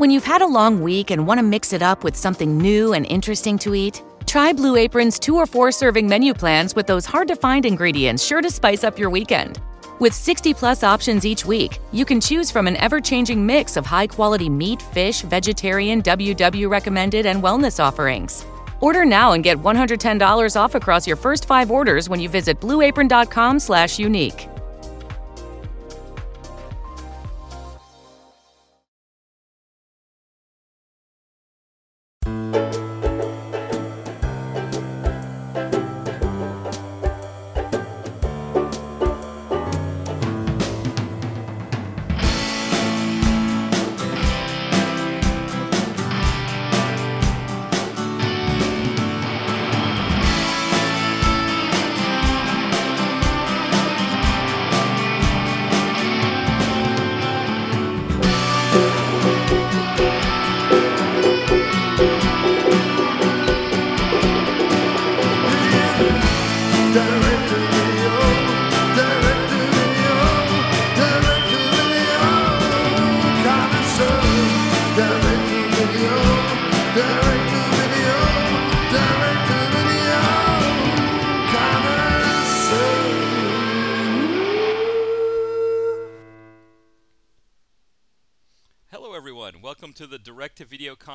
When 0.00 0.10
you've 0.10 0.24
had 0.24 0.40
a 0.40 0.46
long 0.46 0.80
week 0.80 1.10
and 1.10 1.26
want 1.26 1.40
to 1.40 1.42
mix 1.42 1.74
it 1.74 1.82
up 1.82 2.04
with 2.04 2.16
something 2.16 2.56
new 2.56 2.94
and 2.94 3.04
interesting 3.04 3.58
to 3.58 3.74
eat, 3.74 4.02
try 4.24 4.50
Blue 4.50 4.76
Apron's 4.76 5.18
two 5.18 5.36
or 5.36 5.44
four 5.44 5.70
serving 5.70 6.08
menu 6.08 6.32
plans 6.32 6.74
with 6.74 6.86
those 6.86 7.04
hard 7.04 7.28
to 7.28 7.36
find 7.36 7.66
ingredients 7.66 8.24
sure 8.24 8.40
to 8.40 8.50
spice 8.50 8.82
up 8.82 8.98
your 8.98 9.10
weekend. 9.10 9.60
With 9.98 10.14
60 10.14 10.54
plus 10.54 10.82
options 10.82 11.26
each 11.26 11.44
week, 11.44 11.80
you 11.92 12.06
can 12.06 12.18
choose 12.18 12.50
from 12.50 12.66
an 12.66 12.76
ever 12.76 12.98
changing 12.98 13.44
mix 13.44 13.76
of 13.76 13.84
high 13.84 14.06
quality 14.06 14.48
meat, 14.48 14.80
fish, 14.80 15.20
vegetarian, 15.20 16.00
WW 16.00 16.70
recommended, 16.70 17.26
and 17.26 17.42
wellness 17.42 17.78
offerings. 17.78 18.46
Order 18.80 19.04
now 19.04 19.32
and 19.32 19.44
get 19.44 19.58
$110 19.58 20.56
off 20.58 20.74
across 20.74 21.06
your 21.06 21.18
first 21.18 21.44
five 21.44 21.70
orders 21.70 22.08
when 22.08 22.20
you 22.20 22.30
visit 22.30 22.58
blueapron.com/slash 22.58 23.98
unique. 23.98 24.48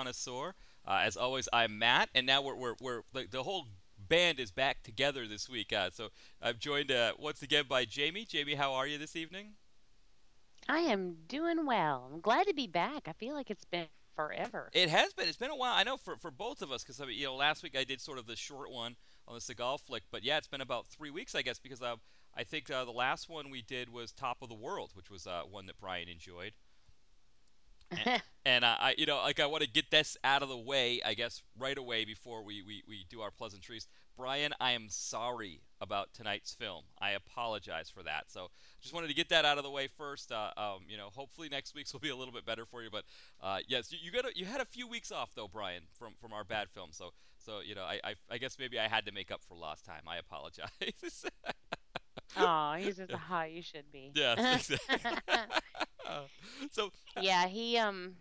Connoisseur. 0.06 0.53
Uh, 0.88 1.02
as 1.03 1.17
always, 1.17 1.50
I'm 1.52 1.80
Matt, 1.80 2.09
and 2.14 2.28
now 2.28 2.44
we're, 2.44 2.56
we're, 2.56 2.75
we're 2.80 3.02
the, 3.11 3.25
the 3.30 3.42
whole 3.42 3.66
band 4.08 4.39
is 4.39 4.52
back 4.52 4.84
together 4.84 5.28
this 5.28 5.50
week. 5.50 5.73
Uh, 5.73 5.89
so 5.92 6.09
I'm 6.42 6.58
joined 6.59 6.92
uh, 6.92 7.14
once 7.17 7.42
again 7.42 7.66
by 7.67 7.86
Jamie. 7.86 8.23
Jamie, 8.23 8.53
how 8.53 8.73
are 8.73 8.86
you 8.86 9.00
this 9.00 9.16
evening? 9.16 9.53
I 10.70 10.80
am 10.80 11.17
doing 11.28 11.66
well. 11.66 12.08
I'm 12.14 12.22
glad 12.22 12.45
to 12.45 12.53
be 12.53 12.67
back. 12.67 13.08
I 13.08 13.14
feel 13.14 13.34
like 13.34 13.50
it's 13.50 13.66
been 13.66 13.88
forever. 14.16 14.70
It 14.73 14.89
has 14.89 15.12
been. 15.14 15.28
It's 15.28 15.38
been 15.38 15.50
a 15.50 15.56
while. 15.56 15.73
I 15.75 15.84
know 15.84 15.97
for, 15.97 16.17
for 16.17 16.30
both 16.30 16.62
of 16.62 16.72
us 16.72 16.84
because 16.84 17.02
I 17.02 17.06
mean, 17.06 17.17
you 17.17 17.25
know 17.25 17.36
last 17.36 17.64
week 17.64 17.75
I 17.75 17.84
did 17.84 18.00
sort 18.00 18.19
of 18.19 18.28
the 18.28 18.36
short 18.36 18.72
one 18.72 18.95
on 19.28 19.34
the 19.34 19.42
Seagal 19.42 19.80
flick, 19.81 20.03
but 20.12 20.23
yeah, 20.23 20.38
it's 20.38 20.47
been 20.47 20.62
about 20.62 20.86
three 20.86 21.09
weeks 21.09 21.34
I 21.34 21.42
guess 21.42 21.58
because 21.58 21.81
uh, 21.81 21.95
I 22.36 22.44
think 22.44 22.69
uh, 22.69 22.86
the 22.86 22.92
last 22.92 23.28
one 23.28 23.50
we 23.50 23.64
did 23.64 23.92
was 23.92 24.12
Top 24.12 24.38
of 24.44 24.50
the 24.50 24.56
World, 24.56 24.92
which 24.94 25.09
was 25.09 25.25
uh, 25.25 25.42
one 25.50 25.66
that 25.66 25.80
Brian 25.80 26.09
enjoyed. 26.09 26.53
and, 28.46 28.66
uh, 28.66 28.76
I, 28.80 28.96
you 28.98 29.06
know, 29.06 29.18
like 29.18 29.40
I 29.40 29.46
want 29.46 29.64
to 29.64 29.70
get 29.70 29.92
this 29.92 30.18
out 30.24 30.44
of 30.44 30.50
the 30.50 30.58
way, 30.58 31.02
I 31.06 31.14
guess, 31.14 31.42
right 31.58 31.78
away 31.78 32.06
before 32.06 32.44
we, 32.44 32.62
we, 32.62 32.84
we 32.88 33.06
do 33.10 33.22
our 33.22 33.32
pleasantries. 33.32 33.88
Brian, 34.18 34.54
I 34.60 34.72
am 34.72 34.88
sorry 34.90 35.62
about 35.82 36.14
tonight's 36.14 36.53
film. 36.53 36.86
I 37.00 37.12
apologize 37.12 37.90
for 37.90 38.02
that. 38.03 38.25
So 38.28 38.50
just 38.81 38.94
wanted 38.94 39.08
to 39.08 39.14
get 39.14 39.30
that 39.30 39.44
out 39.44 39.58
of 39.58 39.64
the 39.64 39.69
way 39.69 39.88
first. 39.88 40.31
Uh, 40.31 40.52
um, 40.56 40.86
you 40.88 40.97
know, 40.97 41.09
hopefully 41.14 41.50
next 41.50 41.75
week's 41.75 41.92
will 41.92 42.00
be 42.00 42.09
a 42.09 42.16
little 42.16 42.34
bit 42.34 42.46
better 42.46 42.66
for 42.66 42.81
you. 42.81 42.90
But 42.90 43.03
uh, 43.42 43.59
yes, 43.68 43.92
you, 43.92 44.00
you 44.02 44.12
got 44.12 44.25
a, 44.25 44.31
you 44.34 44.46
had 44.46 44.62
a 44.62 44.66
few 44.66 44.88
weeks 44.88 45.12
off 45.12 45.36
though, 45.36 45.48
Brian, 45.50 45.84
from 46.00 46.14
from 46.19 46.31
our 46.31 46.44
bad 46.44 46.69
film. 46.69 46.90
So 46.92 47.12
so 47.38 47.59
you 47.59 47.75
know, 47.75 47.84
I, 47.84 48.00
I, 48.03 48.16
I 48.31 48.38
guess 48.38 48.58
maybe 48.58 48.80
I 48.80 48.88
had 48.88 49.06
to 49.06 49.12
make 49.12 49.31
up 49.31 49.42
for 49.44 49.56
lost 49.56 49.86
time. 49.86 50.03
I 50.08 50.18
apologize. 50.18 50.69
Oh, 52.38 52.73
he's 52.73 52.97
just 52.97 53.12
how 53.29 53.44
you 53.44 53.62
should 53.62 53.91
be. 53.91 54.12
Yeah. 54.13 54.56
exactly. 54.56 54.78
so 56.72 56.91
yeah, 57.19 57.47
he 57.47 57.78
um 57.78 58.16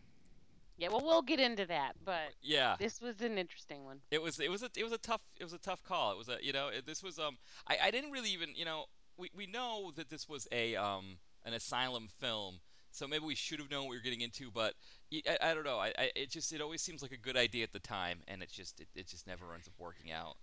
yeah, 0.77 0.89
well 0.89 1.03
we'll 1.03 1.23
get 1.23 1.41
into 1.41 1.67
that, 1.67 1.93
but 2.05 2.33
yeah, 2.43 2.77
this 2.79 3.01
was 3.01 3.21
an 3.21 3.39
interesting 3.39 3.85
one. 3.85 4.01
it 4.11 4.21
was 4.21 4.41
it 4.41 4.51
was 4.51 4.63
a 4.63 4.71
it 4.77 4.83
was 4.83 4.93
a 4.93 4.99
tough 4.99 5.21
it 5.39 5.45
was 5.45 5.53
a 5.53 5.59
tough 5.59 5.83
call. 5.83 6.13
It 6.13 6.19
was 6.19 6.29
a 6.29 6.39
you 6.41 6.53
know 6.53 6.69
it, 6.69 6.87
this 6.87 7.03
was 7.03 7.19
um 7.19 7.39
I, 7.69 7.79
I 7.85 7.91
didn't 7.91 8.11
really 8.11 8.31
even 8.31 8.51
you 8.55 8.65
know 8.65 8.85
we, 9.17 9.31
we 9.37 9.47
know 9.47 9.93
that 9.97 10.09
this 10.09 10.29
was 10.29 10.49
a 10.51 10.75
um 10.77 11.19
an 11.45 11.53
asylum 11.55 12.09
film, 12.09 12.61
so 12.91 13.07
maybe 13.07 13.25
we 13.25 13.35
should 13.35 13.61
have 13.61 13.71
known 13.71 13.83
what 13.83 13.91
we 13.91 13.97
were 13.97 14.03
getting 14.03 14.23
into, 14.23 14.51
but 14.51 14.75
I, 15.13 15.51
I 15.51 15.55
don't 15.55 15.65
know. 15.65 15.79
I, 15.79 15.93
I 15.99 16.11
it 16.17 16.31
just 16.31 16.53
it 16.53 16.61
always 16.61 16.83
seems 16.83 17.03
like 17.03 17.13
a 17.13 17.19
good 17.19 17.37
idea 17.37 17.63
at 17.63 17.73
the 17.73 17.81
time, 17.81 18.21
and 18.27 18.43
it 18.43 18.51
just 18.51 18.81
it, 18.81 18.89
it 18.95 19.07
just 19.07 19.27
never 19.27 19.53
ends 19.55 19.69
up 19.69 19.75
working 19.79 20.11
out. 20.11 20.37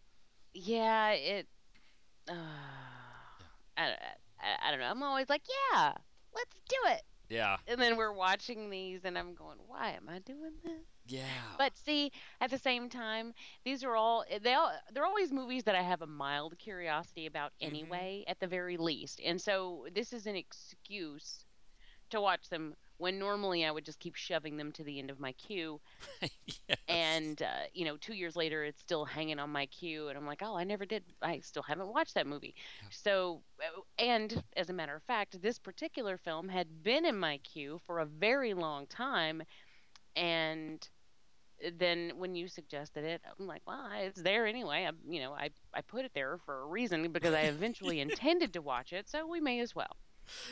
Yeah, 0.53 1.11
it 1.11 1.47
uh, 2.29 2.33
I, 3.77 3.95
I, 4.39 4.67
I 4.67 4.71
don't 4.71 4.79
know. 4.79 4.89
I'm 4.89 5.03
always 5.03 5.29
like, 5.29 5.43
yeah, 5.73 5.93
let's 6.33 6.55
do 6.69 6.77
it. 6.87 7.01
Yeah, 7.29 7.57
And 7.67 7.79
then 7.81 7.95
we're 7.97 8.13
watching 8.13 8.69
these 8.69 9.05
and 9.05 9.17
I'm 9.17 9.33
going, 9.35 9.57
why 9.67 9.91
am 9.91 10.09
I 10.09 10.19
doing 10.19 10.53
this? 10.63 10.85
yeah, 11.05 11.57
But 11.57 11.77
see, 11.77 12.11
at 12.41 12.49
the 12.51 12.57
same 12.57 12.89
time, 12.89 13.33
these 13.63 13.83
are 13.83 13.95
all 13.95 14.25
they 14.41 14.53
all 14.53 14.71
they're 14.93 15.05
always 15.05 15.31
movies 15.31 15.63
that 15.65 15.75
I 15.75 15.81
have 15.81 16.01
a 16.01 16.07
mild 16.07 16.57
curiosity 16.57 17.25
about 17.25 17.53
Mhm. 17.61 17.67
anyway, 17.67 18.23
at 18.27 18.39
the 18.39 18.47
very 18.47 18.77
least. 18.77 19.19
And 19.23 19.41
so 19.41 19.87
this 19.93 20.13
is 20.13 20.25
an 20.27 20.35
excuse 20.35 21.45
to 22.11 22.21
watch 22.21 22.49
them 22.49 22.75
when 23.01 23.17
normally 23.17 23.65
I 23.65 23.71
would 23.71 23.83
just 23.83 23.99
keep 23.99 24.13
shoving 24.13 24.57
them 24.57 24.71
to 24.73 24.83
the 24.83 24.99
end 24.99 25.09
of 25.09 25.19
my 25.19 25.31
queue. 25.31 25.81
yes. 26.21 26.77
And 26.87 27.41
uh, 27.41 27.65
you 27.73 27.83
know, 27.83 27.97
two 27.97 28.13
years 28.13 28.35
later, 28.35 28.63
it's 28.63 28.79
still 28.79 29.05
hanging 29.05 29.39
on 29.39 29.49
my 29.49 29.65
queue, 29.65 30.07
and 30.09 30.17
I'm 30.17 30.27
like, 30.27 30.41
oh, 30.43 30.55
I 30.55 30.63
never 30.63 30.85
did. 30.85 31.03
I 31.21 31.39
still 31.39 31.63
haven't 31.63 31.91
watched 31.91 32.13
that 32.13 32.27
movie. 32.27 32.53
Yeah. 32.81 32.87
So, 32.91 33.41
uh, 33.59 33.81
and 33.97 34.43
as 34.55 34.69
a 34.69 34.73
matter 34.73 34.95
of 34.95 35.01
fact, 35.03 35.41
this 35.41 35.57
particular 35.57 36.17
film 36.17 36.47
had 36.47 36.83
been 36.83 37.05
in 37.05 37.17
my 37.17 37.39
queue 37.39 37.81
for 37.87 37.99
a 37.99 38.05
very 38.05 38.53
long 38.53 38.85
time, 38.85 39.41
and 40.15 40.87
then 41.79 42.13
when 42.17 42.35
you 42.35 42.47
suggested 42.47 43.03
it, 43.03 43.21
I'm 43.39 43.47
like, 43.47 43.63
well, 43.65 43.89
it's 43.99 44.21
there 44.21 44.45
anyway. 44.45 44.87
I, 44.87 44.91
you 45.11 45.21
know, 45.21 45.33
I 45.33 45.49
I 45.73 45.81
put 45.81 46.05
it 46.05 46.11
there 46.13 46.37
for 46.45 46.61
a 46.61 46.67
reason 46.67 47.11
because 47.11 47.33
I 47.33 47.41
eventually 47.55 47.99
intended 47.99 48.53
to 48.53 48.61
watch 48.61 48.93
it, 48.93 49.09
so 49.09 49.25
we 49.25 49.41
may 49.41 49.59
as 49.59 49.75
well. 49.75 49.97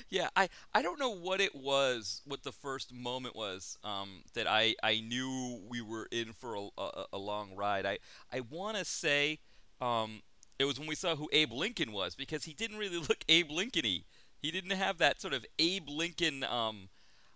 Yeah, 0.10 0.30
I, 0.36 0.50
I 0.74 0.82
don't 0.82 1.00
know 1.00 1.16
what 1.16 1.42
it 1.42 1.56
was, 1.56 2.22
what 2.26 2.44
the 2.44 2.52
first 2.52 2.94
moment 2.94 3.36
was 3.36 3.78
um, 3.84 4.24
that 4.34 4.48
I, 4.48 4.76
I 4.84 5.00
knew 5.00 5.62
we 5.70 5.82
were 5.82 6.08
in 6.12 6.34
for 6.34 6.56
a, 6.56 6.68
a, 6.78 7.06
a 7.14 7.18
long 7.18 7.56
ride. 7.56 7.86
I, 7.86 8.00
I 8.32 8.42
want 8.42 8.78
to 8.78 8.86
say 8.86 9.40
um, 9.82 10.22
it 10.58 10.66
was 10.66 10.80
when 10.80 10.88
we 10.88 10.96
saw 10.96 11.16
who 11.16 11.30
Abe 11.32 11.54
Lincoln 11.54 11.92
was 11.92 12.16
because 12.16 12.44
he 12.44 12.54
didn't 12.54 12.78
really 12.78 12.98
look 13.10 13.24
Abe 13.30 13.52
Lincoln-y. 13.52 14.04
He 14.42 14.52
didn't 14.52 14.72
have 14.72 14.98
that 15.00 15.22
sort 15.22 15.34
of 15.34 15.46
Abe 15.58 15.90
Lincoln. 15.90 16.44
Um, 16.44 16.90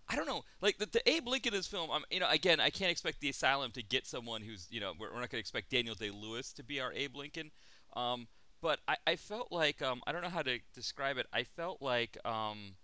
I 0.07 0.15
don't 0.15 0.27
know, 0.27 0.43
like 0.61 0.77
the, 0.77 0.85
the 0.85 1.09
Abe 1.09 1.27
Lincoln 1.27 1.53
in 1.53 1.59
this 1.59 1.67
film. 1.67 1.89
Um, 1.89 2.03
you 2.11 2.19
know, 2.19 2.29
again, 2.29 2.59
I 2.59 2.69
can't 2.69 2.91
expect 2.91 3.19
the 3.21 3.29
Asylum 3.29 3.71
to 3.71 3.83
get 3.83 4.05
someone 4.05 4.41
who's 4.41 4.67
you 4.69 4.79
know 4.79 4.93
we're, 4.99 5.07
we're 5.07 5.19
not 5.19 5.29
going 5.29 5.31
to 5.31 5.39
expect 5.39 5.69
Daniel 5.69 5.95
Day 5.95 6.11
Lewis 6.11 6.53
to 6.53 6.63
be 6.63 6.79
our 6.79 6.93
Abe 6.93 7.15
Lincoln. 7.15 7.51
Um, 7.95 8.27
but 8.63 8.79
I, 8.87 8.95
I 9.05 9.15
felt 9.17 9.51
like 9.51 9.81
um, 9.81 10.01
I 10.07 10.13
don't 10.13 10.23
know 10.23 10.29
how 10.29 10.41
to 10.41 10.57
describe 10.73 11.17
it. 11.17 11.27
I 11.33 11.43
felt 11.43 11.81
like 11.81 12.17
um, 12.25 12.75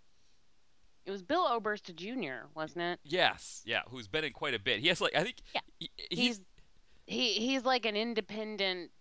It 1.06 1.12
was 1.12 1.24
Bill 1.24 1.48
Oberst 1.48 1.96
Jr., 1.96 2.48
wasn't 2.54 2.84
it? 2.84 3.00
Yes, 3.04 3.64
yeah, 3.66 3.82
who's 3.90 4.08
been 4.10 4.26
in 4.26 4.34
quite 4.34 4.54
a 4.54 4.60
bit. 4.60 4.82
He 4.82 4.90
has 4.90 5.00
like 5.02 5.16
I 5.16 5.24
think 5.24 5.38
Yeah, 5.56 5.62
he, 5.80 5.90
He's 6.12 6.20
he's 6.20 6.42
he 7.08 7.34
he's 7.34 7.64
like 7.64 7.86
an 7.88 7.96
independent. 7.96 8.92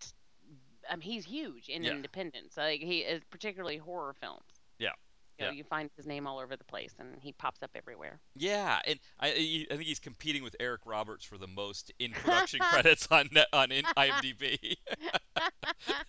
Um, 0.89 1.01
he's 1.01 1.25
huge 1.27 1.69
in 1.69 1.83
Yeah. 1.83 1.91
independence. 1.91 2.57
Like 2.57 2.81
he 2.81 3.01
is 3.01 3.23
particularly 3.29 3.77
horror 3.77 4.15
films. 4.19 4.47
Yeah, 4.79 4.93
You, 5.39 5.45
know, 5.45 5.51
yeah. 5.53 5.57
you 5.59 5.65
find 5.65 5.89
his 5.97 6.07
name 6.07 6.27
all 6.27 6.39
over 6.39 6.57
the 6.57 6.65
place, 6.65 6.95
and 6.99 7.17
he 7.21 7.33
pops 7.33 7.63
up 7.63 7.71
everywhere. 7.75 8.19
yeah, 8.35 8.81
and 8.87 8.99
I 9.21 9.29
I 9.71 9.75
think 9.77 9.83
he's 9.85 10.01
competing 10.01 10.43
with 10.43 10.57
Eric 10.59 10.81
Roberts 10.85 11.25
for 11.25 11.39
the 11.39 11.47
most 11.47 11.93
in 11.99 12.11
production 12.25 12.61
credits 12.61 13.07
on 13.11 13.29
on 13.53 13.69
IMDb. 13.71 14.59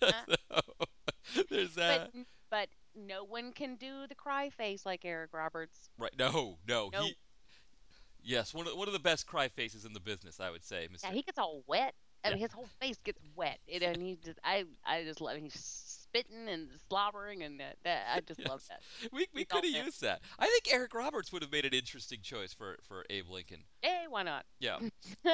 so, 0.00 1.44
there's 1.50 1.74
that. 1.74 2.10
but 2.12 2.22
but 2.50 2.68
no 2.96 3.24
one 3.24 3.52
can 3.52 3.76
do 3.76 4.06
the 4.08 4.14
cry 4.14 4.50
face 4.50 4.84
like 4.84 5.04
Eric 5.04 5.30
Roberts. 5.32 5.90
right? 5.98 6.12
No, 6.18 6.58
no, 6.66 6.90
Nope. 6.92 7.04
he. 7.04 7.16
Yes, 8.22 8.52
one 8.52 8.66
of 8.66 8.74
one 8.76 8.88
of 8.88 8.92
the 8.92 8.98
best 9.00 9.26
cry 9.26 9.48
faces 9.48 9.84
in 9.84 9.92
the 9.92 10.00
business, 10.00 10.40
I 10.40 10.50
would 10.50 10.64
say, 10.64 10.88
Mr. 10.92 11.04
Yeah, 11.04 11.12
he 11.12 11.22
gets 11.22 11.38
all 11.38 11.62
wet. 11.66 11.94
I 12.22 12.30
mean, 12.30 12.38
his 12.38 12.52
whole 12.52 12.68
face 12.80 12.98
gets 13.02 13.18
wet. 13.34 13.58
It, 13.66 13.82
and 13.82 14.02
he 14.02 14.18
just, 14.22 14.38
I, 14.44 14.64
I 14.84 15.04
just 15.04 15.22
love. 15.22 15.38
He's 15.38 15.89
spitting 16.10 16.48
and 16.48 16.68
slobbering, 16.88 17.42
and 17.42 17.60
that, 17.60 17.76
that 17.84 18.06
I 18.14 18.20
just 18.20 18.46
love 18.48 18.62
that. 18.68 18.80
We 19.12 19.26
we 19.34 19.44
could 19.44 19.64
have 19.64 19.86
used 19.86 20.02
that. 20.02 20.20
I 20.38 20.46
think 20.46 20.74
Eric 20.74 20.94
Roberts 20.94 21.32
would 21.32 21.42
have 21.42 21.52
made 21.52 21.64
an 21.64 21.72
interesting 21.72 22.20
choice 22.22 22.52
for 22.52 22.78
for 22.82 23.04
Abe 23.10 23.28
Lincoln. 23.28 23.64
Hey, 23.82 24.04
why 24.08 24.22
not? 24.22 24.44
Yeah. 24.58 24.78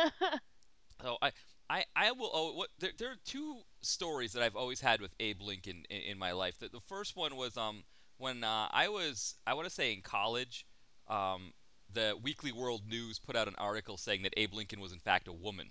So 1.03 1.17
I, 1.21 1.33
I, 1.69 1.85
I 1.95 2.13
will. 2.13 2.31
Oh, 2.33 2.53
what 2.55 2.71
there, 2.79 2.91
there 2.99 3.11
are 3.11 3.19
two 3.25 3.59
stories 3.83 4.33
that 4.33 4.43
I've 4.43 4.57
always 4.57 4.81
had 4.81 5.01
with 5.01 5.15
Abe 5.21 5.43
Lincoln 5.43 5.85
in, 5.91 6.01
in 6.13 6.19
my 6.19 6.33
life. 6.33 6.59
The, 6.59 6.69
the 6.69 6.81
first 6.81 7.17
one 7.17 7.37
was 7.37 7.57
um 7.57 7.85
when 8.19 8.45
uh, 8.45 8.69
I 8.71 8.89
was 8.89 9.35
I 9.47 9.55
want 9.55 9.69
to 9.69 9.75
say 9.75 9.93
in 9.93 10.03
college, 10.03 10.67
um, 11.09 11.53
the 11.93 12.17
Weekly 12.21 12.53
World 12.53 12.83
News 12.89 13.19
put 13.19 13.37
out 13.37 13.49
an 13.49 13.55
article 13.59 13.97
saying 13.97 14.23
that 14.23 14.33
Abe 14.37 14.55
Lincoln 14.55 14.81
was 14.81 14.93
in 14.93 14.99
fact 14.99 15.29
a 15.29 15.33
woman, 15.33 15.71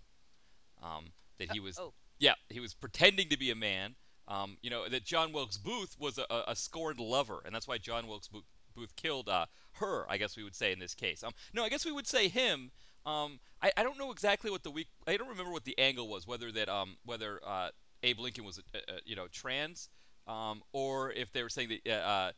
um, 0.84 1.06
that 1.40 1.52
he 1.52 1.60
was 1.60 1.80
oh. 1.80 1.94
yeah 2.20 2.34
he 2.50 2.60
was 2.60 2.74
pretending 2.74 3.30
to 3.30 3.38
be 3.38 3.52
a 3.52 3.56
man. 3.56 3.96
Um, 4.28 4.58
you 4.62 4.70
know 4.70 4.90
that 4.90 5.06
John 5.06 5.32
Wilkes 5.32 5.58
Booth 5.58 5.96
was 6.00 6.18
a, 6.18 6.26
a, 6.48 6.56
scorned 6.56 7.00
lover, 7.00 7.42
and 7.46 7.54
that's 7.54 7.68
why 7.68 7.78
John 7.78 8.08
Wilkes 8.08 8.28
Booth, 8.28 8.46
Booth 8.76 8.96
killed 8.96 9.30
uh, 9.30 9.46
her. 9.74 10.06
I 10.10 10.18
guess 10.18 10.36
we 10.36 10.44
would 10.44 10.56
say 10.56 10.72
in 10.72 10.80
this 10.80 10.96
case. 10.96 11.24
Um, 11.24 11.32
no, 11.54 11.64
I 11.64 11.70
guess 11.70 11.86
we 11.86 11.92
would 11.92 12.08
say 12.08 12.28
him. 12.28 12.72
Um, 13.06 13.40
I, 13.62 13.72
I 13.78 13.84
don't 13.84 14.00
know 14.00 14.12
exactly 14.12 14.50
what 14.50 14.64
the 14.64 14.72
week. 14.72 14.88
I 15.06 15.16
don't 15.18 15.30
remember 15.30 15.52
what 15.52 15.64
the 15.64 15.78
angle 15.78 16.08
was. 16.08 16.26
Whether 16.26 16.52
that 16.54 16.70
um 16.70 16.98
whether 17.06 17.40
uh, 17.46 17.70
Abe 18.02 18.20
Lincoln 18.20 18.46
was 18.46 18.60
you 19.06 19.16
know 19.16 19.28
trans, 19.28 19.90
um, 20.28 20.64
or 20.74 21.12
if 21.12 21.32
they 21.32 21.44
were 21.44 21.50
saying 21.50 21.70
that 21.70 21.88
uh, 21.88 22.08
uh, 22.08 22.32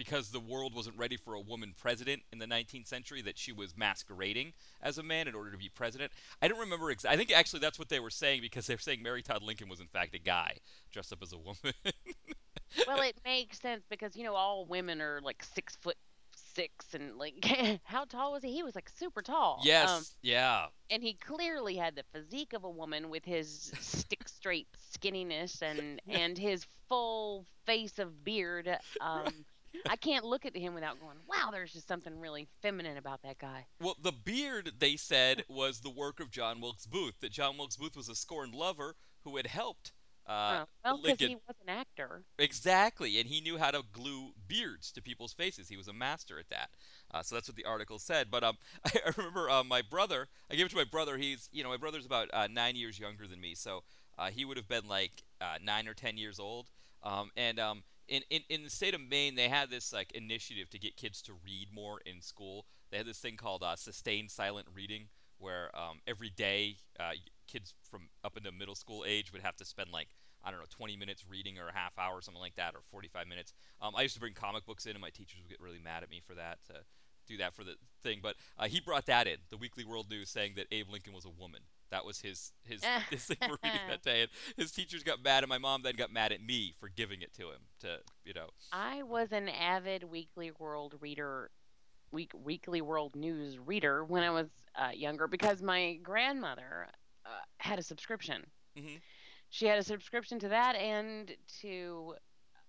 because 0.00 0.30
the 0.30 0.40
world 0.40 0.74
wasn't 0.74 0.96
ready 0.96 1.18
for 1.18 1.34
a 1.34 1.40
woman 1.40 1.74
president 1.76 2.22
in 2.32 2.38
the 2.38 2.46
19th 2.46 2.86
century, 2.86 3.20
that 3.20 3.36
she 3.36 3.52
was 3.52 3.76
masquerading 3.76 4.54
as 4.80 4.96
a 4.96 5.02
man 5.02 5.28
in 5.28 5.34
order 5.34 5.50
to 5.50 5.58
be 5.58 5.68
president. 5.68 6.10
I 6.40 6.48
don't 6.48 6.58
remember. 6.58 6.90
Ex- 6.90 7.04
I 7.04 7.18
think 7.18 7.30
actually 7.30 7.60
that's 7.60 7.78
what 7.78 7.90
they 7.90 8.00
were 8.00 8.08
saying 8.08 8.40
because 8.40 8.66
they 8.66 8.74
were 8.74 8.80
saying 8.80 9.02
Mary 9.02 9.20
Todd 9.20 9.42
Lincoln 9.42 9.68
was 9.68 9.78
in 9.78 9.88
fact 9.88 10.14
a 10.14 10.18
guy 10.18 10.56
dressed 10.90 11.12
up 11.12 11.18
as 11.22 11.34
a 11.34 11.36
woman. 11.36 11.58
well, 12.86 13.02
it 13.02 13.20
makes 13.26 13.60
sense 13.60 13.82
because 13.90 14.16
you 14.16 14.24
know 14.24 14.34
all 14.34 14.64
women 14.64 15.02
are 15.02 15.20
like 15.22 15.44
six 15.44 15.76
foot 15.76 15.98
six, 16.54 16.94
and 16.94 17.18
like 17.18 17.44
how 17.84 18.06
tall 18.06 18.32
was 18.32 18.42
he? 18.42 18.52
He 18.54 18.62
was 18.62 18.74
like 18.74 18.88
super 18.88 19.20
tall. 19.20 19.60
yes. 19.62 19.90
Um, 19.90 20.02
yeah. 20.22 20.66
and 20.88 21.02
he 21.02 21.12
clearly 21.12 21.76
had 21.76 21.94
the 21.94 22.04
physique 22.10 22.54
of 22.54 22.64
a 22.64 22.70
woman 22.70 23.10
with 23.10 23.26
his 23.26 23.70
stick 23.80 24.26
straight 24.28 24.68
skinniness 24.94 25.60
and 25.60 26.00
and 26.08 26.38
his 26.38 26.64
full 26.88 27.44
face 27.66 27.98
of 27.98 28.24
beard. 28.24 28.78
Um, 29.02 29.44
I 29.88 29.96
can't 29.96 30.24
look 30.24 30.44
at 30.46 30.56
him 30.56 30.74
without 30.74 31.00
going, 31.00 31.16
"Wow, 31.28 31.50
there's 31.50 31.72
just 31.72 31.88
something 31.88 32.18
really 32.18 32.48
feminine 32.60 32.96
about 32.96 33.22
that 33.22 33.38
guy." 33.38 33.66
Well, 33.80 33.96
the 34.00 34.12
beard 34.12 34.72
they 34.78 34.96
said 34.96 35.44
was 35.48 35.80
the 35.80 35.90
work 35.90 36.20
of 36.20 36.30
John 36.30 36.60
Wilkes 36.60 36.86
Booth. 36.86 37.20
That 37.20 37.32
John 37.32 37.56
Wilkes 37.56 37.76
Booth 37.76 37.96
was 37.96 38.08
a 38.08 38.14
scorned 38.14 38.54
lover 38.54 38.96
who 39.24 39.36
had 39.36 39.46
helped. 39.46 39.92
Uh, 40.26 40.64
Oh, 40.84 40.94
well, 40.94 41.02
because 41.02 41.18
he 41.18 41.34
was 41.34 41.56
an 41.66 41.68
actor. 41.68 42.24
Exactly, 42.38 43.18
and 43.18 43.28
he 43.28 43.40
knew 43.40 43.58
how 43.58 43.70
to 43.70 43.82
glue 43.92 44.32
beards 44.46 44.92
to 44.92 45.02
people's 45.02 45.32
faces. 45.32 45.68
He 45.68 45.76
was 45.76 45.88
a 45.88 45.92
master 45.92 46.38
at 46.38 46.48
that. 46.50 46.70
Uh, 47.10 47.22
so 47.22 47.34
that's 47.34 47.48
what 47.48 47.56
the 47.56 47.64
article 47.64 47.98
said. 47.98 48.30
But 48.30 48.44
um, 48.44 48.56
I, 48.84 48.92
I 49.06 49.10
remember 49.16 49.50
uh, 49.50 49.64
my 49.64 49.82
brother. 49.82 50.28
I 50.50 50.54
gave 50.54 50.66
it 50.66 50.70
to 50.70 50.76
my 50.76 50.84
brother. 50.84 51.16
He's, 51.16 51.48
you 51.52 51.62
know, 51.62 51.68
my 51.68 51.76
brother's 51.76 52.06
about 52.06 52.28
uh, 52.32 52.48
nine 52.50 52.76
years 52.76 52.98
younger 52.98 53.26
than 53.26 53.40
me, 53.40 53.54
so 53.54 53.82
uh, 54.18 54.30
he 54.30 54.44
would 54.44 54.56
have 54.56 54.68
been 54.68 54.86
like 54.86 55.22
uh, 55.40 55.56
nine 55.62 55.88
or 55.88 55.94
ten 55.94 56.16
years 56.16 56.38
old. 56.38 56.70
Um, 57.02 57.30
and 57.36 57.58
um, 57.58 57.82
in, 58.10 58.22
in 58.28 58.42
in 58.50 58.64
the 58.64 58.70
state 58.70 58.94
of 58.94 59.00
Maine, 59.00 59.36
they 59.36 59.48
had 59.48 59.70
this 59.70 59.92
like 59.92 60.12
initiative 60.12 60.68
to 60.70 60.78
get 60.78 60.96
kids 60.96 61.22
to 61.22 61.32
read 61.44 61.68
more 61.72 62.00
in 62.04 62.20
school. 62.20 62.66
They 62.90 62.98
had 62.98 63.06
this 63.06 63.18
thing 63.18 63.36
called 63.36 63.62
uh, 63.62 63.76
sustained 63.76 64.30
silent 64.30 64.66
reading, 64.74 65.06
where 65.38 65.74
um, 65.74 66.00
every 66.06 66.28
day 66.28 66.76
uh, 66.98 67.12
kids 67.46 67.74
from 67.88 68.08
up 68.24 68.36
into 68.36 68.50
middle 68.52 68.74
school 68.74 69.04
age 69.06 69.32
would 69.32 69.42
have 69.42 69.56
to 69.56 69.64
spend 69.64 69.90
like 69.90 70.08
I 70.42 70.50
don't 70.50 70.60
know, 70.60 70.66
20 70.70 70.96
minutes 70.96 71.24
reading 71.28 71.58
or 71.58 71.68
a 71.68 71.72
half 71.72 71.98
hour, 71.98 72.16
or 72.16 72.22
something 72.22 72.40
like 72.40 72.56
that, 72.56 72.74
or 72.74 72.80
45 72.90 73.26
minutes. 73.28 73.52
Um, 73.80 73.94
I 73.94 74.02
used 74.02 74.14
to 74.14 74.20
bring 74.20 74.32
comic 74.32 74.64
books 74.64 74.86
in, 74.86 74.92
and 74.92 75.00
my 75.00 75.10
teachers 75.10 75.40
would 75.42 75.50
get 75.50 75.60
really 75.60 75.80
mad 75.82 76.02
at 76.02 76.10
me 76.10 76.22
for 76.26 76.34
that, 76.34 76.58
to 76.68 76.80
do 77.28 77.36
that 77.36 77.54
for 77.54 77.62
the 77.62 77.74
thing. 78.02 78.20
But 78.22 78.36
uh, 78.58 78.66
he 78.66 78.80
brought 78.80 79.06
that 79.06 79.26
in, 79.26 79.36
the 79.50 79.58
Weekly 79.58 79.84
World 79.84 80.06
News, 80.10 80.30
saying 80.30 80.52
that 80.56 80.66
Abe 80.72 80.88
Lincoln 80.88 81.12
was 81.12 81.26
a 81.26 81.30
woman. 81.30 81.60
That 81.90 82.04
was 82.04 82.20
his 82.20 82.52
his, 82.64 82.82
his 83.10 83.24
thing 83.24 83.36
for 83.40 83.58
reading 83.62 83.80
that 83.88 84.02
day. 84.02 84.22
And 84.22 84.30
his 84.56 84.72
teachers 84.72 85.02
got 85.02 85.22
mad, 85.22 85.42
and 85.42 85.48
my 85.48 85.58
mom 85.58 85.82
then 85.82 85.96
got 85.96 86.12
mad 86.12 86.32
at 86.32 86.42
me 86.42 86.72
for 86.78 86.88
giving 86.88 87.22
it 87.22 87.32
to 87.34 87.48
him. 87.50 87.60
To 87.80 87.98
you 88.24 88.32
know, 88.34 88.48
I 88.72 89.02
was 89.02 89.32
an 89.32 89.48
avid 89.48 90.04
Weekly 90.04 90.52
World 90.58 90.94
reader, 91.00 91.50
week 92.10 92.32
Weekly 92.34 92.80
World 92.80 93.16
News 93.16 93.58
reader 93.58 94.04
when 94.04 94.22
I 94.22 94.30
was 94.30 94.48
uh, 94.76 94.90
younger 94.94 95.26
because 95.26 95.62
my 95.62 95.94
grandmother 96.02 96.88
uh, 97.26 97.30
had 97.58 97.78
a 97.78 97.82
subscription. 97.82 98.46
Mhm. 98.78 99.00
She 99.50 99.66
had 99.66 99.78
a 99.78 99.82
subscription 99.82 100.38
to 100.40 100.48
that 100.48 100.76
and 100.76 101.32
to 101.60 102.14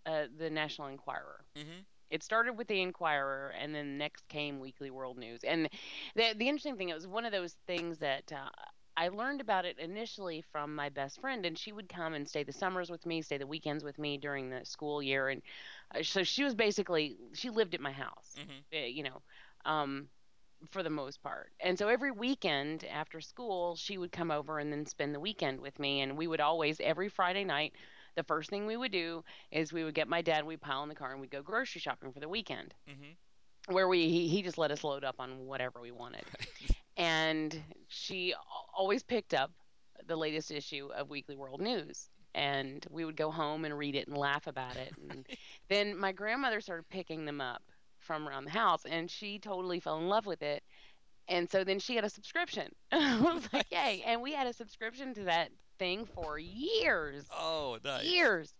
uh, 0.05 0.23
the 0.37 0.49
National 0.49 0.87
Enquirer. 0.87 1.45
mm-hmm. 1.55 1.81
It 2.09 2.23
started 2.23 2.57
with 2.57 2.67
the 2.67 2.81
Enquirer, 2.81 3.53
and 3.57 3.73
then 3.73 3.97
next 3.97 4.27
came 4.27 4.59
Weekly 4.59 4.89
World 4.91 5.17
News. 5.17 5.45
And 5.45 5.69
the 6.15 6.33
the 6.35 6.49
interesting 6.49 6.75
thing, 6.75 6.89
it 6.89 6.93
was 6.93 7.07
one 7.07 7.23
of 7.23 7.31
those 7.31 7.55
things 7.67 7.99
that 7.99 8.29
uh, 8.33 8.49
I 8.97 9.07
learned 9.09 9.41
about 9.41 9.65
it 9.65 9.77
initially 9.79 10.41
from 10.51 10.75
my 10.75 10.89
best 10.89 11.19
friend, 11.19 11.45
and 11.45 11.57
she 11.57 11.71
would 11.71 11.89
come 11.89 12.13
and 12.13 12.27
stay 12.27 12.43
the 12.43 12.51
summers 12.53 12.89
with 12.89 13.05
me, 13.05 13.21
stay 13.21 13.37
the 13.37 13.47
weekends 13.47 13.83
with 13.83 13.97
me 13.97 14.17
during 14.17 14.49
the 14.49 14.65
school 14.65 15.01
year, 15.01 15.29
and 15.29 15.41
uh, 15.95 16.03
so 16.03 16.23
she 16.23 16.43
was 16.43 16.55
basically 16.55 17.17
she 17.33 17.49
lived 17.49 17.73
at 17.75 17.81
my 17.81 17.91
house, 17.91 18.37
Mhm. 18.37 18.63
uh, 18.73 18.77
you 18.85 19.03
know, 19.03 19.21
um, 19.65 20.09
for 20.71 20.83
the 20.83 20.89
most 20.89 21.21
part. 21.23 21.51
And 21.59 21.77
so 21.77 21.87
every 21.87 22.11
weekend 22.11 22.83
after 22.85 23.21
school, 23.21 23.75
she 23.75 23.97
would 23.97 24.11
come 24.11 24.31
over 24.31 24.59
and 24.59 24.71
then 24.71 24.85
spend 24.85 25.13
the 25.15 25.19
weekend 25.19 25.59
with 25.61 25.79
me, 25.79 26.01
and 26.01 26.17
we 26.17 26.27
would 26.27 26.41
always 26.41 26.79
every 26.79 27.09
Friday 27.09 27.43
night. 27.43 27.73
The 28.15 28.23
first 28.23 28.49
thing 28.49 28.65
we 28.67 28.77
would 28.77 28.91
do 28.91 29.23
is 29.51 29.71
we 29.73 29.83
would 29.83 29.95
get 29.95 30.07
my 30.07 30.21
dad, 30.21 30.45
we'd 30.45 30.61
pile 30.61 30.83
in 30.83 30.89
the 30.89 30.95
car, 30.95 31.11
and 31.11 31.21
we'd 31.21 31.31
go 31.31 31.41
grocery 31.41 31.81
shopping 31.81 32.11
for 32.13 32.19
the 32.19 32.29
weekend 32.29 32.73
Mm-hmm. 32.89 33.11
where 33.73 33.87
we 33.87 34.09
he, 34.09 34.27
he 34.27 34.41
just 34.41 34.57
let 34.57 34.71
us 34.71 34.83
load 34.83 35.03
up 35.03 35.15
on 35.19 35.45
whatever 35.45 35.79
we 35.81 35.91
wanted 35.91 36.25
and 36.97 37.61
she 37.87 38.33
always 38.75 39.03
picked 39.03 39.33
up 39.33 39.51
the 40.07 40.15
latest 40.15 40.51
issue 40.51 40.89
of 40.95 41.09
weekly 41.09 41.35
world 41.35 41.61
news 41.61 42.09
and 42.33 42.85
we 42.89 43.05
would 43.05 43.17
go 43.17 43.31
home 43.31 43.65
and 43.65 43.77
read 43.77 43.95
it 43.95 44.07
and 44.07 44.17
laugh 44.17 44.47
about 44.47 44.75
it. 44.77 44.93
And 45.09 45.25
then 45.69 45.97
my 45.97 46.11
grandmother 46.11 46.61
started 46.61 46.89
picking 46.89 47.25
them 47.25 47.41
up 47.41 47.61
from 47.99 48.27
around 48.27 48.45
the 48.45 48.51
house 48.51 48.85
and 48.85 49.09
she 49.09 49.39
totally 49.39 49.79
fell 49.79 49.97
in 49.97 50.07
love 50.07 50.25
with 50.25 50.41
it. 50.41 50.63
And 51.27 51.49
so 51.49 51.63
then 51.63 51.79
she 51.79 51.95
had 51.95 52.03
a 52.03 52.09
subscription. 52.09 52.71
I 52.91 53.19
was 53.19 53.47
like 53.53 53.71
yay. 53.71 54.03
And 54.05 54.21
we 54.21 54.33
had 54.33 54.47
a 54.47 54.53
subscription 54.53 55.13
to 55.15 55.23
that 55.25 55.51
thing 55.79 56.05
for 56.05 56.39
years. 56.39 57.25
Oh, 57.31 57.77
nice. 57.83 58.05
years. 58.05 58.53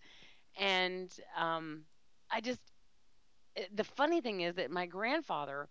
And 0.58 1.12
um, 1.38 1.84
I 2.30 2.42
just, 2.42 2.62
eh, 3.56 3.66
the 3.74 3.84
funny 3.84 4.22
thing 4.22 4.42
is 4.42 4.56
that 4.56 4.72
my 4.72 4.86
grandfather 4.86 5.70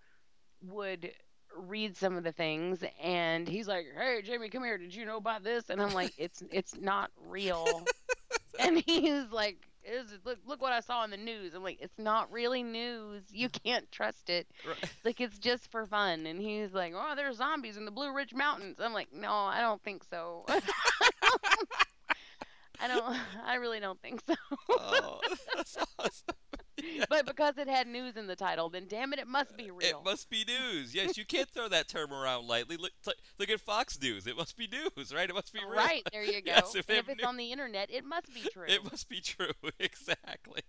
would 0.63 1.13
read 1.57 1.97
some 1.97 2.17
of 2.17 2.25
the 2.25 2.33
things 2.33 2.83
and 3.03 3.49
he's 3.49 3.69
like, 3.69 3.87
"Hey, 3.97 4.23
Jamie, 4.23 4.49
come 4.49 4.65
here. 4.65 4.79
Did 4.79 4.95
you 4.95 5.05
know 5.05 5.17
about 5.17 5.43
this?" 5.45 5.71
And 5.71 5.81
I'm 5.83 5.93
like, 5.93 6.13
"It's 6.19 6.43
it's 6.51 6.77
not 6.77 7.11
real." 7.29 7.87
and 8.59 8.83
he's 8.87 9.31
like, 9.31 9.71
is 9.85 10.19
look 10.25 10.39
look 10.47 10.61
what 10.63 10.73
I 10.73 10.81
saw 10.81 11.05
in 11.05 11.11
the 11.11 11.17
news. 11.17 11.55
I'm 11.55 11.63
like, 11.63 11.79
"It's 11.81 11.99
not 11.99 12.31
really 12.31 12.63
news. 12.63 13.23
You 13.33 13.49
can't 13.49 13.91
trust 13.91 14.31
it. 14.31 14.47
Right. 14.67 14.77
Like 15.05 15.21
it's 15.21 15.39
just 15.39 15.71
for 15.71 15.87
fun." 15.87 16.27
And 16.27 16.41
he's 16.41 16.73
like, 16.73 16.93
"Oh, 16.95 17.15
there's 17.17 17.37
zombies 17.39 17.77
in 17.77 17.85
the 17.85 17.91
Blue 17.91 18.13
Ridge 18.13 18.35
Mountains." 18.35 18.79
I'm 18.81 18.93
like, 18.93 19.13
"No, 19.13 19.33
I 19.33 19.61
don't 19.61 19.83
think 19.83 20.05
so." 20.05 20.45
I 22.83 22.89
don't. 22.89 23.17
I 23.45 23.57
really 23.57 23.81
don't 23.81 24.01
think 24.01 24.23
so. 24.27 24.35
Oh, 24.71 25.21
that's 25.55 25.77
awesome. 25.99 26.37
but 27.09 27.27
because 27.27 27.59
it 27.59 27.69
had 27.69 27.87
news 27.87 28.17
in 28.17 28.27
the 28.27 28.37
title, 28.37 28.69
then 28.69 28.87
damn 28.89 29.13
it, 29.13 29.19
it 29.19 29.27
must 29.29 29.57
be 29.57 29.71
real. 29.71 29.81
It 29.81 29.97
must 30.05 30.31
be 30.31 30.45
news. 30.47 30.95
Yes, 30.95 31.17
you 31.19 31.25
can't 31.25 31.49
throw 31.49 31.69
that 31.69 31.89
term 31.89 32.13
around 32.13 32.47
lightly. 32.47 32.77
Look, 32.77 32.93
t- 33.05 33.13
look 33.39 33.51
at 33.51 33.61
Fox 33.61 34.01
News. 34.01 34.27
It 34.27 34.37
must 34.37 34.57
be 34.57 34.67
news, 34.69 35.13
right? 35.15 35.29
It 35.29 35.35
must 35.35 35.53
be 35.53 35.61
real. 35.61 35.77
Right 35.77 36.03
there, 36.13 36.23
you 36.25 36.33
go. 36.43 36.53
Yes, 36.53 36.75
if 36.75 36.89
if 36.89 37.09
it's 37.09 37.21
new- 37.23 37.29
on 37.29 37.37
the 37.37 37.53
internet, 37.53 37.91
it 37.91 38.05
must 38.05 38.33
be 38.33 38.41
true. 38.53 38.67
It 38.67 38.85
must 38.85 39.09
be 39.09 39.21
true. 39.21 39.51
exactly. 39.79 40.63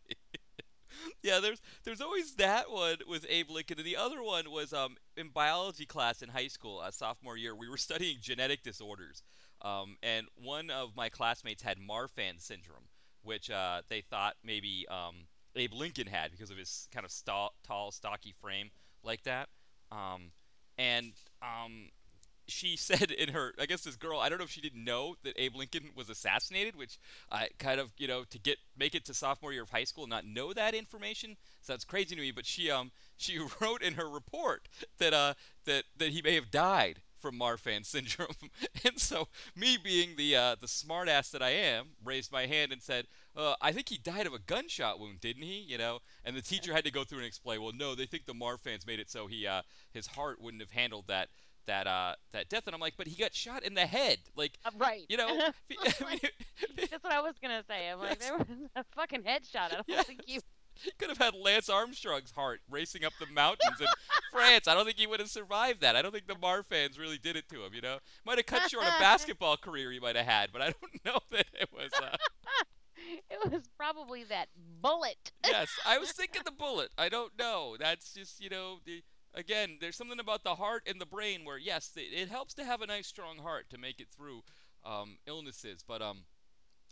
yeah, 1.24 1.40
there's 1.40 1.62
there's 1.84 2.02
always 2.02 2.36
that 2.36 2.70
one 2.72 2.98
with 3.08 3.26
Abe 3.30 3.50
Lincoln, 3.50 3.78
and 3.78 3.86
the 3.86 3.96
other 3.98 4.22
one 4.22 4.52
was 4.52 4.74
um 4.74 4.98
in 5.16 5.30
biology 5.30 5.86
class 5.86 6.22
in 6.22 6.30
high 6.30 6.48
school, 6.48 6.80
uh, 6.80 6.92
sophomore 6.92 7.38
year. 7.38 7.56
We 7.56 7.70
were 7.70 7.78
studying 7.78 8.18
genetic 8.22 8.64
disorders, 8.64 9.24
um, 9.62 9.96
and 10.04 10.28
one 10.36 10.70
of 10.70 10.96
my 10.96 11.10
classmates 11.10 11.64
had 11.64 11.78
Marfan 11.80 12.40
syndrome, 12.42 12.90
which 13.24 13.50
uh, 13.50 13.82
they 13.88 14.02
thought 14.02 14.36
maybe 14.44 14.86
um, 14.90 15.26
Abe 15.56 15.74
Lincoln 15.74 16.08
had 16.08 16.32
because 16.32 16.50
of 16.50 16.58
his 16.58 16.88
kind 16.94 17.06
of 17.06 17.12
sta- 17.12 17.50
tall, 17.64 17.92
stocky 17.92 18.32
frame 18.32 18.72
like 19.04 19.24
that. 19.24 19.50
Um, 19.92 20.32
and 20.78 21.14
um, 21.42 21.90
she 22.48 22.76
said 22.78 23.12
in 23.12 23.30
her, 23.30 23.54
I 23.60 23.66
guess 23.66 23.82
this 23.82 23.96
girl, 23.96 24.20
I 24.20 24.30
don't 24.30 24.38
know 24.38 24.44
if 24.44 24.52
she 24.52 24.62
didn't 24.62 24.84
know 24.84 25.16
that 25.24 25.34
Abe 25.38 25.56
Lincoln 25.56 25.90
was 25.96 26.10
assassinated, 26.10 26.76
which 26.76 27.00
I 27.32 27.50
kind 27.60 27.80
of, 27.80 27.92
you 27.98 28.08
know, 28.08 28.24
to 28.30 28.40
get 28.40 28.58
make 28.78 28.96
it 28.96 29.06
to 29.06 29.14
sophomore 29.14 29.54
year 29.54 29.64
of 29.64 29.70
high 29.70 29.84
school 29.84 30.08
not 30.08 30.26
know 30.26 30.54
that 30.54 30.74
information 30.74 31.38
sounds 31.62 31.86
crazy 31.86 32.16
to 32.16 32.22
me. 32.22 32.32
But 32.32 32.46
she 32.46 32.70
um 32.70 32.92
she 33.18 33.40
wrote 33.62 33.82
in 33.82 33.94
her 33.94 34.10
report 34.10 34.68
that 35.00 35.14
uh 35.14 35.34
that 35.66 35.84
that 35.98 36.10
he 36.10 36.22
may 36.22 36.36
have 36.36 36.52
died 36.52 37.02
from 37.22 37.40
Marfan 37.40 37.86
syndrome. 37.86 38.36
and 38.84 39.00
so, 39.00 39.28
me 39.56 39.78
being 39.82 40.16
the 40.18 40.36
uh, 40.36 40.56
the 40.60 40.68
smartass 40.68 41.32
that 41.32 41.42
I 41.42 41.52
am, 41.52 41.90
raised 42.04 42.32
my 42.32 42.48
hand 42.48 42.72
and 42.72 42.82
said, 42.82 43.06
uh, 43.36 43.56
"I 43.62 43.72
think 43.72 43.90
he 43.90 43.98
died 43.98 44.28
of 44.28 44.34
a 44.34 44.40
gunshot 44.40 45.00
wound, 45.00 45.22
didn't 45.22 45.44
he?" 45.44 45.60
You 45.60 45.78
know, 45.78 46.00
and 46.26 46.36
the 46.36 46.42
teacher 46.42 46.74
had 46.74 46.84
to 46.86 46.92
go 46.92 47.04
through 47.04 47.20
and 47.20 47.28
explain. 47.28 47.62
Well, 47.62 47.74
no, 47.76 47.96
they 47.96 48.06
think 48.06 48.26
the 48.26 48.34
Marfans 48.34 48.86
made 48.88 49.00
it 49.00 49.10
so 49.10 49.28
he 49.28 49.46
uh, 49.48 49.62
his 49.92 50.08
heart 50.08 50.42
wouldn't 50.42 50.62
have 50.62 50.72
handled 50.72 51.06
that 51.08 51.30
that 51.68 51.86
uh 51.86 52.16
that 52.34 52.50
death 52.50 52.64
and 52.66 52.74
I'm 52.74 52.82
like 52.82 52.96
but 52.98 53.06
he 53.08 53.16
got 53.16 53.36
shot 53.36 53.62
in 53.64 53.76
the 53.76 53.86
head 53.86 54.18
like 54.36 54.58
Uh, 54.66 54.72
right. 54.80 55.06
you 55.10 55.16
know 55.16 55.28
mean, 55.70 56.20
That's 56.76 57.04
what 57.04 57.14
I 57.14 57.22
was 57.22 57.36
gonna 57.40 57.64
say. 57.70 57.88
I'm 57.92 58.00
like, 58.00 58.20
there 58.20 58.36
was 58.36 58.48
a 58.76 58.84
fucking 58.96 59.22
headshot. 59.22 59.56
I 59.72 59.76
don't 59.76 59.86
Yes. 59.88 60.08
think 60.08 60.22
you. 60.26 60.40
he 60.74 60.90
could 60.98 61.10
have 61.10 61.20
had 61.20 61.36
Lance 61.36 61.70
Armstrong's 61.70 62.32
heart 62.32 62.62
racing 62.68 63.06
up 63.06 63.14
the 63.20 63.28
mountains 63.28 63.80
in 63.80 63.86
France. 64.32 64.68
I 64.68 64.74
don't 64.74 64.86
think 64.86 64.98
he 64.98 65.06
would 65.06 65.20
have 65.20 65.30
survived 65.30 65.82
that. 65.82 65.96
I 65.96 66.02
don't 66.02 66.12
think 66.12 66.26
the 66.26 66.34
Marfans 66.34 66.98
really 66.98 67.20
did 67.20 67.36
it 67.36 67.48
to 67.50 67.64
him. 67.64 67.76
You 67.76 67.82
know, 67.82 68.00
might 68.26 68.40
have 68.40 68.48
cut 68.48 68.68
short 68.72 68.86
a 68.86 69.00
basketball 69.00 69.56
career 69.56 69.92
he 69.92 70.00
might 70.00 70.16
have 70.16 70.26
had, 70.26 70.50
but 70.52 70.64
I 70.64 70.66
don't 70.82 71.06
know 71.06 71.20
that 71.30 71.46
it 71.60 71.70
was. 71.72 71.92
Uh, 71.94 72.18
It 73.30 73.52
was 73.52 73.64
probably 73.78 74.24
that 74.26 74.48
bullet. 74.82 75.32
yes, 75.46 75.70
I 75.86 75.98
was 75.98 76.12
thinking 76.12 76.42
the 76.46 76.52
bullet. 76.52 76.90
I 76.98 77.10
don't 77.10 77.38
know. 77.38 77.76
That's 77.80 78.14
just 78.14 78.42
you 78.42 78.50
know 78.50 78.80
the. 78.86 79.04
Again, 79.34 79.78
there's 79.80 79.96
something 79.96 80.20
about 80.20 80.44
the 80.44 80.56
heart 80.56 80.84
and 80.88 81.00
the 81.00 81.06
brain 81.06 81.46
where 81.46 81.58
yes, 81.58 81.92
it, 81.96 82.14
it 82.14 82.30
helps 82.30 82.54
to 82.56 82.66
have 82.66 82.82
a 82.82 82.88
nice 82.88 83.08
strong 83.08 83.38
heart 83.38 83.70
to 83.70 83.78
make 83.78 84.02
it 84.02 84.08
through 84.14 84.42
um, 84.86 85.18
illnesses, 85.26 85.84
but 85.88 86.02
um, 86.02 86.24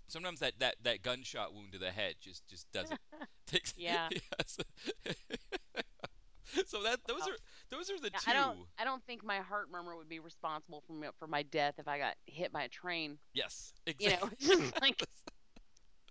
sometimes 0.07 0.39
that, 0.39 0.53
that, 0.59 0.75
that 0.83 1.01
gunshot 1.01 1.53
wound 1.53 1.73
to 1.73 1.77
the 1.79 1.91
head 1.91 2.15
just 2.21 2.47
just 2.47 2.71
doesn't 2.71 2.99
takes 3.45 3.73
Yeah. 3.77 4.09
yes. 4.11 4.57
so 6.65 6.81
that 6.83 6.99
those 7.07 7.21
are 7.27 7.37
those 7.69 7.89
are 7.89 7.99
the 7.99 8.09
two 8.09 8.17
I 8.27 8.33
don't. 8.33 8.57
I 8.79 8.83
don't 8.83 9.03
think 9.05 9.23
my 9.23 9.37
heart 9.37 9.67
murmur 9.71 9.95
would 9.95 10.09
be 10.09 10.19
responsible 10.19 10.83
for 10.87 10.93
me, 10.93 11.07
for 11.19 11.27
my 11.27 11.43
death 11.43 11.75
if 11.77 11.87
I 11.87 11.97
got 11.99 12.15
hit 12.25 12.51
by 12.51 12.63
a 12.63 12.69
train. 12.69 13.17
yes 13.33 13.73
exactly. 13.85 14.29
You 14.41 14.55
know, 14.57 14.57
just 14.57 14.81
like. 14.81 15.01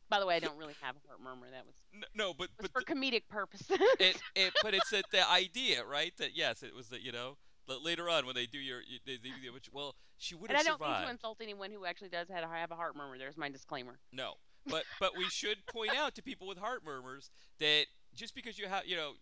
By 0.08 0.20
the 0.20 0.26
way, 0.26 0.36
I 0.36 0.40
don't 0.40 0.56
really 0.56 0.74
have 0.80 0.96
a 0.96 1.06
heart 1.06 1.20
murmur. 1.22 1.50
That 1.50 1.66
was, 1.66 1.74
N- 1.94 2.04
no 2.14 2.32
but 2.32 2.48
was 2.60 2.70
but 2.70 2.72
for 2.72 2.82
comedic 2.82 3.22
purposes. 3.28 3.66
it, 4.00 4.20
it 4.34 4.52
but 4.62 4.74
it's 4.74 4.90
that 4.90 5.04
the 5.12 5.28
idea 5.30 5.84
right 5.84 6.12
that 6.18 6.36
yes 6.36 6.62
it 6.62 6.74
was 6.74 6.88
that 6.88 7.02
you 7.02 7.12
know 7.12 7.36
later 7.82 8.08
on 8.08 8.24
when 8.24 8.34
they 8.34 8.46
do 8.46 8.58
your 8.58 8.80
you- 8.80 8.98
they, 9.06 9.16
they 9.16 9.28
do 9.42 9.52
which 9.52 9.68
well 9.72 9.94
she 10.16 10.34
would 10.34 10.50
and 10.50 10.58
I 10.58 10.62
don't 10.62 10.78
survived 10.78 11.00
mean 11.00 11.06
to 11.08 11.12
insult 11.12 11.38
anyone 11.42 11.70
who 11.70 11.84
actually 11.84 12.08
does 12.08 12.28
have, 12.28 12.48
have 12.50 12.70
a 12.70 12.74
heart 12.74 12.96
murmur. 12.96 13.18
There's 13.18 13.36
my 13.36 13.48
disclaimer. 13.50 13.98
No, 14.12 14.34
but 14.66 14.84
but 14.98 15.16
we 15.16 15.24
should 15.24 15.66
point 15.66 15.94
out 15.96 16.14
to 16.16 16.22
people 16.22 16.46
with 16.48 16.58
heart 16.58 16.82
murmurs 16.84 17.30
that 17.60 17.84
just 18.14 18.34
because 18.34 18.58
you 18.58 18.66
have 18.66 18.86
you 18.86 18.96
know 18.96 19.12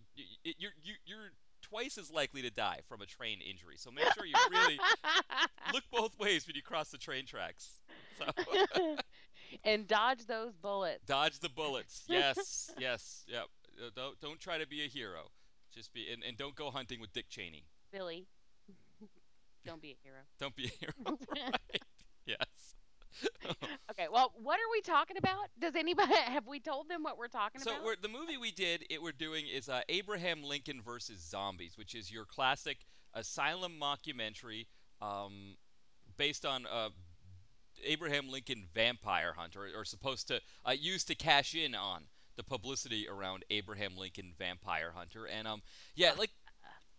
you're 0.45 0.73
you, 0.83 0.95
you're 1.05 1.31
twice 1.62 1.99
as 1.99 2.11
likely 2.12 2.43
to 2.43 2.50
die 2.50 2.81
from 2.88 3.02
a 3.02 3.07
train 3.07 3.40
injury. 3.40 3.76
So 3.76 3.90
make 3.90 4.07
sure 4.14 4.25
you 4.25 4.35
really 4.50 4.78
look 5.73 5.83
both 5.93 6.16
ways 6.19 6.47
when 6.47 6.55
you 6.55 6.62
cross 6.62 6.90
the 6.90 6.99
train 6.99 7.26
tracks. 7.26 7.81
So 8.19 8.97
and 9.65 9.87
dodge 9.87 10.26
those 10.26 10.53
bullets. 10.55 11.05
dodge 11.07 11.38
the 11.41 11.49
bullets. 11.49 12.05
Yes, 12.09 12.71
yes, 12.79 13.25
yep. 13.29 13.47
Uh, 13.79 13.91
don't 13.95 14.21
don't 14.21 14.41
try 14.41 14.59
to 14.59 14.67
be 14.67 14.83
a 14.85 14.88
hero. 14.88 15.31
Just 15.75 15.93
be 15.93 16.07
and, 16.12 16.23
and 16.23 16.37
don't 16.37 16.55
go 16.55 16.71
hunting 16.71 17.00
with 17.00 17.12
Dick 17.12 17.29
Cheney. 17.29 17.65
Billy. 17.93 18.26
Don't 19.65 19.83
be 19.83 19.91
a 19.91 19.97
hero. 20.03 20.19
Don't 20.38 20.55
be 20.55 20.67
a 20.67 20.69
hero. 20.69 21.19
right. 21.35 21.83
Yes. 22.25 22.75
Okay, 23.91 24.07
well, 24.12 24.33
what 24.41 24.57
are 24.61 24.71
we 24.71 24.81
talking 24.81 25.17
about? 25.17 25.49
Does 25.59 25.75
anybody 25.75 26.15
have 26.15 26.47
we 26.47 26.61
told 26.61 26.88
them 26.88 27.03
what 27.03 27.19
we're 27.19 27.29
talking 27.29 27.61
So 27.61 27.73
about? 27.73 27.85
we're, 27.85 27.97
the 28.00 28.09
movie 28.09 28.37
we 28.37 28.53
did, 28.53 28.85
it 28.91 29.03
we're 29.03 29.11
doing 29.12 29.45
is 29.53 29.69
uh, 29.69 29.81
Abraham 29.88 30.45
Lincoln 30.45 30.83
versus 30.85 31.19
Zombies, 31.21 31.76
which 31.76 31.95
is 31.95 32.12
your 32.12 32.25
classic 32.26 32.79
asylum 33.15 33.73
mockumentary 33.81 34.67
um, 35.00 35.57
based 36.17 36.45
on 36.47 36.67
uh, 36.67 36.91
Abraham 37.85 38.28
Lincoln 38.28 38.64
vampire 38.75 39.35
hunt, 39.37 39.56
or, 39.56 39.68
or 39.76 39.85
supposed 39.85 40.28
to 40.28 40.40
uh, 40.64 40.75
to 41.06 41.14
cash 41.14 41.54
in 41.54 41.75
on 41.75 42.04
the 42.37 42.42
publicity 42.42 43.06
around 43.09 43.45
Abraham 43.50 43.97
Lincoln 43.97 44.35
vampire 44.38 44.92
hunter. 44.95 45.26
And 45.26 45.47
um, 45.47 45.62
yeah, 45.95 46.12
like. 46.18 46.30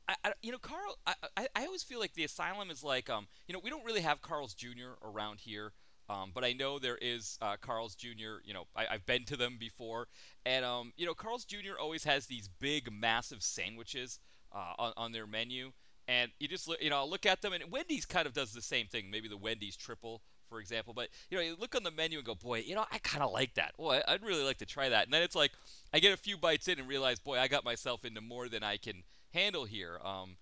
I, 0.09 0.15
I, 0.23 0.31
you 0.41 0.53
know, 0.53 0.57
Carl. 0.57 0.97
I, 1.05 1.13
I, 1.35 1.47
I 1.53 1.65
always 1.65 1.83
feel 1.83 1.99
like 1.99 2.13
the 2.13 2.23
asylum 2.23 2.71
is 2.71 2.81
like, 2.81 3.09
um, 3.09 3.27
you 3.45 3.53
know, 3.53 3.59
we 3.61 3.69
don't 3.69 3.83
really 3.83 3.99
have 3.99 4.21
Carl's 4.21 4.53
Jr. 4.53 4.93
around 5.03 5.41
here, 5.41 5.73
um, 6.09 6.31
but 6.33 6.45
I 6.45 6.53
know 6.53 6.79
there 6.79 6.97
is 7.01 7.37
uh, 7.41 7.57
Carl's 7.59 7.95
Jr. 7.95 8.39
You 8.45 8.53
know, 8.53 8.67
I, 8.75 8.87
I've 8.91 9.05
been 9.05 9.25
to 9.25 9.35
them 9.35 9.57
before, 9.59 10.07
and 10.45 10.63
um, 10.63 10.93
you 10.95 11.05
know, 11.05 11.13
Carl's 11.13 11.43
Jr. 11.43 11.77
always 11.79 12.05
has 12.05 12.27
these 12.27 12.47
big, 12.47 12.91
massive 12.91 13.43
sandwiches 13.43 14.19
uh, 14.53 14.73
on, 14.79 14.93
on 14.95 15.11
their 15.11 15.27
menu, 15.27 15.73
and 16.07 16.31
you 16.39 16.47
just 16.47 16.67
look, 16.67 16.81
you 16.81 16.89
know, 16.89 17.05
look 17.05 17.25
at 17.25 17.41
them, 17.41 17.51
and 17.51 17.71
Wendy's 17.71 18.05
kind 18.05 18.25
of 18.25 18.33
does 18.33 18.53
the 18.53 18.61
same 18.61 18.87
thing. 18.87 19.11
Maybe 19.11 19.27
the 19.27 19.37
Wendy's 19.37 19.75
triple, 19.75 20.21
for 20.49 20.59
example, 20.59 20.93
but 20.93 21.09
you 21.29 21.37
know, 21.37 21.43
you 21.43 21.55
look 21.59 21.75
on 21.75 21.83
the 21.83 21.91
menu 21.91 22.17
and 22.17 22.25
go, 22.25 22.35
boy, 22.35 22.59
you 22.59 22.75
know, 22.75 22.85
I 22.91 22.97
kind 22.99 23.23
of 23.23 23.31
like 23.31 23.55
that. 23.55 23.75
Boy, 23.77 24.01
I'd 24.07 24.23
really 24.23 24.43
like 24.43 24.57
to 24.57 24.65
try 24.65 24.89
that. 24.89 25.05
And 25.05 25.13
then 25.13 25.21
it's 25.21 25.35
like, 25.35 25.51
I 25.93 25.99
get 25.99 26.13
a 26.13 26.17
few 26.17 26.37
bites 26.37 26.67
in 26.67 26.79
and 26.79 26.87
realize, 26.87 27.19
boy, 27.19 27.39
I 27.39 27.47
got 27.47 27.63
myself 27.63 28.05
into 28.05 28.21
more 28.21 28.49
than 28.49 28.63
I 28.63 28.77
can 28.77 29.03
handle 29.33 29.65
here. 29.65 29.99
Um, 30.03 30.37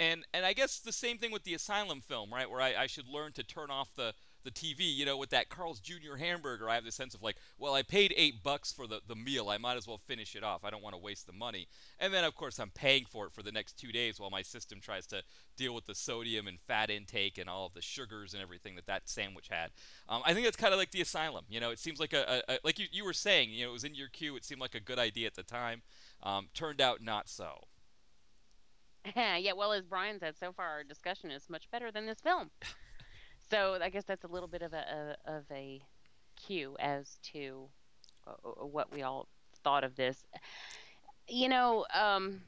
and 0.00 0.24
and 0.32 0.46
I 0.46 0.52
guess 0.52 0.78
the 0.78 0.92
same 0.92 1.18
thing 1.18 1.30
with 1.30 1.44
the 1.44 1.54
Asylum 1.54 2.00
film, 2.00 2.32
right? 2.32 2.50
Where 2.50 2.60
I, 2.60 2.74
I 2.74 2.86
should 2.86 3.08
learn 3.08 3.32
to 3.32 3.42
turn 3.42 3.70
off 3.70 3.94
the 3.94 4.14
the 4.44 4.50
TV, 4.50 4.94
you 4.94 5.04
know, 5.04 5.16
with 5.16 5.30
that 5.30 5.48
Carl's 5.48 5.80
Jr. 5.80 6.16
hamburger, 6.18 6.68
I 6.68 6.74
have 6.74 6.84
the 6.84 6.92
sense 6.92 7.14
of 7.14 7.22
like, 7.22 7.36
well, 7.58 7.74
I 7.74 7.82
paid 7.82 8.14
eight 8.16 8.42
bucks 8.42 8.72
for 8.72 8.86
the, 8.86 9.00
the 9.06 9.14
meal. 9.14 9.48
I 9.48 9.58
might 9.58 9.76
as 9.76 9.86
well 9.86 9.98
finish 9.98 10.34
it 10.34 10.44
off. 10.44 10.64
I 10.64 10.70
don't 10.70 10.82
want 10.82 10.94
to 10.94 11.00
waste 11.00 11.26
the 11.26 11.32
money. 11.32 11.68
And 11.98 12.12
then, 12.12 12.24
of 12.24 12.34
course, 12.34 12.58
I'm 12.58 12.70
paying 12.70 13.04
for 13.04 13.26
it 13.26 13.32
for 13.32 13.42
the 13.42 13.52
next 13.52 13.78
two 13.78 13.92
days 13.92 14.18
while 14.18 14.30
my 14.30 14.42
system 14.42 14.80
tries 14.80 15.06
to 15.08 15.22
deal 15.56 15.74
with 15.74 15.86
the 15.86 15.94
sodium 15.94 16.46
and 16.46 16.60
fat 16.60 16.90
intake 16.90 17.38
and 17.38 17.48
all 17.48 17.66
of 17.66 17.74
the 17.74 17.82
sugars 17.82 18.32
and 18.32 18.42
everything 18.42 18.76
that 18.76 18.86
that 18.86 19.08
sandwich 19.08 19.48
had. 19.50 19.70
Um, 20.08 20.22
I 20.24 20.34
think 20.34 20.46
that's 20.46 20.56
kind 20.56 20.72
of 20.72 20.78
like 20.78 20.92
the 20.92 21.00
asylum. 21.00 21.44
You 21.48 21.60
know, 21.60 21.70
it 21.70 21.78
seems 21.78 22.00
like 22.00 22.12
a, 22.12 22.42
a, 22.48 22.54
a 22.54 22.58
like 22.64 22.78
you, 22.78 22.86
you 22.90 23.04
were 23.04 23.12
saying, 23.12 23.50
you 23.50 23.64
know, 23.64 23.70
it 23.70 23.74
was 23.74 23.84
in 23.84 23.94
your 23.94 24.08
queue. 24.08 24.36
It 24.36 24.44
seemed 24.44 24.60
like 24.60 24.74
a 24.74 24.80
good 24.80 24.98
idea 24.98 25.26
at 25.26 25.34
the 25.34 25.42
time. 25.42 25.82
Um, 26.22 26.48
turned 26.54 26.80
out 26.80 27.02
not 27.02 27.28
so. 27.28 27.64
yeah, 29.16 29.52
well, 29.52 29.72
as 29.72 29.84
Brian 29.84 30.18
said, 30.18 30.36
so 30.36 30.52
far 30.52 30.66
our 30.66 30.84
discussion 30.84 31.30
is 31.30 31.48
much 31.48 31.70
better 31.70 31.90
than 31.90 32.06
this 32.06 32.20
film. 32.20 32.50
so 33.50 33.78
I 33.82 33.88
guess 33.90 34.04
that's 34.04 34.24
a 34.24 34.28
little 34.28 34.48
bit 34.48 34.62
of 34.62 34.72
a, 34.72 35.16
a 35.26 35.30
of 35.36 35.44
a 35.50 35.80
cue 36.36 36.76
as 36.78 37.18
to 37.32 37.68
uh, 38.26 38.30
uh, 38.44 38.66
what 38.66 38.92
we 38.92 39.02
all 39.02 39.28
thought 39.64 39.84
of 39.84 39.96
this. 39.96 40.24
You 41.28 41.48
know, 41.48 41.84
um, 41.94 42.40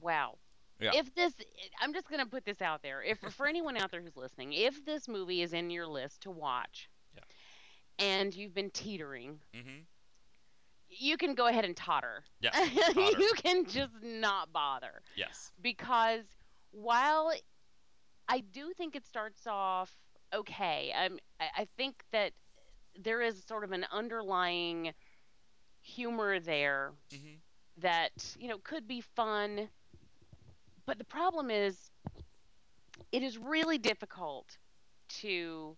wow. 0.00 0.36
Yeah. 0.80 0.92
If 0.94 1.12
this, 1.14 1.32
I'm 1.82 1.92
just 1.92 2.08
gonna 2.08 2.26
put 2.26 2.44
this 2.44 2.62
out 2.62 2.82
there. 2.82 3.02
If 3.02 3.18
for 3.34 3.46
anyone 3.48 3.76
out 3.76 3.90
there 3.90 4.00
who's 4.00 4.16
listening, 4.16 4.52
if 4.52 4.84
this 4.84 5.08
movie 5.08 5.42
is 5.42 5.52
in 5.52 5.70
your 5.70 5.86
list 5.88 6.20
to 6.22 6.30
watch, 6.30 6.88
Yeah. 7.16 7.22
and 7.98 8.34
you've 8.34 8.54
been 8.54 8.70
teetering, 8.70 9.40
Mm-hmm. 9.56 9.80
you 10.88 11.16
can 11.16 11.34
go 11.34 11.48
ahead 11.48 11.64
and 11.64 11.76
totter. 11.76 12.22
Yes. 12.40 12.54
totter. 12.94 13.00
you 13.20 13.32
can 13.42 13.64
just 13.66 13.92
not 14.02 14.52
bother 14.52 15.02
Yes. 15.16 15.50
because 15.60 16.22
while 16.70 17.32
I 18.28 18.40
do 18.40 18.72
think 18.76 18.94
it 18.96 19.06
starts 19.06 19.46
off 19.46 19.94
okay, 20.34 20.92
I'm, 20.96 21.18
I, 21.40 21.66
think 21.76 22.04
that 22.12 22.32
there 22.98 23.20
is 23.22 23.42
sort 23.46 23.64
of 23.64 23.72
an 23.72 23.86
underlying 23.92 24.92
humor 25.80 26.40
there 26.40 26.92
Mm-hmm. 27.14 27.36
that 27.78 28.36
you 28.38 28.48
know 28.48 28.58
could 28.58 28.86
be 28.86 29.00
fun, 29.00 29.68
but 30.86 30.98
the 30.98 31.04
problem 31.04 31.50
is 31.50 31.90
it 33.12 33.22
is 33.22 33.38
really 33.38 33.78
difficult 33.78 34.58
to 35.08 35.76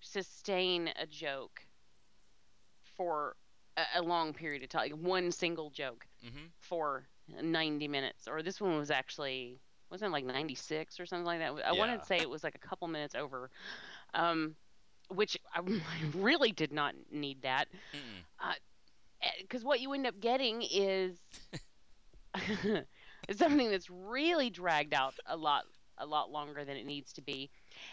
sustain 0.00 0.90
a 1.00 1.06
joke 1.06 1.62
for 2.96 3.36
a, 3.76 4.00
a 4.00 4.02
long 4.02 4.32
period 4.32 4.62
of 4.62 4.68
time, 4.68 4.82
like 4.82 4.92
one 5.00 5.30
single 5.30 5.70
joke 5.70 6.06
Mm-hmm. 6.24 6.46
for 6.60 7.06
90 7.42 7.88
minutes 7.88 8.28
or 8.28 8.42
this 8.42 8.60
one 8.60 8.76
was 8.76 8.90
actually 8.90 9.60
wasn't 9.94 10.08
it 10.08 10.12
like 10.12 10.24
96 10.24 10.98
or 10.98 11.06
something 11.06 11.24
like 11.24 11.38
that? 11.38 11.64
I 11.64 11.72
wanted 11.72 12.00
to 12.00 12.06
say 12.06 12.16
it 12.18 12.28
was 12.28 12.42
like 12.42 12.56
a 12.56 12.66
couple 12.66 12.88
minutes 12.88 13.14
over 13.14 13.48
um 14.14 14.56
which 15.08 15.36
i 15.54 15.60
really 16.16 16.50
did 16.50 16.72
not 16.72 16.94
need 17.12 17.42
that. 17.42 17.68
Because 19.40 19.62
what 19.64 19.80
you 19.80 19.92
end 19.92 20.06
up 20.06 20.18
getting 20.20 20.62
is 20.70 21.18
something 23.32 23.70
that's 23.70 23.88
really 23.88 24.50
dragged 24.50 24.94
out 24.94 25.14
a 25.26 25.36
lot 25.36 25.64
a 25.98 26.06
lot 26.06 26.32
longer 26.32 26.64
than 26.64 26.76
it 26.76 26.86
needs 26.86 27.12
to 27.12 27.22
be. 27.22 27.48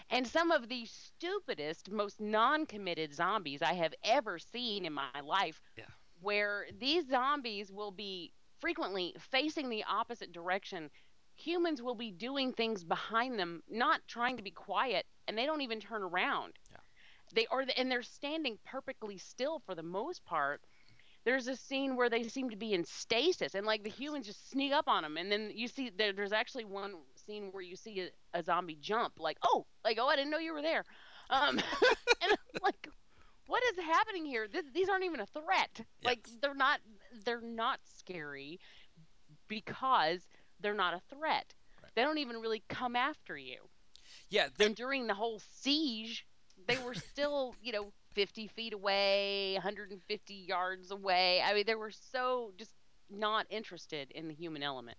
And 0.10 0.26
some 0.26 0.50
of 0.50 0.68
the 0.70 0.86
stupidest 0.88 1.92
most 1.92 2.20
non-committed 2.20 3.14
zombies 3.14 3.62
i 3.62 3.74
have 3.74 3.94
ever 4.04 4.40
seen 4.40 4.86
in 4.86 4.94
my 4.94 5.22
life 5.24 5.62
Yeah. 5.78 5.84
where 6.20 6.66
these 6.80 7.08
zombies 7.08 7.72
will 7.72 7.92
be 7.92 8.32
frequently 8.60 9.14
facing 9.20 9.70
the 9.70 9.84
opposite 9.88 10.32
direction 10.32 10.90
humans 11.46 11.82
will 11.82 11.96
be 11.96 12.12
doing 12.12 12.54
things 12.54 12.84
behind 12.84 13.40
them 13.40 13.62
not 13.70 14.02
trying 14.08 14.38
to 14.38 14.44
be 14.44 14.52
quiet 14.52 15.06
and 15.28 15.38
they 15.38 15.46
don't 15.46 15.62
even 15.62 15.80
turn 15.80 16.04
around 16.04 16.54
Yeah. 16.72 16.78
they 17.36 17.48
are 17.48 17.66
and 17.78 17.92
they're 17.92 18.04
standing 18.04 18.58
perfectly 18.66 19.18
still 19.18 19.60
for 19.66 19.76
the 19.76 19.84
most 19.84 20.24
part 20.26 20.62
there's 21.24 21.48
a 21.48 21.56
scene 21.56 21.96
where 21.96 22.10
they 22.10 22.24
seem 22.24 22.50
to 22.50 22.56
be 22.58 22.74
in 22.74 22.84
stasis 22.84 23.54
and 23.56 23.66
like 23.66 23.84
the 23.84 23.90
humans 23.90 24.26
just 24.26 24.50
sneak 24.50 24.74
up 24.74 24.86
on 24.88 25.04
them 25.04 25.18
and 25.18 25.32
then 25.32 25.52
you 25.54 25.68
see 25.68 25.92
there, 25.96 26.14
there's 26.14 26.34
actually 26.34 26.66
one 26.66 26.94
scene 27.16 27.50
where 27.52 27.64
you 27.64 27.76
see 27.76 28.02
a, 28.34 28.40
a 28.40 28.44
zombie 28.44 28.78
jump, 28.82 29.14
like 29.20 29.38
oh, 29.44 29.66
like 29.84 29.98
oh, 30.00 30.08
I 30.08 30.16
didn't 30.16 30.32
know 30.32 30.40
you 30.40 30.54
were 30.54 30.62
there, 30.64 30.84
um, 31.30 31.58
and 32.22 32.32
I'm 32.32 32.38
like, 32.64 32.88
what 33.48 33.64
is 33.72 33.84
happening 33.86 34.26
here? 34.26 34.48
This, 34.52 34.66
these 34.74 34.90
aren't 34.90 35.06
even 35.06 35.20
a 35.20 35.28
threat. 35.28 35.70
Yes. 35.78 35.86
Like 36.04 36.28
they're 36.42 36.56
not 36.56 36.80
they're 37.26 37.42
not 37.42 37.80
scary 38.00 38.60
because 39.48 40.22
they're 40.62 40.74
not 40.74 40.94
a 40.94 41.02
threat. 41.16 41.54
Right. 41.82 41.92
They 41.96 42.02
don't 42.04 42.18
even 42.18 42.38
really 42.38 42.64
come 42.70 42.96
after 42.96 43.38
you. 43.38 43.58
Yeah, 44.30 44.48
they're- 44.58 44.68
And 44.68 44.76
during 44.76 45.08
the 45.08 45.14
whole 45.16 45.42
siege, 45.60 46.26
they 46.68 46.78
were 46.78 46.94
still, 47.12 47.56
you 47.62 47.72
know, 47.72 47.92
50 48.14 48.48
feet 48.48 48.74
away, 48.74 49.54
150 49.54 50.34
yards 50.34 50.92
away. 50.92 51.42
I 51.42 51.54
mean, 51.54 51.64
they 51.66 51.76
were 51.76 51.92
so 51.92 52.52
just 52.58 52.72
not 53.10 53.46
interested 53.50 54.12
in 54.12 54.28
the 54.28 54.34
human 54.34 54.64
element. 54.64 54.98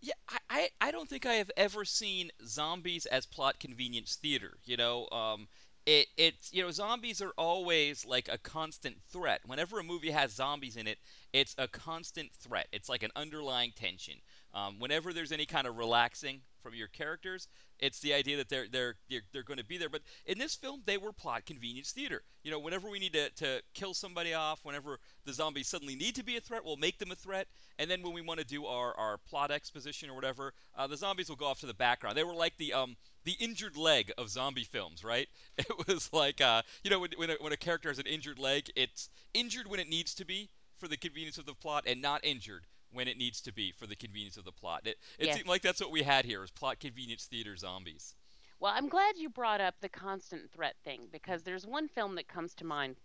Yeah, 0.00 0.14
I, 0.28 0.38
I, 0.50 0.68
I 0.80 0.90
don't 0.90 1.08
think 1.08 1.24
I 1.24 1.34
have 1.34 1.50
ever 1.56 1.84
seen 1.84 2.30
zombies 2.44 3.06
as 3.06 3.24
plot 3.24 3.58
convenience 3.58 4.16
theater. 4.16 4.58
You 4.64 4.76
know, 4.76 5.08
um, 5.10 5.48
it 5.86 6.06
it's 6.16 6.52
you 6.52 6.62
know 6.62 6.70
zombies 6.70 7.22
are 7.22 7.32
always 7.38 8.04
like 8.06 8.28
a 8.30 8.36
constant 8.38 8.96
threat. 9.10 9.40
Whenever 9.46 9.78
a 9.78 9.84
movie 9.84 10.10
has 10.10 10.32
zombies 10.32 10.76
in 10.76 10.86
it, 10.86 10.98
it's 11.32 11.54
a 11.56 11.68
constant 11.68 12.32
threat. 12.32 12.68
It's 12.72 12.88
like 12.88 13.02
an 13.02 13.10
underlying 13.16 13.72
tension. 13.74 14.16
Um, 14.54 14.78
whenever 14.78 15.12
there's 15.12 15.32
any 15.32 15.46
kind 15.46 15.66
of 15.66 15.76
relaxing 15.76 16.40
from 16.62 16.74
your 16.74 16.86
characters, 16.86 17.48
it's 17.80 17.98
the 17.98 18.14
idea 18.14 18.36
that 18.36 18.48
they're 18.48 18.66
they're 18.70 18.94
they're, 19.10 19.22
they're 19.32 19.42
going 19.42 19.58
to 19.58 19.64
be 19.64 19.78
there. 19.78 19.88
But 19.88 20.02
in 20.26 20.38
this 20.38 20.54
film, 20.54 20.82
they 20.86 20.96
were 20.96 21.12
plot 21.12 21.44
convenience 21.44 21.90
theater. 21.90 22.22
You 22.44 22.52
know, 22.52 22.60
whenever 22.60 22.88
we 22.88 23.00
need 23.00 23.14
to, 23.14 23.30
to 23.30 23.62
kill 23.74 23.94
somebody 23.94 24.32
off, 24.32 24.60
whenever 24.62 25.00
the 25.24 25.32
zombies 25.32 25.66
suddenly 25.66 25.96
need 25.96 26.14
to 26.14 26.24
be 26.24 26.36
a 26.36 26.40
threat, 26.40 26.64
we'll 26.64 26.76
make 26.76 26.98
them 26.98 27.10
a 27.10 27.16
threat. 27.16 27.48
And 27.80 27.90
then 27.90 28.00
when 28.02 28.14
we 28.14 28.20
want 28.20 28.38
to 28.38 28.46
do 28.46 28.64
our, 28.66 28.96
our 28.96 29.18
plot 29.18 29.50
exposition 29.50 30.08
or 30.08 30.14
whatever, 30.14 30.54
uh, 30.76 30.86
the 30.86 30.96
zombies 30.96 31.28
will 31.28 31.36
go 31.36 31.46
off 31.46 31.58
to 31.60 31.66
the 31.66 31.74
background. 31.74 32.16
They 32.16 32.24
were 32.24 32.34
like 32.34 32.56
the 32.56 32.72
um 32.72 32.96
the 33.24 33.36
injured 33.40 33.76
leg 33.76 34.12
of 34.16 34.30
zombie 34.30 34.64
films, 34.64 35.02
right? 35.02 35.28
It 35.58 35.88
was 35.88 36.12
like 36.12 36.40
uh, 36.40 36.62
you 36.84 36.90
know 36.90 37.00
when 37.00 37.10
when 37.16 37.30
a, 37.30 37.34
when 37.40 37.52
a 37.52 37.56
character 37.56 37.88
has 37.88 37.98
an 37.98 38.06
injured 38.06 38.38
leg, 38.38 38.70
it's 38.76 39.10
injured 39.32 39.68
when 39.68 39.80
it 39.80 39.88
needs 39.88 40.14
to 40.14 40.24
be 40.24 40.50
for 40.76 40.86
the 40.86 40.96
convenience 40.96 41.38
of 41.38 41.46
the 41.46 41.54
plot, 41.54 41.84
and 41.86 42.00
not 42.00 42.24
injured 42.24 42.66
when 42.94 43.08
it 43.08 43.18
needs 43.18 43.40
to 43.42 43.52
be 43.52 43.72
for 43.72 43.86
the 43.86 43.96
convenience 43.96 44.36
of 44.38 44.44
the 44.44 44.52
plot. 44.52 44.82
It, 44.86 44.96
it 45.18 45.26
Yes. 45.26 45.36
seemed 45.36 45.48
like 45.48 45.62
that's 45.62 45.80
what 45.80 45.90
we 45.90 46.02
had 46.02 46.24
here: 46.24 46.40
was 46.40 46.50
plot 46.50 46.80
convenience 46.80 47.26
theater 47.26 47.56
zombies. 47.56 48.14
Well, 48.60 48.72
I'm 48.74 48.88
glad 48.88 49.16
you 49.18 49.28
brought 49.28 49.60
up 49.60 49.74
the 49.80 49.88
constant 49.88 50.50
threat 50.50 50.76
thing 50.84 51.08
because 51.12 51.42
there's 51.42 51.66
one 51.66 51.88
film 51.88 52.14
that 52.14 52.28
comes 52.28 52.54
to 52.54 52.64
mind 52.64 52.96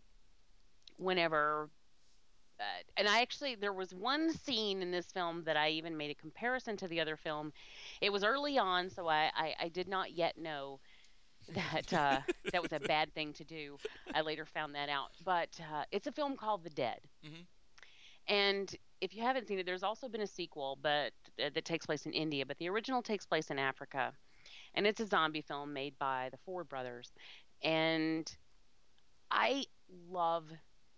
whenever. 0.98 1.70
Uh, 2.60 2.64
and 2.98 3.08
I 3.08 3.22
actually, 3.22 3.56
there 3.56 3.72
was 3.74 3.94
one 3.94 4.34
scene 4.34 4.82
in 4.82 4.92
this 4.92 5.06
film 5.14 5.44
that 5.46 5.56
I 5.56 5.70
even 5.70 5.96
made 5.96 6.12
a 6.12 6.16
comparison 6.16 6.76
to 6.78 6.90
the 6.90 7.00
other 7.00 7.16
film. 7.16 7.54
It 8.02 8.12
was 8.12 8.22
early 8.24 8.58
on, 8.58 8.90
so 8.90 9.08
I, 9.08 9.32
I, 9.34 9.54
I 9.62 9.68
did 9.70 9.88
not 9.88 10.12
yet 10.12 10.38
know 10.38 10.82
that 11.54 11.94
uh, 11.94 12.20
that 12.52 12.62
was 12.62 12.74
a 12.74 12.82
bad 12.82 13.14
thing 13.14 13.32
to 13.34 13.46
do. 13.46 13.78
I 14.14 14.20
later 14.22 14.46
found 14.46 14.76
that 14.76 14.90
out. 14.90 15.12
But 15.24 15.58
uh, 15.74 15.84
it's 15.94 16.08
a 16.08 16.12
film 16.12 16.36
called 16.36 16.66
The 16.66 16.70
Dead. 16.70 17.00
Mhm. 17.26 17.46
And 18.28 18.76
if 19.02 19.14
you 19.16 19.22
haven't 19.24 19.48
seen 19.48 19.60
it, 19.60 19.66
there's 19.66 19.84
also 19.84 20.08
been 20.08 20.22
a 20.22 20.28
sequel, 20.28 20.78
but 20.82 21.12
uh, 21.44 21.50
that 21.54 21.66
takes 21.66 21.86
place 21.86 22.06
in 22.06 22.14
India. 22.14 22.46
But 22.46 22.58
the 22.58 22.70
original 22.70 23.02
takes 23.02 23.26
place 23.26 23.50
in 23.50 23.60
Africa, 23.60 24.14
and 24.76 24.86
it's 24.88 25.00
a 25.00 25.06
zombie 25.08 25.42
film 25.42 25.74
made 25.74 25.98
by 26.00 26.30
the 26.32 26.38
Ford 26.46 26.68
brothers. 26.70 27.12
And 27.64 28.30
I 29.32 29.66
love 30.10 30.46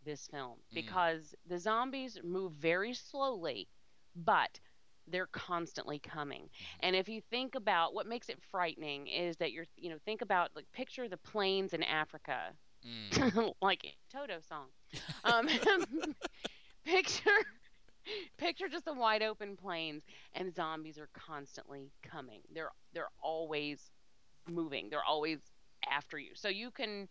this 0.04 0.28
film 0.28 0.58
Mm. 0.72 0.76
because 0.76 1.36
the 1.48 1.60
zombies 1.60 2.20
move 2.24 2.54
very 2.54 2.94
slowly, 2.94 3.68
but 4.16 4.60
they're 5.08 5.28
constantly 5.28 6.00
coming. 6.00 6.50
And 6.82 6.96
if 6.96 7.10
you 7.10 7.22
think 7.30 7.56
about 7.56 7.94
what 7.94 8.08
makes 8.08 8.30
it 8.30 8.40
frightening 8.52 9.08
is 9.08 9.36
that 9.38 9.52
you're, 9.52 9.66
you 9.76 9.90
know, 9.90 9.98
think 10.06 10.22
about 10.22 10.52
like 10.56 10.72
picture 10.72 11.08
the 11.10 11.18
plains 11.18 11.74
in 11.74 11.84
Africa, 11.84 12.54
Mm. 12.84 13.54
like 13.62 13.86
Toto 14.12 14.40
song. 14.40 14.66
Um, 15.24 15.48
picture 16.84 17.30
picture 18.38 18.68
just 18.68 18.86
the 18.86 18.94
wide 18.94 19.22
open 19.24 19.56
plains 19.56 20.04
and 20.34 20.54
zombies 20.54 20.98
are 20.98 21.10
constantly 21.14 21.92
coming. 22.04 22.42
They're 22.54 22.72
they're 22.94 23.10
always 23.22 23.92
moving. 24.50 24.90
They're 24.90 25.04
always 25.04 25.40
after 25.90 26.18
you. 26.18 26.32
So 26.36 26.50
you 26.50 26.72
can 26.72 27.08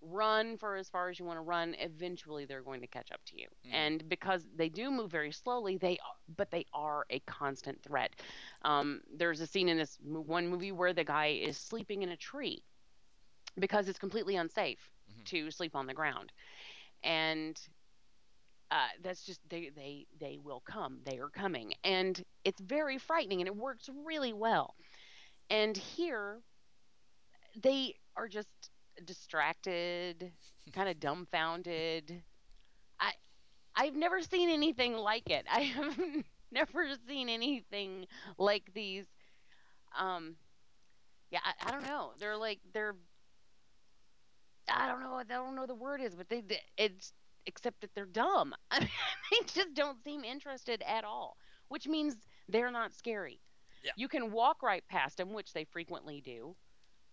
run 0.00 0.56
for 0.58 0.76
as 0.76 0.88
far 0.88 1.08
as 1.08 1.18
you 1.18 1.24
want 1.24 1.38
to 1.38 1.42
run, 1.42 1.74
eventually 1.78 2.44
they're 2.44 2.62
going 2.62 2.80
to 2.80 2.86
catch 2.86 3.10
up 3.12 3.20
to 3.26 3.40
you. 3.40 3.48
Mm. 3.66 3.74
And 3.74 4.08
because 4.08 4.46
they 4.54 4.68
do 4.68 4.90
move 4.90 5.10
very 5.10 5.32
slowly, 5.32 5.78
they 5.78 5.92
are, 5.92 6.16
but 6.36 6.50
they 6.50 6.66
are 6.74 7.06
a 7.10 7.20
constant 7.20 7.82
threat. 7.82 8.14
Um, 8.62 9.00
there's 9.16 9.40
a 9.40 9.46
scene 9.46 9.68
in 9.68 9.78
this 9.78 9.98
one 10.02 10.48
movie 10.48 10.72
where 10.72 10.92
the 10.92 11.04
guy 11.04 11.26
is 11.28 11.56
sleeping 11.56 12.02
in 12.02 12.10
a 12.10 12.16
tree 12.16 12.62
because 13.58 13.88
it's 13.88 13.98
completely 13.98 14.36
unsafe 14.36 14.90
Mhm. 15.10 15.24
to 15.26 15.50
sleep 15.50 15.74
on 15.76 15.86
the 15.86 15.94
ground, 15.94 16.32
and 17.02 17.60
uh, 18.70 18.88
that's 19.02 19.24
just 19.24 19.40
they 19.48 19.70
they 19.74 20.06
they 20.20 20.38
will 20.42 20.60
come. 20.60 20.98
They 21.04 21.18
are 21.18 21.28
coming, 21.28 21.74
and 21.84 22.22
it's 22.44 22.60
very 22.60 22.98
frightening, 22.98 23.40
and 23.40 23.48
it 23.48 23.56
works 23.56 23.88
really 24.04 24.32
well. 24.32 24.74
And 25.50 25.76
here, 25.76 26.40
they 27.62 27.94
are 28.16 28.28
just 28.28 28.48
distracted, 29.04 30.32
kind 30.72 30.88
of 30.88 31.00
dumbfounded. 31.00 32.22
I 33.00 33.12
I've 33.76 33.96
never 33.96 34.22
seen 34.22 34.50
anything 34.50 34.94
like 34.96 35.30
it. 35.30 35.46
I 35.52 35.62
have 35.62 35.98
never 36.52 36.88
seen 37.08 37.28
anything 37.28 38.06
like 38.38 38.64
these. 38.74 39.06
Um, 39.98 40.36
yeah, 41.30 41.40
I, 41.44 41.68
I 41.68 41.72
don't 41.72 41.86
know. 41.86 42.12
They're 42.18 42.36
like 42.38 42.60
they're. 42.72 42.96
I 44.68 44.88
don't 44.88 45.00
know. 45.00 45.14
I 45.14 45.24
don't 45.24 45.54
know 45.54 45.66
the 45.66 45.74
word 45.74 46.00
is, 46.00 46.14
but 46.14 46.28
they 46.28 46.42
it's 46.78 47.12
except 47.46 47.80
that 47.80 47.90
they're 47.94 48.06
dumb. 48.06 48.54
I 48.70 48.80
mean, 48.80 48.88
they 49.30 49.38
just 49.54 49.74
don't 49.74 50.02
seem 50.02 50.24
interested 50.24 50.82
at 50.86 51.04
all, 51.04 51.36
which 51.68 51.86
means 51.86 52.16
they're 52.48 52.70
not 52.70 52.94
scary. 52.94 53.40
Yeah. 53.84 53.92
You 53.96 54.08
can 54.08 54.32
walk 54.32 54.62
right 54.62 54.82
past 54.88 55.18
them, 55.18 55.32
which 55.32 55.52
they 55.52 55.64
frequently 55.64 56.20
do. 56.20 56.56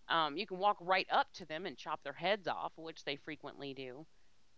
Um, 0.08 0.36
you 0.36 0.46
can 0.46 0.58
walk 0.58 0.78
right 0.80 1.06
up 1.10 1.32
to 1.34 1.46
them 1.46 1.66
and 1.66 1.76
chop 1.76 2.02
their 2.02 2.12
heads 2.12 2.48
off, 2.48 2.72
which 2.76 3.04
they 3.04 3.16
frequently 3.16 3.74
do. 3.74 4.06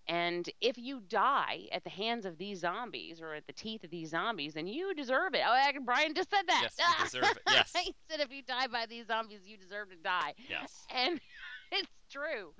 And 0.06 0.48
if 0.60 0.76
you 0.76 1.00
die 1.08 1.68
at 1.72 1.82
the 1.82 1.90
hands 1.90 2.26
of 2.26 2.36
these 2.36 2.60
zombies 2.60 3.20
or 3.22 3.32
at 3.32 3.46
the 3.46 3.52
teeth 3.54 3.84
of 3.84 3.90
these 3.90 4.10
zombies, 4.10 4.52
then 4.54 4.66
you 4.66 4.94
deserve 4.94 5.34
it. 5.34 5.40
Oh, 5.46 5.50
I- 5.52 5.72
Brian 5.82 6.14
just 6.14 6.30
said 6.30 6.42
that. 6.46 6.68
Yes, 6.78 7.14
you 7.14 7.20
deserve 7.20 7.36
it. 7.36 7.42
Yes. 7.50 7.72
he 7.74 7.94
said 8.10 8.20
if 8.20 8.30
you 8.30 8.42
die 8.42 8.66
by 8.66 8.86
these 8.86 9.06
zombies, 9.06 9.40
you 9.46 9.56
deserve 9.56 9.90
to 9.90 9.96
die. 9.96 10.34
Yes. 10.48 10.86
And 10.94 11.20
it's 11.72 11.88
true 12.10 12.52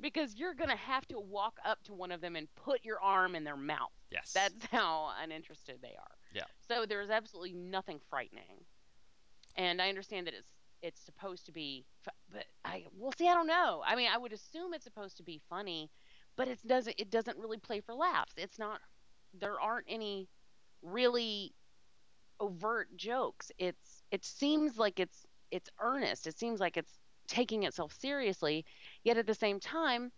because 0.00 0.36
you're 0.36 0.54
going 0.54 0.70
to 0.70 0.76
have 0.76 1.06
to 1.08 1.18
walk 1.18 1.58
up 1.64 1.82
to 1.84 1.94
one 1.94 2.12
of 2.12 2.20
them 2.20 2.36
and 2.36 2.48
put 2.54 2.84
your 2.84 3.00
arm 3.00 3.34
in 3.34 3.44
their 3.44 3.56
mouth. 3.56 3.90
Yes. 4.10 4.32
That's 4.32 4.54
how 4.70 5.10
uninterested 5.22 5.78
they 5.82 5.88
are. 5.88 6.16
Yeah. 6.34 6.44
So 6.68 6.86
there's 6.86 7.10
absolutely 7.10 7.52
nothing 7.52 8.00
frightening. 8.08 8.64
And 9.56 9.80
I 9.82 9.88
understand 9.88 10.26
that 10.26 10.34
it's 10.34 10.50
it's 10.82 11.02
supposed 11.02 11.44
to 11.44 11.52
be 11.52 11.84
but 12.32 12.46
I 12.64 12.86
well 12.96 13.12
see 13.18 13.28
I 13.28 13.34
don't 13.34 13.46
know. 13.46 13.82
I 13.86 13.96
mean, 13.96 14.08
I 14.12 14.16
would 14.16 14.32
assume 14.32 14.72
it's 14.72 14.84
supposed 14.84 15.18
to 15.18 15.22
be 15.22 15.40
funny, 15.50 15.90
but 16.36 16.48
it 16.48 16.58
doesn't 16.66 16.98
it 16.98 17.10
doesn't 17.10 17.36
really 17.36 17.58
play 17.58 17.80
for 17.80 17.94
laughs. 17.94 18.32
It's 18.36 18.58
not 18.58 18.80
there 19.38 19.60
aren't 19.60 19.86
any 19.88 20.28
really 20.82 21.52
overt 22.38 22.96
jokes. 22.96 23.50
It's 23.58 24.02
it 24.10 24.24
seems 24.24 24.78
like 24.78 24.98
it's 25.00 25.26
it's 25.50 25.68
earnest. 25.80 26.26
It 26.26 26.38
seems 26.38 26.60
like 26.60 26.76
it's 26.76 26.98
taking 27.30 27.62
itself 27.62 27.92
seriously, 27.92 28.64
yet 29.04 29.16
at 29.16 29.26
the 29.26 29.34
same 29.34 29.60
time 29.60 30.12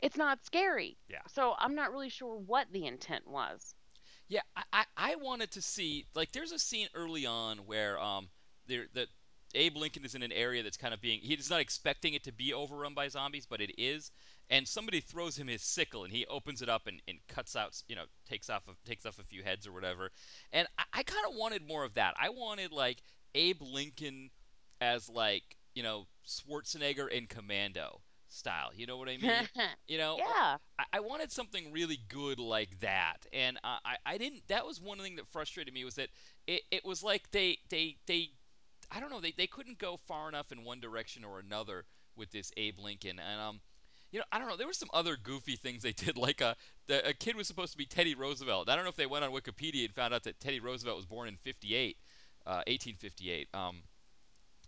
it's 0.00 0.16
not 0.16 0.44
scary. 0.44 0.96
Yeah. 1.08 1.18
So 1.26 1.54
I'm 1.58 1.74
not 1.74 1.90
really 1.90 2.08
sure 2.08 2.36
what 2.36 2.68
the 2.72 2.86
intent 2.86 3.26
was. 3.26 3.74
Yeah, 4.28 4.42
I, 4.56 4.62
I, 4.72 4.84
I 4.96 5.14
wanted 5.16 5.50
to 5.52 5.62
see 5.62 6.06
like 6.14 6.32
there's 6.32 6.52
a 6.52 6.58
scene 6.58 6.88
early 6.94 7.26
on 7.26 7.58
where 7.58 7.98
um 7.98 8.28
there 8.66 8.86
that 8.94 9.08
Abe 9.54 9.76
Lincoln 9.76 10.04
is 10.04 10.14
in 10.14 10.22
an 10.22 10.32
area 10.32 10.62
that's 10.62 10.76
kind 10.76 10.92
of 10.92 11.00
being 11.00 11.20
he's 11.22 11.50
not 11.50 11.60
expecting 11.60 12.12
it 12.12 12.22
to 12.24 12.32
be 12.32 12.52
overrun 12.52 12.94
by 12.94 13.08
zombies, 13.08 13.46
but 13.46 13.60
it 13.60 13.72
is. 13.78 14.10
And 14.50 14.66
somebody 14.66 15.00
throws 15.00 15.38
him 15.38 15.46
his 15.46 15.62
sickle, 15.62 16.04
and 16.04 16.12
he 16.12 16.24
opens 16.24 16.62
it 16.62 16.70
up 16.70 16.86
and, 16.86 17.02
and 17.06 17.18
cuts 17.28 17.54
out, 17.54 17.82
you 17.86 17.94
know, 17.94 18.04
takes 18.26 18.48
off 18.48 18.62
a, 18.66 18.88
takes 18.88 19.04
off 19.04 19.18
a 19.18 19.22
few 19.22 19.42
heads 19.42 19.66
or 19.66 19.72
whatever. 19.72 20.10
And 20.54 20.66
I, 20.78 20.84
I 20.94 21.02
kind 21.02 21.26
of 21.28 21.34
wanted 21.36 21.66
more 21.66 21.84
of 21.84 21.94
that. 21.94 22.14
I 22.18 22.30
wanted 22.30 22.72
like 22.72 23.02
Abe 23.34 23.60
Lincoln 23.60 24.30
as 24.80 25.10
like 25.10 25.57
you 25.78 25.84
know 25.84 26.08
Schwarzenegger 26.26 27.08
in 27.08 27.28
Commando 27.28 28.00
style. 28.26 28.70
You 28.74 28.86
know 28.88 28.96
what 28.96 29.08
I 29.08 29.16
mean? 29.16 29.30
You 29.86 29.96
know, 29.96 30.16
yeah. 30.18 30.56
I, 30.76 30.84
I 30.94 31.00
wanted 31.00 31.30
something 31.30 31.72
really 31.72 31.98
good 32.08 32.40
like 32.40 32.80
that, 32.80 33.26
and 33.32 33.58
I, 33.62 33.78
I, 33.84 33.96
I 34.14 34.18
didn't. 34.18 34.48
That 34.48 34.66
was 34.66 34.82
one 34.82 34.98
thing 34.98 35.14
that 35.16 35.28
frustrated 35.28 35.72
me 35.72 35.84
was 35.84 35.94
that 35.94 36.08
it, 36.48 36.62
it 36.72 36.84
was 36.84 37.04
like 37.04 37.30
they 37.30 37.58
they 37.70 37.96
they 38.06 38.30
I 38.90 38.98
don't 38.98 39.10
know 39.10 39.20
they, 39.20 39.32
they 39.38 39.46
couldn't 39.46 39.78
go 39.78 39.96
far 39.96 40.28
enough 40.28 40.50
in 40.50 40.64
one 40.64 40.80
direction 40.80 41.24
or 41.24 41.38
another 41.38 41.84
with 42.16 42.32
this 42.32 42.50
Abe 42.56 42.80
Lincoln, 42.80 43.20
and 43.20 43.40
um. 43.40 43.60
You 44.10 44.20
know, 44.20 44.24
I 44.32 44.38
don't 44.38 44.48
know. 44.48 44.56
There 44.56 44.66
were 44.66 44.72
some 44.72 44.88
other 44.94 45.18
goofy 45.22 45.54
things 45.54 45.82
they 45.82 45.92
did. 45.92 46.16
Like 46.16 46.40
a, 46.40 46.56
the, 46.86 47.06
a 47.06 47.12
kid 47.12 47.36
was 47.36 47.46
supposed 47.46 47.72
to 47.72 47.76
be 47.76 47.84
Teddy 47.84 48.14
Roosevelt. 48.14 48.70
I 48.70 48.74
don't 48.74 48.84
know 48.84 48.88
if 48.88 48.96
they 48.96 49.04
went 49.04 49.22
on 49.22 49.32
Wikipedia 49.32 49.84
and 49.84 49.94
found 49.94 50.14
out 50.14 50.22
that 50.22 50.40
Teddy 50.40 50.60
Roosevelt 50.60 50.96
was 50.96 51.04
born 51.04 51.28
in 51.28 51.36
58, 51.36 51.98
uh, 52.46 52.64
1858. 52.66 53.48
Um, 53.52 53.82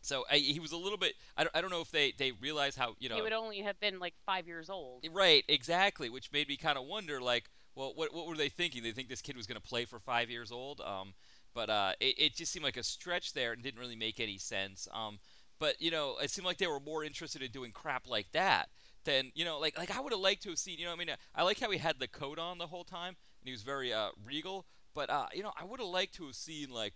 So 0.02 0.24
I, 0.30 0.36
he 0.36 0.58
was 0.60 0.72
a 0.72 0.76
little 0.76 0.98
bit. 0.98 1.14
I 1.36 1.44
don't, 1.44 1.56
I 1.56 1.60
don't 1.60 1.70
know 1.70 1.80
if 1.80 1.90
they 1.90 2.12
they 2.16 2.32
realize 2.32 2.76
how 2.76 2.94
you 2.98 3.08
know. 3.08 3.16
He 3.16 3.22
would 3.22 3.32
only 3.32 3.60
have 3.60 3.78
been 3.80 3.98
like 3.98 4.14
five 4.24 4.46
years 4.46 4.70
old. 4.70 5.06
Right, 5.12 5.44
exactly, 5.48 6.08
which 6.08 6.32
made 6.32 6.48
me 6.48 6.56
kind 6.56 6.78
of 6.78 6.84
wonder, 6.84 7.20
like, 7.20 7.50
well, 7.74 7.92
what 7.94 8.14
what 8.14 8.26
were 8.26 8.36
they 8.36 8.48
thinking? 8.48 8.82
They 8.82 8.92
think 8.92 9.08
this 9.08 9.22
kid 9.22 9.36
was 9.36 9.46
going 9.46 9.60
to 9.60 9.66
play 9.66 9.84
for 9.84 9.98
five 9.98 10.30
years 10.30 10.50
old. 10.50 10.80
Um, 10.80 11.14
but 11.54 11.68
uh, 11.68 11.92
it, 12.00 12.14
it 12.18 12.34
just 12.36 12.52
seemed 12.52 12.64
like 12.64 12.76
a 12.76 12.82
stretch 12.82 13.32
there 13.32 13.52
and 13.52 13.62
didn't 13.62 13.80
really 13.80 13.96
make 13.96 14.20
any 14.20 14.38
sense. 14.38 14.86
Um, 14.92 15.18
but 15.58 15.80
you 15.80 15.90
know, 15.90 16.16
it 16.22 16.30
seemed 16.30 16.46
like 16.46 16.58
they 16.58 16.66
were 16.66 16.80
more 16.80 17.04
interested 17.04 17.42
in 17.42 17.50
doing 17.50 17.72
crap 17.72 18.08
like 18.08 18.32
that 18.32 18.68
than 19.04 19.32
you 19.34 19.44
know, 19.44 19.58
like 19.58 19.76
like 19.76 19.96
I 19.96 20.00
would 20.00 20.12
have 20.12 20.20
liked 20.20 20.42
to 20.44 20.50
have 20.50 20.58
seen. 20.58 20.78
You 20.78 20.86
know, 20.86 20.92
I 20.92 20.96
mean, 20.96 21.10
I 21.34 21.42
like 21.42 21.60
how 21.60 21.70
he 21.70 21.78
had 21.78 21.98
the 21.98 22.08
coat 22.08 22.38
on 22.38 22.58
the 22.58 22.66
whole 22.66 22.84
time 22.84 23.16
and 23.40 23.48
he 23.48 23.52
was 23.52 23.62
very 23.62 23.92
uh, 23.92 24.10
regal. 24.24 24.66
But 24.94 25.10
uh, 25.10 25.26
you 25.34 25.42
know, 25.42 25.52
I 25.60 25.64
would 25.64 25.80
have 25.80 25.88
liked 25.88 26.14
to 26.16 26.26
have 26.26 26.34
seen 26.34 26.70
like 26.70 26.94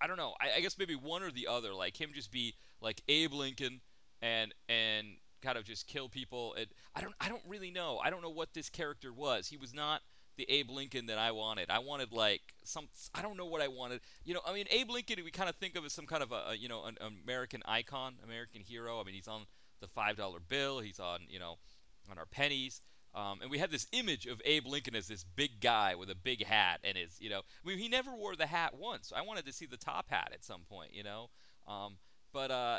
I 0.00 0.06
don't 0.06 0.16
know. 0.16 0.34
I, 0.40 0.58
I, 0.58 0.60
guess 0.60 0.78
maybe 0.78 0.94
one 0.94 1.22
or 1.22 1.30
the 1.30 1.46
other. 1.48 1.74
Like 1.74 2.00
him 2.00 2.10
just 2.14 2.30
be 2.30 2.54
like 2.80 3.02
Abe 3.08 3.32
Lincoln 3.32 3.80
and 4.22 4.54
and 4.68 5.08
kind 5.42 5.58
of 5.58 5.64
just 5.64 5.86
kill 5.86 6.08
people. 6.08 6.54
And 6.54 6.66
I 6.94 7.00
don't 7.00 7.14
I 7.20 7.28
don't 7.28 7.42
really 7.46 7.70
know. 7.70 7.98
I 8.02 8.10
don't 8.10 8.22
know 8.22 8.30
what 8.30 8.54
this 8.54 8.68
character 8.68 9.12
was. 9.12 9.48
He 9.48 9.56
was 9.56 9.74
not 9.74 10.02
the 10.36 10.48
Abe 10.48 10.70
Lincoln 10.70 11.06
that 11.06 11.18
I 11.18 11.32
wanted. 11.32 11.70
I 11.70 11.80
wanted 11.80 12.12
like 12.12 12.42
some. 12.64 12.88
I 13.14 13.22
don't 13.22 13.36
know 13.36 13.46
what 13.46 13.60
I 13.60 13.68
wanted. 13.68 14.00
You 14.24 14.34
know, 14.34 14.40
I 14.46 14.54
mean, 14.54 14.66
Abe 14.70 14.90
Lincoln 14.90 15.18
we 15.24 15.30
kind 15.30 15.48
of 15.48 15.56
think 15.56 15.76
of 15.76 15.84
as 15.84 15.92
some 15.92 16.06
kind 16.06 16.22
of 16.22 16.32
a, 16.32 16.50
a 16.50 16.54
you 16.54 16.68
know 16.68 16.84
an 16.84 16.96
American 17.24 17.62
icon, 17.66 18.14
American 18.24 18.62
hero. 18.62 19.00
I 19.00 19.04
mean, 19.04 19.14
he's 19.14 19.28
on 19.28 19.42
the 19.80 19.88
five 19.88 20.16
dollar 20.16 20.38
bill. 20.40 20.80
He's 20.80 21.00
on 21.00 21.20
you 21.28 21.38
know 21.38 21.58
on 22.10 22.18
our 22.18 22.26
pennies. 22.26 22.80
Um, 23.18 23.40
and 23.42 23.50
we 23.50 23.58
had 23.58 23.70
this 23.70 23.88
image 23.92 24.26
of 24.26 24.40
Abe 24.44 24.66
Lincoln 24.66 24.94
as 24.94 25.08
this 25.08 25.24
big 25.24 25.60
guy 25.60 25.96
with 25.96 26.08
a 26.08 26.14
big 26.14 26.44
hat 26.44 26.80
and 26.84 26.96
his, 26.96 27.20
you 27.20 27.28
know, 27.28 27.40
I 27.40 27.68
mean, 27.68 27.78
he 27.78 27.88
never 27.88 28.14
wore 28.14 28.36
the 28.36 28.46
hat 28.46 28.74
once. 28.78 29.12
I 29.14 29.22
wanted 29.22 29.44
to 29.46 29.52
see 29.52 29.66
the 29.66 29.76
top 29.76 30.08
hat 30.08 30.30
at 30.32 30.44
some 30.44 30.60
point, 30.68 30.94
you 30.94 31.02
know. 31.02 31.30
Um, 31.66 31.96
but 32.32 32.52
uh, 32.52 32.78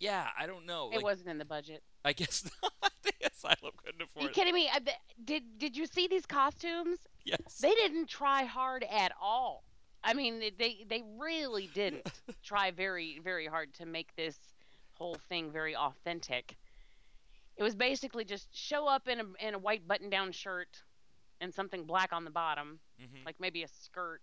yeah, 0.00 0.26
I 0.38 0.46
don't 0.46 0.66
know. 0.66 0.90
It 0.92 0.96
like, 0.96 1.04
wasn't 1.04 1.30
in 1.30 1.38
the 1.38 1.46
budget. 1.46 1.82
I 2.04 2.12
guess 2.12 2.44
not. 2.62 2.92
the 3.04 3.12
asylum 3.26 3.72
couldn't 3.82 4.02
afford. 4.02 4.24
It. 4.24 4.26
Are 4.26 4.28
you 4.28 4.34
kidding 4.34 4.54
me? 4.54 4.68
Did 5.24 5.42
Did 5.56 5.76
you 5.76 5.86
see 5.86 6.08
these 6.08 6.26
costumes? 6.26 6.98
Yes. 7.24 7.58
They 7.60 7.74
didn't 7.74 8.08
try 8.08 8.44
hard 8.44 8.84
at 8.90 9.12
all. 9.20 9.64
I 10.02 10.12
mean, 10.12 10.40
they 10.58 10.84
they 10.86 11.02
really 11.18 11.70
didn't 11.72 12.10
try 12.42 12.70
very 12.70 13.18
very 13.24 13.46
hard 13.46 13.72
to 13.74 13.86
make 13.86 14.14
this 14.14 14.36
whole 14.92 15.16
thing 15.28 15.50
very 15.50 15.74
authentic. 15.74 16.56
It 17.56 17.62
was 17.62 17.74
basically 17.74 18.24
just 18.24 18.48
show 18.52 18.86
up 18.86 19.08
in 19.08 19.20
a 19.20 19.46
in 19.46 19.54
a 19.54 19.58
white 19.58 19.86
button 19.86 20.10
down 20.10 20.32
shirt 20.32 20.82
and 21.40 21.52
something 21.52 21.84
black 21.84 22.12
on 22.12 22.24
the 22.24 22.30
bottom, 22.30 22.80
mm-hmm. 23.00 23.24
like 23.24 23.36
maybe 23.38 23.62
a 23.62 23.68
skirt. 23.68 24.20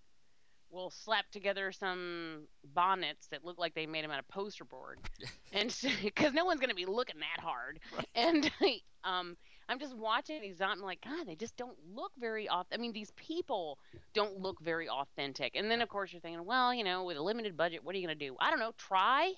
We'll 0.70 0.90
slap 0.90 1.30
together 1.32 1.74
some 1.74 2.48
bonnets 2.74 3.28
that 3.28 3.44
look 3.44 3.60
like 3.60 3.76
they 3.76 3.86
made 3.86 4.06
them 4.06 4.12
out 4.12 4.20
of 4.20 4.28
poster 4.30 4.64
board, 4.64 5.00
and 5.54 5.76
because 6.02 6.34
no 6.34 6.46
one's 6.46 6.62
gonna 6.62 6.74
be 6.74 6.86
looking 6.86 7.20
that 7.20 7.44
hard. 7.44 7.80
Right. 7.96 8.08
And 8.16 8.52
um, 9.04 9.38
I'm 9.72 9.80
just 9.80 9.96
watching 9.96 10.42
these. 10.42 10.60
I'm 10.60 10.82
like, 10.82 11.02
God, 11.02 11.28
they 11.28 11.36
just 11.36 11.56
don't 11.56 11.78
look 11.94 12.12
very 12.20 12.50
off. 12.50 12.68
I 12.74 12.78
mean, 12.78 12.92
these 12.92 13.12
people 13.16 13.80
don't 14.14 14.40
look 14.40 14.60
very 14.62 14.90
authentic. 14.90 15.56
And 15.56 15.72
then 15.72 15.82
of 15.82 15.88
course 15.90 16.12
you're 16.12 16.22
thinking, 16.22 16.46
well, 16.46 16.74
you 16.74 16.84
know, 16.84 17.04
with 17.04 17.18
a 17.18 17.22
limited 17.22 17.56
budget, 17.56 17.84
what 17.84 17.96
are 17.96 17.98
you 17.98 18.06
gonna 18.06 18.16
do? 18.16 18.36
I 18.40 18.50
don't 18.50 18.60
know. 18.60 18.74
Try. 18.78 19.34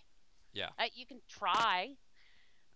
Yeah. 0.53 0.69
Uh, 0.79 0.85
you 0.95 1.05
can 1.05 1.19
try. 1.27 1.89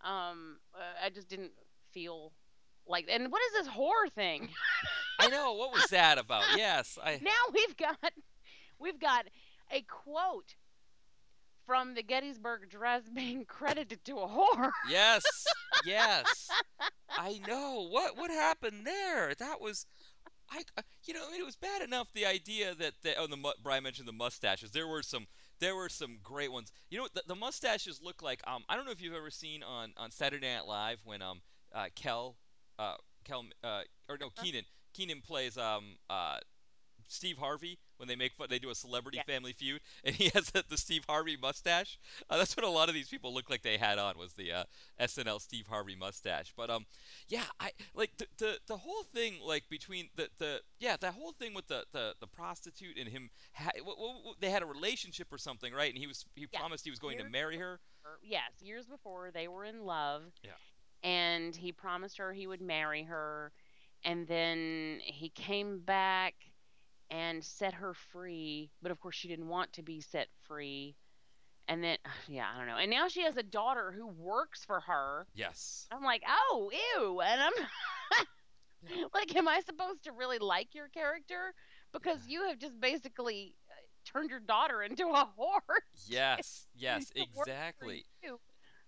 Um, 0.07 0.57
uh, 0.73 1.05
I 1.05 1.09
just 1.09 1.27
didn't 1.27 1.51
feel 1.91 2.31
like. 2.87 3.07
And 3.11 3.31
what 3.31 3.41
is 3.47 3.53
this 3.53 3.67
horror 3.67 4.09
thing? 4.09 4.49
I 5.19 5.27
know. 5.29 5.53
What 5.53 5.73
was 5.73 5.87
that 5.87 6.17
about? 6.17 6.43
Yes, 6.55 6.97
I. 7.03 7.19
Now 7.21 7.31
we've 7.53 7.75
got, 7.75 8.13
we've 8.79 8.99
got 8.99 9.25
a 9.71 9.81
quote 9.81 10.55
from 11.65 11.95
the 11.95 12.03
Gettysburg 12.03 12.63
Address 12.63 13.03
being 13.13 13.45
credited 13.45 14.05
to 14.05 14.17
a 14.17 14.27
whore. 14.27 14.71
Yes, 14.89 15.23
yes. 15.85 16.49
I 17.09 17.41
know. 17.47 17.87
What 17.89 18.17
what 18.17 18.31
happened 18.31 18.85
there? 18.85 19.33
That 19.35 19.59
was. 19.61 19.85
I, 20.49 20.61
uh, 20.77 20.81
you 21.03 21.13
know, 21.13 21.27
I 21.27 21.31
mean, 21.33 21.41
it 21.41 21.45
was 21.45 21.57
bad 21.57 21.81
enough 21.81 22.13
the 22.13 22.25
idea 22.25 22.73
that 22.73 22.93
the, 23.03 23.15
oh, 23.17 23.27
the 23.27 23.35
Brian 23.61 23.83
mentioned 23.83 24.07
the 24.07 24.13
mustaches. 24.13 24.71
There 24.71 24.87
were 24.87 25.03
some 25.03 25.27
there 25.59 25.75
were 25.75 25.89
some 25.89 26.17
great 26.23 26.51
ones. 26.51 26.71
You 26.89 26.97
know 26.97 27.03
what? 27.03 27.13
The, 27.13 27.23
the 27.27 27.35
mustaches 27.35 27.99
look 28.01 28.21
like. 28.21 28.41
Um, 28.47 28.63
I 28.69 28.75
don't 28.75 28.85
know 28.85 28.91
if 28.91 29.01
you've 29.01 29.15
ever 29.15 29.31
seen 29.31 29.63
on, 29.63 29.93
on 29.97 30.11
Saturday 30.11 30.53
Night 30.53 30.65
Live 30.67 31.01
when 31.03 31.21
um 31.21 31.41
uh, 31.73 31.85
Kel 31.95 32.35
uh 32.79 32.95
Kel 33.25 33.45
uh 33.63 33.81
or 34.09 34.17
no 34.19 34.29
Kenan. 34.29 34.63
Kenan 34.93 35.21
plays 35.21 35.57
um 35.57 35.97
uh 36.09 36.37
Steve 37.07 37.37
Harvey 37.37 37.79
when 37.97 38.07
they 38.07 38.15
make 38.15 38.33
fun, 38.33 38.47
they 38.49 38.59
do 38.59 38.69
a 38.69 38.75
celebrity 38.75 39.17
yeah. 39.17 39.33
family 39.33 39.53
feud, 39.53 39.81
and 40.03 40.15
he 40.15 40.29
has 40.33 40.51
the, 40.51 40.63
the 40.67 40.77
Steve 40.77 41.03
Harvey 41.07 41.37
mustache. 41.39 41.99
Uh, 42.29 42.37
that's 42.37 42.55
what 42.55 42.65
a 42.65 42.69
lot 42.69 42.89
of 42.89 42.95
these 42.95 43.09
people 43.09 43.33
look 43.33 43.49
like 43.49 43.63
they 43.63 43.77
had 43.77 43.97
on 43.97 44.17
was 44.17 44.33
the 44.33 44.51
uh, 44.51 44.63
SNL 44.99 45.41
Steve 45.41 45.67
Harvey 45.67 45.95
mustache. 45.95 46.53
But 46.55 46.69
um, 46.69 46.85
yeah, 47.27 47.43
I 47.59 47.71
like 47.93 48.11
the, 48.17 48.27
the 48.37 48.57
the 48.67 48.77
whole 48.77 49.03
thing 49.03 49.35
like 49.45 49.69
between 49.69 50.09
the 50.15 50.29
the 50.37 50.61
yeah 50.79 50.95
that 51.01 51.13
whole 51.13 51.31
thing 51.31 51.53
with 51.53 51.67
the 51.67 51.85
the, 51.91 52.13
the 52.19 52.27
prostitute 52.27 52.97
and 52.97 53.09
him. 53.09 53.29
Ha- 53.53 53.71
w- 53.77 53.97
w- 53.97 54.35
they 54.39 54.49
had 54.49 54.63
a 54.63 54.67
relationship 54.67 55.27
or 55.31 55.37
something, 55.37 55.73
right? 55.73 55.89
And 55.89 55.97
he 55.97 56.07
was 56.07 56.25
he 56.35 56.47
yeah. 56.51 56.59
promised 56.59 56.83
he 56.85 56.91
was 56.91 56.99
going 56.99 57.17
years 57.17 57.25
to 57.25 57.29
marry 57.31 57.57
her. 57.57 57.79
Before, 58.03 58.19
yes, 58.23 58.51
years 58.61 58.85
before 58.85 59.31
they 59.33 59.47
were 59.47 59.65
in 59.65 59.85
love. 59.85 60.23
Yeah. 60.43 60.51
And 61.03 61.55
he 61.55 61.71
promised 61.71 62.17
her 62.17 62.33
he 62.33 62.47
would 62.47 62.61
marry 62.61 63.03
her, 63.03 63.51
and 64.03 64.27
then 64.27 64.99
he 65.03 65.29
came 65.29 65.79
back 65.79 66.33
and 67.09 67.43
set 67.43 67.73
her 67.75 67.93
free, 67.93 68.69
but 68.81 68.91
of 68.91 68.99
course 68.99 69.15
she 69.15 69.27
didn't 69.27 69.47
want 69.47 69.73
to 69.73 69.83
be 69.83 70.01
set 70.01 70.27
free. 70.47 70.95
And 71.67 71.83
then, 71.83 71.97
yeah, 72.27 72.45
I 72.53 72.57
don't 72.57 72.67
know. 72.67 72.77
And 72.77 72.91
now 72.91 73.07
she 73.07 73.23
has 73.23 73.37
a 73.37 73.43
daughter 73.43 73.93
who 73.95 74.07
works 74.07 74.63
for 74.65 74.81
her. 74.81 75.27
Yes. 75.33 75.87
I'm 75.91 76.03
like, 76.03 76.23
oh, 76.27 76.71
ew. 76.73 77.21
And 77.21 77.41
I'm 77.41 77.53
like, 79.13 79.35
am 79.35 79.47
I 79.47 79.61
supposed 79.61 80.03
to 80.03 80.11
really 80.11 80.39
like 80.39 80.73
your 80.73 80.87
character? 80.89 81.53
Because 81.93 82.19
you 82.27 82.47
have 82.47 82.59
just 82.59 82.79
basically 82.79 83.55
uh, 83.69 83.73
turned 84.05 84.29
your 84.29 84.39
daughter 84.39 84.81
into 84.81 85.07
a 85.07 85.29
whore. 85.39 85.77
Yes, 86.07 86.67
yes, 86.75 87.11
exactly. 87.15 88.05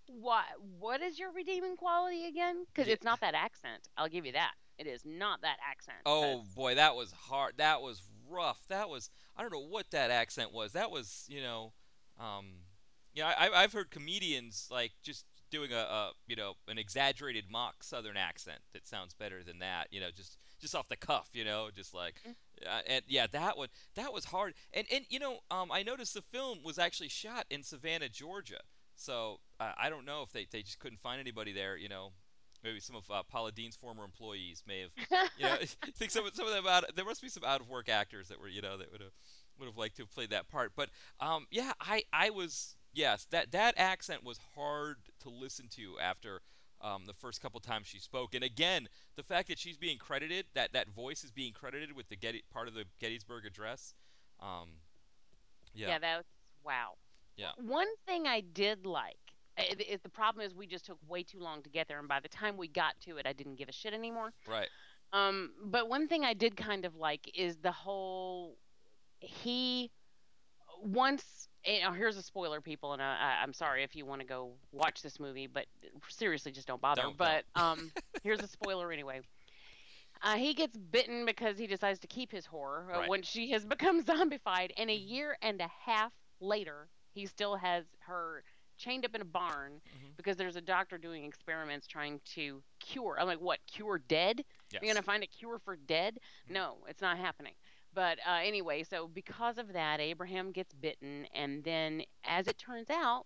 What 0.07 0.45
what 0.79 1.01
is 1.01 1.19
your 1.19 1.31
redeeming 1.31 1.75
quality 1.75 2.25
again? 2.25 2.65
Because 2.65 2.87
yeah. 2.87 2.93
it's 2.93 3.03
not 3.03 3.21
that 3.21 3.35
accent. 3.35 3.89
I'll 3.95 4.09
give 4.09 4.25
you 4.25 4.31
that. 4.31 4.53
It 4.79 4.87
is 4.87 5.01
not 5.05 5.41
that 5.41 5.57
accent. 5.69 5.97
Oh 6.05 6.43
boy, 6.55 6.75
that 6.75 6.95
was 6.95 7.11
hard. 7.11 7.53
That 7.57 7.81
was 7.81 8.01
rough. 8.29 8.67
That 8.67 8.89
was 8.89 9.09
I 9.35 9.41
don't 9.41 9.51
know 9.51 9.65
what 9.65 9.91
that 9.91 10.11
accent 10.11 10.53
was. 10.53 10.73
That 10.73 10.91
was 10.91 11.25
you 11.27 11.41
know, 11.41 11.73
um, 12.19 12.45
you 13.13 13.23
know 13.23 13.29
I, 13.29 13.49
I've 13.53 13.73
heard 13.73 13.91
comedians 13.91 14.67
like 14.71 14.91
just 15.03 15.25
doing 15.51 15.71
a, 15.71 15.77
a 15.77 16.11
you 16.27 16.35
know 16.35 16.53
an 16.67 16.77
exaggerated 16.77 17.45
mock 17.49 17.83
Southern 17.83 18.17
accent 18.17 18.59
that 18.73 18.87
sounds 18.87 19.13
better 19.13 19.43
than 19.43 19.59
that. 19.59 19.87
You 19.91 19.99
know, 19.99 20.09
just 20.15 20.37
just 20.59 20.75
off 20.75 20.87
the 20.87 20.97
cuff. 20.97 21.29
You 21.33 21.45
know, 21.45 21.69
just 21.75 21.93
like. 21.93 22.15
Mm. 22.27 22.35
Uh, 22.67 22.81
and 22.87 23.03
yeah, 23.07 23.25
that 23.31 23.57
one 23.57 23.69
that 23.95 24.11
was 24.11 24.25
hard. 24.25 24.53
And 24.73 24.85
and 24.93 25.05
you 25.09 25.19
know, 25.19 25.39
um, 25.49 25.71
I 25.71 25.83
noticed 25.83 26.13
the 26.13 26.21
film 26.21 26.59
was 26.63 26.77
actually 26.77 27.09
shot 27.09 27.45
in 27.49 27.63
Savannah, 27.63 28.09
Georgia. 28.09 28.59
So 28.95 29.39
uh, 29.61 29.71
I 29.81 29.89
don't 29.89 30.05
know 30.05 30.23
if 30.23 30.33
they, 30.33 30.45
they 30.51 30.61
just 30.61 30.79
couldn't 30.79 30.99
find 30.99 31.21
anybody 31.21 31.53
there. 31.53 31.77
You 31.77 31.87
know, 31.87 32.11
maybe 32.63 32.79
some 32.79 32.95
of 32.95 33.09
uh, 33.09 33.23
Paula 33.23 33.51
Deen's 33.51 33.75
former 33.75 34.03
employees 34.03 34.63
may 34.67 34.81
have, 34.81 34.91
you 35.37 35.45
know, 35.45 35.53
I 35.53 35.65
think 35.95 36.11
some 36.11 36.25
some 36.33 36.47
of 36.47 36.53
them 36.53 36.67
out. 36.67 36.85
There 36.95 37.05
must 37.05 37.21
be 37.21 37.29
some 37.29 37.43
out 37.43 37.61
of 37.61 37.69
work 37.69 37.89
actors 37.89 38.27
that 38.29 38.39
were, 38.39 38.47
you 38.47 38.61
know, 38.61 38.77
that 38.77 38.91
would 38.91 39.01
have 39.01 39.11
would 39.59 39.67
have 39.67 39.77
liked 39.77 39.97
to 39.97 40.03
have 40.03 40.11
played 40.11 40.29
that 40.31 40.49
part. 40.49 40.73
But 40.75 40.89
um, 41.19 41.47
yeah, 41.51 41.73
I 41.79 42.03
I 42.13 42.29
was 42.29 42.75
yes 42.93 43.27
that 43.31 43.51
that 43.51 43.75
accent 43.77 44.23
was 44.23 44.39
hard 44.55 44.97
to 45.21 45.29
listen 45.29 45.67
to 45.75 45.99
after. 46.01 46.41
Um, 46.81 47.03
the 47.05 47.13
first 47.13 47.41
couple 47.41 47.59
times 47.59 47.87
she 47.87 47.99
spoke, 47.99 48.33
and 48.33 48.41
again, 48.41 48.87
the 49.17 49.23
fact 49.23 49.49
that 49.49 49.59
she's 49.59 49.75
being 49.75 49.97
credited, 49.97 50.45
that 50.53 50.71
that 50.71 50.89
voice 50.89 51.25
is 51.25 51.31
being 51.31 51.51
credited 51.51 51.93
with 51.93 52.07
the 52.07 52.15
Getty 52.15 52.43
part 52.53 52.69
of 52.69 52.73
the 52.73 52.85
Gettysburg 53.01 53.45
Address. 53.45 53.93
Um, 54.39 54.69
yeah. 55.73 55.89
Yeah, 55.89 55.99
that 55.99 56.17
was 56.19 56.25
wow. 56.63 56.93
Yeah. 57.35 57.51
One 57.57 57.87
thing 58.05 58.27
I 58.27 58.39
did 58.41 58.85
like 58.85 59.28
it, 59.59 59.81
it, 59.89 60.03
the 60.03 60.09
problem 60.09 60.45
is 60.45 60.55
we 60.55 60.67
just 60.67 60.85
took 60.85 60.97
way 61.07 61.23
too 61.23 61.39
long 61.39 61.61
to 61.63 61.69
get 61.69 61.87
there, 61.87 61.99
and 61.99 62.07
by 62.07 62.19
the 62.19 62.29
time 62.29 62.57
we 62.57 62.67
got 62.67 62.99
to 63.01 63.17
it, 63.17 63.25
I 63.25 63.33
didn't 63.33 63.55
give 63.55 63.69
a 63.69 63.73
shit 63.73 63.93
anymore. 63.93 64.33
Right. 64.47 64.67
Um, 65.11 65.51
but 65.65 65.89
one 65.89 66.07
thing 66.07 66.23
I 66.23 66.33
did 66.33 66.55
kind 66.55 66.85
of 66.85 66.95
like 66.95 67.31
is 67.35 67.57
the 67.57 67.71
whole 67.71 68.57
he 69.19 69.91
once. 70.81 71.47
You 71.65 71.81
know, 71.83 71.91
here's 71.91 72.15
a 72.15 72.21
spoiler, 72.21 72.61
people, 72.61 72.93
and 72.93 73.01
I, 73.01 73.39
I'm 73.43 73.53
sorry 73.53 73.83
if 73.83 73.95
you 73.95 74.05
want 74.05 74.21
to 74.21 74.27
go 74.27 74.51
watch 74.71 75.01
this 75.01 75.19
movie, 75.19 75.45
but 75.47 75.65
seriously, 76.07 76.53
just 76.53 76.67
don't 76.67 76.79
bother. 76.79 77.01
Don't, 77.01 77.17
but 77.17 77.43
um, 77.55 77.91
here's 78.23 78.39
a 78.39 78.47
spoiler 78.47 78.91
anyway. 78.91 79.19
Uh, 80.21 80.35
he 80.35 80.53
gets 80.53 80.77
bitten 80.77 81.25
because 81.25 81.57
he 81.57 81.67
decides 81.67 81.99
to 81.99 82.07
keep 82.07 82.31
his 82.31 82.45
whore 82.45 82.87
uh, 82.93 82.99
right. 82.99 83.09
when 83.09 83.21
she 83.21 83.51
has 83.51 83.65
become 83.65 84.03
zombified, 84.05 84.71
and 84.77 84.89
a 84.89 84.97
mm-hmm. 84.97 85.13
year 85.13 85.37
and 85.41 85.59
a 85.59 85.69
half 85.85 86.13
later, 86.39 86.87
he 87.11 87.25
still 87.25 87.55
has 87.55 87.83
her 87.99 88.43
chained 88.79 89.05
up 89.05 89.13
in 89.13 89.21
a 89.21 89.25
barn 89.25 89.73
mm-hmm. 89.73 90.07
because 90.17 90.37
there's 90.37 90.55
a 90.55 90.61
doctor 90.61 90.97
doing 90.97 91.25
experiments 91.25 91.85
trying 91.85 92.19
to 92.33 92.63
cure. 92.79 93.17
I'm 93.19 93.27
like, 93.27 93.41
what? 93.41 93.59
Cure 93.67 94.01
dead? 94.07 94.43
Yes. 94.71 94.81
You're 94.81 94.93
gonna 94.93 95.03
find 95.03 95.23
a 95.23 95.27
cure 95.27 95.59
for 95.59 95.75
dead? 95.75 96.15
Mm-hmm. 96.45 96.53
No, 96.53 96.77
it's 96.87 97.01
not 97.01 97.17
happening. 97.17 97.53
But 97.93 98.19
uh, 98.27 98.39
anyway, 98.43 98.83
so 98.83 99.07
because 99.07 99.57
of 99.57 99.73
that, 99.73 99.99
Abraham 99.99 100.51
gets 100.51 100.73
bitten, 100.73 101.25
and 101.33 101.63
then, 101.63 102.03
as 102.23 102.47
it 102.47 102.57
turns 102.57 102.89
out, 102.89 103.25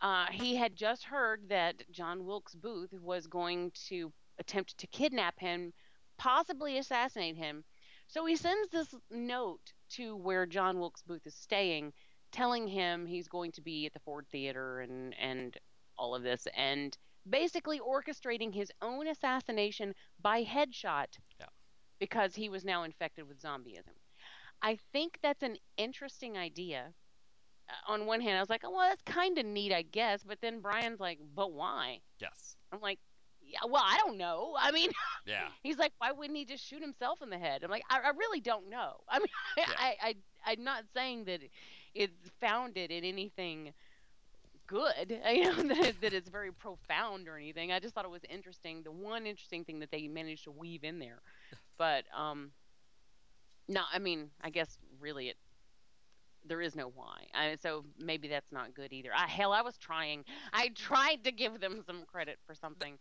uh, 0.00 0.26
he 0.30 0.56
had 0.56 0.76
just 0.76 1.04
heard 1.04 1.48
that 1.48 1.90
John 1.90 2.24
Wilkes 2.24 2.54
Booth 2.54 2.92
was 2.92 3.26
going 3.26 3.72
to 3.88 4.12
attempt 4.38 4.78
to 4.78 4.86
kidnap 4.86 5.40
him, 5.40 5.72
possibly 6.18 6.78
assassinate 6.78 7.36
him. 7.36 7.64
So 8.06 8.24
he 8.24 8.36
sends 8.36 8.70
this 8.70 8.94
note 9.10 9.72
to 9.90 10.16
where 10.16 10.46
John 10.46 10.78
Wilkes 10.78 11.02
Booth 11.02 11.26
is 11.26 11.34
staying, 11.34 11.92
telling 12.32 12.66
him 12.68 13.06
he's 13.06 13.28
going 13.28 13.52
to 13.52 13.60
be 13.62 13.86
at 13.86 13.92
the 13.92 14.00
Ford 14.00 14.26
Theater 14.30 14.80
and 14.80 15.14
and 15.18 15.56
all 15.96 16.14
of 16.14 16.22
this, 16.22 16.46
and 16.56 16.96
basically 17.28 17.80
orchestrating 17.80 18.54
his 18.54 18.70
own 18.80 19.06
assassination 19.08 19.94
by 20.20 20.44
headshot 20.44 21.18
Yeah. 21.40 21.46
because 21.98 22.34
he 22.34 22.48
was 22.48 22.64
now 22.64 22.84
infected 22.84 23.28
with 23.28 23.40
zombieism. 23.42 23.96
I 24.62 24.78
think 24.92 25.18
that's 25.22 25.42
an 25.42 25.56
interesting 25.76 26.36
idea. 26.38 26.94
Uh, 27.68 27.92
On 27.92 28.06
one 28.06 28.20
hand, 28.20 28.36
I 28.36 28.40
was 28.40 28.48
like, 28.50 28.62
oh, 28.64 28.70
well, 28.70 28.88
that's 28.88 29.02
kind 29.02 29.36
of 29.38 29.44
neat, 29.46 29.72
I 29.72 29.82
guess. 29.82 30.22
But 30.24 30.38
then 30.40 30.60
Brian's 30.60 31.00
like, 31.00 31.18
but 31.34 31.52
why? 31.52 32.00
Yes. 32.20 32.56
I'm 32.72 32.80
like, 32.80 32.98
yeah, 33.42 33.58
well, 33.68 33.82
I 33.84 33.98
don't 33.98 34.16
know. 34.18 34.54
I 34.60 34.70
mean, 34.72 34.90
Yeah. 35.26 35.48
he's 35.62 35.78
like, 35.78 35.92
why 35.98 36.12
wouldn't 36.12 36.36
he 36.38 36.44
just 36.44 36.64
shoot 36.66 36.80
himself 36.80 37.20
in 37.22 37.30
the 37.30 37.38
head? 37.38 37.62
I'm 37.64 37.70
like, 37.70 37.84
I, 37.90 37.98
I 37.98 38.10
really 38.10 38.40
don't 38.40 38.68
know. 38.70 38.96
I 39.08 39.18
mean, 39.18 39.28
Yeah. 39.56 39.64
I, 39.78 39.96
I, 40.02 40.14
I'm 40.46 40.64
not 40.64 40.84
saying 40.94 41.24
that 41.26 41.40
it's 41.94 42.30
founded 42.40 42.90
in 42.90 43.04
anything 43.04 43.72
good, 44.66 45.20
you 45.30 45.44
know, 45.44 45.74
that, 45.74 46.00
that 46.00 46.12
it's 46.12 46.28
very 46.28 46.52
profound 46.52 47.28
or 47.28 47.36
anything. 47.36 47.72
I 47.72 47.80
just 47.80 47.94
thought 47.94 48.04
it 48.04 48.10
was 48.10 48.24
interesting. 48.28 48.82
The 48.82 48.92
one 48.92 49.26
interesting 49.26 49.64
thing 49.64 49.80
that 49.80 49.90
they 49.90 50.08
managed 50.08 50.44
to 50.44 50.50
weave 50.52 50.84
in 50.84 50.98
there, 50.98 51.20
but 51.78 52.04
um, 52.16 52.52
no, 53.68 53.82
I 53.92 53.98
mean, 53.98 54.30
I 54.42 54.50
guess 54.50 54.78
really 55.00 55.28
it. 55.28 55.36
There 56.46 56.62
is 56.62 56.74
no 56.74 56.88
why, 56.88 57.26
I, 57.34 57.56
so 57.60 57.84
maybe 57.98 58.28
that's 58.28 58.50
not 58.52 58.72
good 58.72 58.92
either. 58.92 59.10
I, 59.14 59.26
hell, 59.26 59.52
I 59.52 59.60
was 59.60 59.76
trying. 59.76 60.24
I 60.52 60.68
tried 60.74 61.24
to 61.24 61.32
give 61.32 61.60
them 61.60 61.82
some 61.84 62.04
credit 62.06 62.38
for 62.46 62.54
something. 62.54 62.96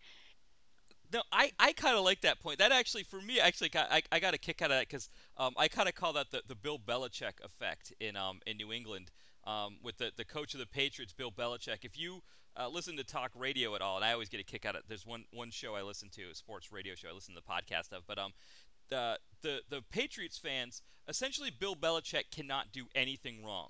No, 1.14 1.22
I, 1.32 1.52
I 1.60 1.72
kind 1.74 1.98
of 1.98 2.04
like 2.04 2.22
that 2.22 2.42
point. 2.42 2.60
That 2.60 2.72
actually, 2.72 3.04
for 3.04 3.22
me, 3.22 3.40
actually, 3.40 3.70
got, 3.70 3.92
I, 3.92 4.02
I 4.12 4.20
got 4.20 4.34
a 4.34 4.38
kick 4.38 4.62
out 4.62 4.72
of 4.72 4.78
that 4.78 4.90
because 4.90 5.10
um, 5.38 5.54
I 5.58 5.68
kind 5.68 5.88
of 5.88 5.96
call 5.96 6.14
that 6.14 6.32
the, 6.32 6.42
the 6.48 6.56
Bill 6.56 6.78
Belichick 6.78 7.44
effect 7.44 7.94
in 8.00 8.16
um, 8.18 8.42
in 8.46 8.58
New 8.58 8.74
England 8.74 9.12
um, 9.46 9.78
with 9.82 9.98
the, 9.98 10.12
the 10.16 10.26
coach 10.26 10.54
of 10.54 10.60
the 10.60 10.66
Patriots, 10.66 11.14
Bill 11.14 11.32
Belichick. 11.32 11.84
If 11.86 11.98
you 11.98 12.24
uh, 12.58 12.68
listen 12.68 12.98
to 12.98 13.04
talk 13.04 13.32
radio 13.36 13.74
at 13.76 13.82
all, 13.82 13.96
and 13.96 14.06
I 14.06 14.12
always 14.12 14.30
get 14.30 14.42
a 14.42 14.44
kick 14.44 14.66
out 14.66 14.76
of 14.76 14.80
it 14.80 14.86
There's 14.90 15.06
one 15.06 15.24
one 15.32 15.52
show 15.52 15.76
I 15.76 15.82
listen 15.82 16.10
to, 16.10 16.24
a 16.32 16.36
sports 16.36 16.72
radio 16.72 16.94
show 16.96 17.08
I 17.10 17.14
listen 17.14 17.34
to 17.36 17.42
the 17.46 17.54
podcast 17.54 17.96
of, 17.96 18.04
but 18.06 18.20
um, 18.20 18.34
the 18.90 19.18
the 19.42 19.62
the 19.70 19.82
Patriots 19.90 20.38
fans 20.38 20.82
essentially 21.08 21.52
Bill 21.52 21.76
Belichick 21.76 22.32
cannot 22.32 22.74
do 22.74 22.88
anything 22.94 23.46
wrong 23.46 23.70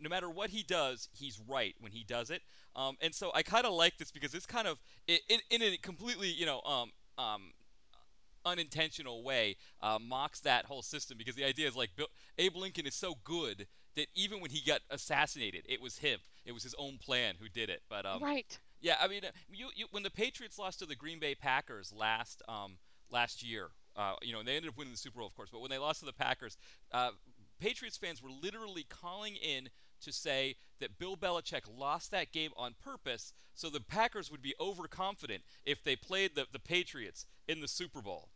no 0.00 0.08
matter 0.08 0.30
what 0.30 0.50
he 0.50 0.62
does, 0.62 1.08
he's 1.12 1.40
right 1.46 1.74
when 1.80 1.92
he 1.92 2.04
does 2.04 2.30
it. 2.30 2.42
Um, 2.74 2.96
and 3.00 3.14
so 3.14 3.30
I 3.34 3.42
kind 3.42 3.66
of 3.66 3.72
like 3.72 3.98
this 3.98 4.10
because 4.10 4.34
it's 4.34 4.46
kind 4.46 4.66
of 4.66 4.80
in, 5.06 5.18
in, 5.28 5.40
in 5.50 5.62
a 5.62 5.76
completely, 5.76 6.28
you 6.28 6.46
know, 6.46 6.60
um, 6.62 6.92
um, 7.18 7.52
unintentional 8.44 9.22
way 9.22 9.56
uh, 9.82 9.98
mocks 10.00 10.40
that 10.40 10.64
whole 10.64 10.82
system 10.82 11.18
because 11.18 11.34
the 11.34 11.44
idea 11.44 11.68
is 11.68 11.76
like 11.76 11.90
Bill, 11.96 12.06
Abe 12.38 12.56
Lincoln 12.56 12.86
is 12.86 12.94
so 12.94 13.14
good 13.24 13.66
that 13.96 14.06
even 14.14 14.40
when 14.40 14.50
he 14.50 14.60
got 14.64 14.80
assassinated, 14.90 15.64
it 15.68 15.80
was 15.80 15.98
him. 15.98 16.20
It 16.44 16.52
was 16.52 16.62
his 16.62 16.74
own 16.78 16.98
plan 16.98 17.34
who 17.40 17.48
did 17.48 17.68
it. 17.68 17.82
But 17.88 18.06
um, 18.06 18.22
right. 18.22 18.58
yeah, 18.80 18.94
I 19.00 19.08
mean, 19.08 19.24
uh, 19.24 19.30
you, 19.52 19.68
you, 19.74 19.86
when 19.90 20.02
the 20.02 20.10
Patriots 20.10 20.58
lost 20.58 20.78
to 20.78 20.86
the 20.86 20.96
Green 20.96 21.18
Bay 21.18 21.34
Packers 21.34 21.92
last 21.92 22.42
um, 22.48 22.78
last 23.10 23.42
year, 23.42 23.68
uh, 23.96 24.14
you 24.22 24.32
know, 24.32 24.38
and 24.38 24.48
they 24.48 24.56
ended 24.56 24.70
up 24.70 24.78
winning 24.78 24.92
the 24.92 24.98
Super 24.98 25.18
Bowl, 25.18 25.26
of 25.26 25.34
course. 25.34 25.50
But 25.50 25.60
when 25.60 25.70
they 25.70 25.78
lost 25.78 26.00
to 26.00 26.06
the 26.06 26.12
Packers, 26.12 26.56
uh, 26.92 27.10
Patriots 27.60 27.96
fans 27.96 28.22
were 28.22 28.30
literally 28.30 28.86
calling 28.88 29.36
in 29.36 29.68
to 30.00 30.12
say 30.12 30.56
that 30.80 30.98
Bill 30.98 31.16
Belichick 31.16 31.62
lost 31.72 32.10
that 32.10 32.32
game 32.32 32.50
on 32.56 32.74
purpose 32.82 33.32
so 33.54 33.68
the 33.68 33.80
Packers 33.80 34.30
would 34.30 34.42
be 34.42 34.54
overconfident 34.58 35.42
if 35.64 35.82
they 35.82 35.96
played 35.96 36.34
the, 36.34 36.46
the 36.50 36.58
Patriots 36.58 37.26
in 37.46 37.60
the 37.60 37.68
Super 37.68 38.00
Bowl. 38.00 38.30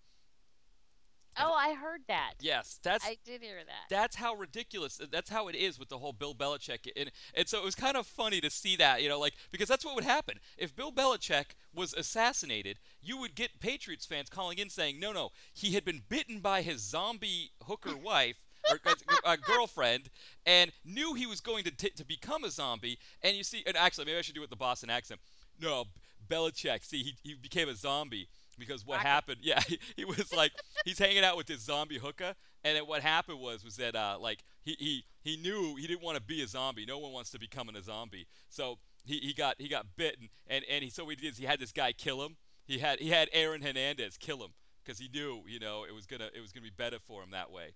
Oh, 1.38 1.53
I 1.53 1.74
heard 1.74 2.03
that. 2.09 2.35
Yes, 2.40 2.79
that's 2.83 3.05
I 3.05 3.16
did 3.24 3.42
hear 3.42 3.59
that. 3.66 3.90
that's 3.90 4.16
how 4.16 4.35
ridiculous 4.35 5.00
that's 5.11 5.31
how 5.31 5.48
it 5.48 5.57
is 5.57 5.79
with 5.79 5.88
the 5.88 5.98
whole 5.98 6.12
Bill 6.12 6.35
Belichick 6.35 6.88
and 6.96 7.11
and 7.35 7.48
so 7.48 7.59
it 7.59 7.64
was 7.64 7.74
kind 7.74 7.96
of 7.96 8.07
funny 8.07 8.40
to 8.40 8.50
see 8.50 8.77
that 8.77 9.03
you 9.03 9.09
know 9.09 9.18
like 9.18 9.35
because 9.50 9.68
that's 9.68 9.85
what 9.85 9.94
would 9.94 10.05
happen 10.05 10.38
if 10.57 10.77
Bill 10.77 10.92
Belichick 10.92 11.57
was 11.74 11.92
assassinated 11.94 12.79
you 13.03 13.18
would 13.18 13.35
get 13.35 13.61
Patriots 13.61 14.07
fans 14.07 14.31
calling 14.31 14.59
in 14.59 14.70
saying 14.70 15.00
no 15.00 15.12
no 15.12 15.31
he 15.53 15.72
had 15.72 15.85
been 15.85 16.03
bitten 16.09 16.40
by 16.40 16.62
his 16.62 16.81
zombie 16.81 17.50
hooker 17.64 17.96
wife 18.03 18.43
or 18.70 18.79
uh, 19.24 19.37
girlfriend 19.37 20.09
and 20.46 20.70
knew 20.85 21.14
he 21.14 21.27
was 21.27 21.40
going 21.40 21.64
to 21.64 21.70
t- 21.70 21.90
to 21.90 22.05
become 22.05 22.44
a 22.44 22.50
zombie. 22.50 22.98
And 23.22 23.37
you 23.37 23.44
see 23.44 23.62
and 23.66 23.77
actually 23.77 24.07
maybe 24.07 24.18
I 24.18 24.22
should 24.22 24.35
do 24.35 24.40
it 24.40 24.44
with 24.44 24.50
the 24.50 24.57
Boston 24.57 24.90
accent. 24.90 25.20
No 25.61 25.85
Belichick 26.29 26.85
see 26.85 27.03
he, 27.03 27.14
he 27.22 27.35
became 27.35 27.68
a 27.68 27.74
zombie 27.74 28.29
because 28.59 28.87
what 28.87 28.96
Rocket. 28.96 29.09
happened 29.09 29.38
yeah 29.42 29.61
he, 29.61 29.79
he 29.96 30.05
was 30.05 30.33
like 30.33 30.53
he's 30.85 30.98
hanging 30.98 31.24
out 31.24 31.37
with 31.37 31.46
this 31.46 31.61
zombie 31.61 31.98
hooker. 31.98 32.35
And 32.66 32.77
then 32.77 32.85
what 32.85 33.03
happened 33.03 33.40
was 33.40 33.62
was 33.64 33.77
that 33.77 33.94
uh, 33.94 34.16
like 34.20 34.40
he, 34.62 34.77
he 34.79 35.05
he 35.22 35.37
knew 35.37 35.77
he 35.77 35.87
didn't 35.87 36.03
want 36.03 36.16
to 36.16 36.22
be 36.22 36.42
a 36.42 36.46
zombie. 36.46 36.87
No 36.87 36.98
one 36.98 37.12
wants 37.12 37.31
to 37.31 37.38
become 37.38 37.68
a 37.68 37.83
zombie. 37.83 38.27
So 38.48 38.79
he, 39.05 39.18
he 39.18 39.35
got 39.35 39.57
he 39.59 39.68
got 39.68 39.87
bitten 39.96 40.29
and 40.46 40.64
and 40.70 40.83
he 40.83 40.90
so 40.90 41.07
he 41.09 41.16
did 41.16 41.33
is 41.33 41.38
he 41.38 41.44
had 41.44 41.61
this 41.61 41.72
guy 41.72 41.92
kill 41.92 42.24
him. 42.24 42.37
He 42.66 42.79
had 42.79 43.00
he 43.00 43.11
had 43.11 43.29
Aaron 43.33 43.61
Hernandez 43.61 44.16
kill 44.16 44.42
him 44.42 44.50
because 44.83 44.98
he 44.98 45.09
knew 45.12 45.42
you 45.46 45.59
know 45.59 45.85
it 45.85 45.94
was 45.94 46.07
gonna 46.07 46.31
it 46.35 46.40
was 46.40 46.53
gonna 46.53 46.64
be 46.64 46.72
better 46.74 46.98
for 46.98 47.22
him 47.22 47.31
that 47.33 47.50
way 47.50 47.74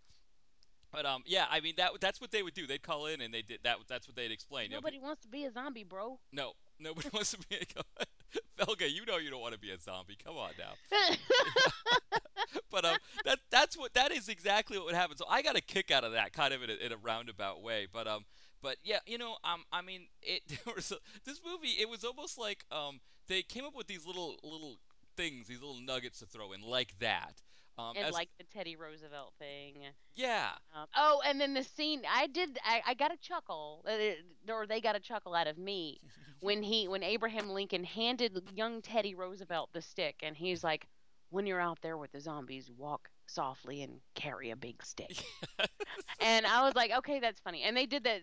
but 0.93 1.05
um 1.07 1.23
yeah 1.27 1.47
I 1.51 1.61
mean 1.61 1.75
that 1.77 1.91
that's 2.01 2.21
what 2.21 2.31
they 2.31 2.43
would 2.43 2.55
do 2.55 2.67
they'd 2.67 2.83
call 2.83 3.07
in 3.07 3.21
and 3.21 3.33
they 3.33 3.43
did 3.43 3.61
that 3.65 3.77
that's 3.89 4.07
what 4.09 4.17
they'd 4.17 4.33
explain 4.33 4.65
you 4.67 4.71
know, 4.71 4.77
Nobody 4.77 4.99
wants 4.99 5.23
to 5.23 5.29
be 5.29 5.45
a 5.45 5.51
zombie, 5.53 5.85
bro. 5.85 6.19
no 6.33 6.53
nobody 6.79 7.09
wants 7.13 7.33
to 7.33 7.39
be 7.49 7.57
a 7.57 8.05
Felga 8.65 8.91
you 8.91 9.05
know 9.07 9.17
you 9.19 9.31
don't 9.31 9.41
want 9.41 9.55
to 9.55 9.61
be 9.61 9.71
a 9.71 9.79
zombie 9.79 10.17
come 10.23 10.37
on 10.37 10.51
now 10.59 10.73
but 12.71 12.85
um, 12.85 12.97
that 13.25 13.39
that's 13.51 13.77
what 13.77 13.95
that 13.95 14.13
is 14.13 14.29
exactly 14.29 14.77
what 14.79 14.87
would 14.87 14.95
happen. 14.95 15.17
So 15.17 15.25
I 15.29 15.43
got 15.43 15.57
a 15.57 15.61
kick 15.61 15.91
out 15.91 16.05
of 16.05 16.13
that, 16.13 16.33
kind 16.33 16.53
of 16.55 16.63
in 16.63 16.71
a, 16.71 16.75
in 16.75 16.93
a 16.93 16.97
roundabout 16.97 17.63
way. 17.63 17.87
But 17.93 18.07
um, 18.07 18.25
but 18.63 18.77
yeah, 18.85 18.99
you 19.07 19.19
know, 19.19 19.37
um, 19.45 19.65
I 19.73 19.83
mean, 19.83 20.07
it 20.23 20.43
there 20.49 20.75
was 20.75 20.93
this 21.25 21.41
movie. 21.45 21.75
It 21.79 21.89
was 21.89 22.05
almost 22.05 22.39
like 22.39 22.65
um, 22.71 23.01
they 23.27 23.43
came 23.43 23.65
up 23.65 23.75
with 23.77 23.87
these 23.87 24.07
little 24.07 24.37
little 24.43 24.77
things, 25.17 25.47
these 25.47 25.61
little 25.61 25.81
nuggets 25.81 26.21
to 26.21 26.27
throw 26.27 26.53
in, 26.53 26.63
like 26.63 26.99
that. 27.01 27.43
Um, 27.79 27.95
and 27.97 28.07
as- 28.07 28.15
like 28.15 28.29
the 28.39 28.45
Teddy 28.45 28.77
Roosevelt 28.77 29.33
thing. 29.39 29.85
yeah, 30.15 30.51
Um, 30.75 30.87
oh, 30.97 31.23
and 31.25 31.41
then 31.41 31.55
the 31.55 31.63
scene 31.63 32.03
I 32.13 32.27
did 32.27 32.59
I, 32.65 32.83
I 32.89 32.95
got 32.95 33.13
a 33.13 33.17
chuckle 33.19 33.85
uh, 33.89 34.53
or 34.53 34.67
they 34.67 34.81
got 34.81 34.97
a 34.97 35.01
chuckle 35.01 35.35
out 35.35 35.47
of 35.47 35.57
me 35.59 36.01
when 36.41 36.63
he 36.63 36.89
when 36.89 37.03
Abraham 37.03 37.51
Lincoln 37.51 37.85
handed 37.85 38.41
young 38.55 38.83
Teddy 38.83 39.15
Roosevelt 39.15 39.71
the 39.73 39.81
stick 39.83 40.17
and 40.23 40.37
he's 40.37 40.65
like 40.65 40.87
when 41.31 41.47
you're 41.47 41.61
out 41.61 41.79
there 41.83 41.97
with 41.97 42.11
the 42.13 42.21
zombies 42.21 42.71
walk 42.77 43.11
softly 43.27 43.83
and 43.83 44.01
carry 44.15 44.51
a 44.51 44.57
big 44.57 44.83
stick. 44.85 45.23
and 46.21 46.47
I 46.47 46.65
was 46.65 46.75
like 46.75 46.91
okay 46.99 47.21
that's 47.21 47.41
funny. 47.41 47.63
And 47.63 47.77
they 47.77 47.87
did 47.87 48.05
that 48.05 48.23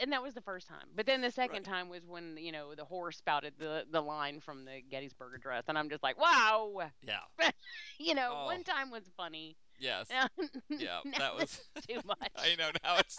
and 0.00 0.12
that 0.12 0.22
was 0.22 0.34
the 0.34 0.40
first 0.40 0.66
time. 0.68 0.86
But 0.94 1.06
then 1.06 1.20
the 1.20 1.30
second 1.30 1.66
Right. 1.66 1.74
time 1.76 1.88
was 1.88 2.00
when 2.06 2.36
you 2.38 2.52
know 2.52 2.74
the 2.74 2.84
horse 2.84 3.16
spouted 3.18 3.54
the 3.58 3.84
the 3.90 4.00
line 4.00 4.40
from 4.40 4.64
the 4.64 4.80
Gettysburg 4.90 5.34
Address 5.34 5.64
and 5.68 5.76
I'm 5.78 5.88
just 5.90 6.02
like 6.02 6.18
wow. 6.20 6.90
yeah, 7.06 7.50
You 7.98 8.14
know, 8.14 8.30
Oh. 8.34 8.44
one 8.46 8.64
time 8.64 8.90
was 8.90 9.04
funny. 9.16 9.56
yes, 9.78 10.08
Now- 10.10 10.26
yeah. 10.68 11.00
now 11.04 11.18
That 11.18 11.36
was 11.36 11.60
too 11.88 12.00
much. 12.06 12.30
I 12.36 12.54
know 12.58 12.70
now 12.84 12.96
it's 12.98 13.18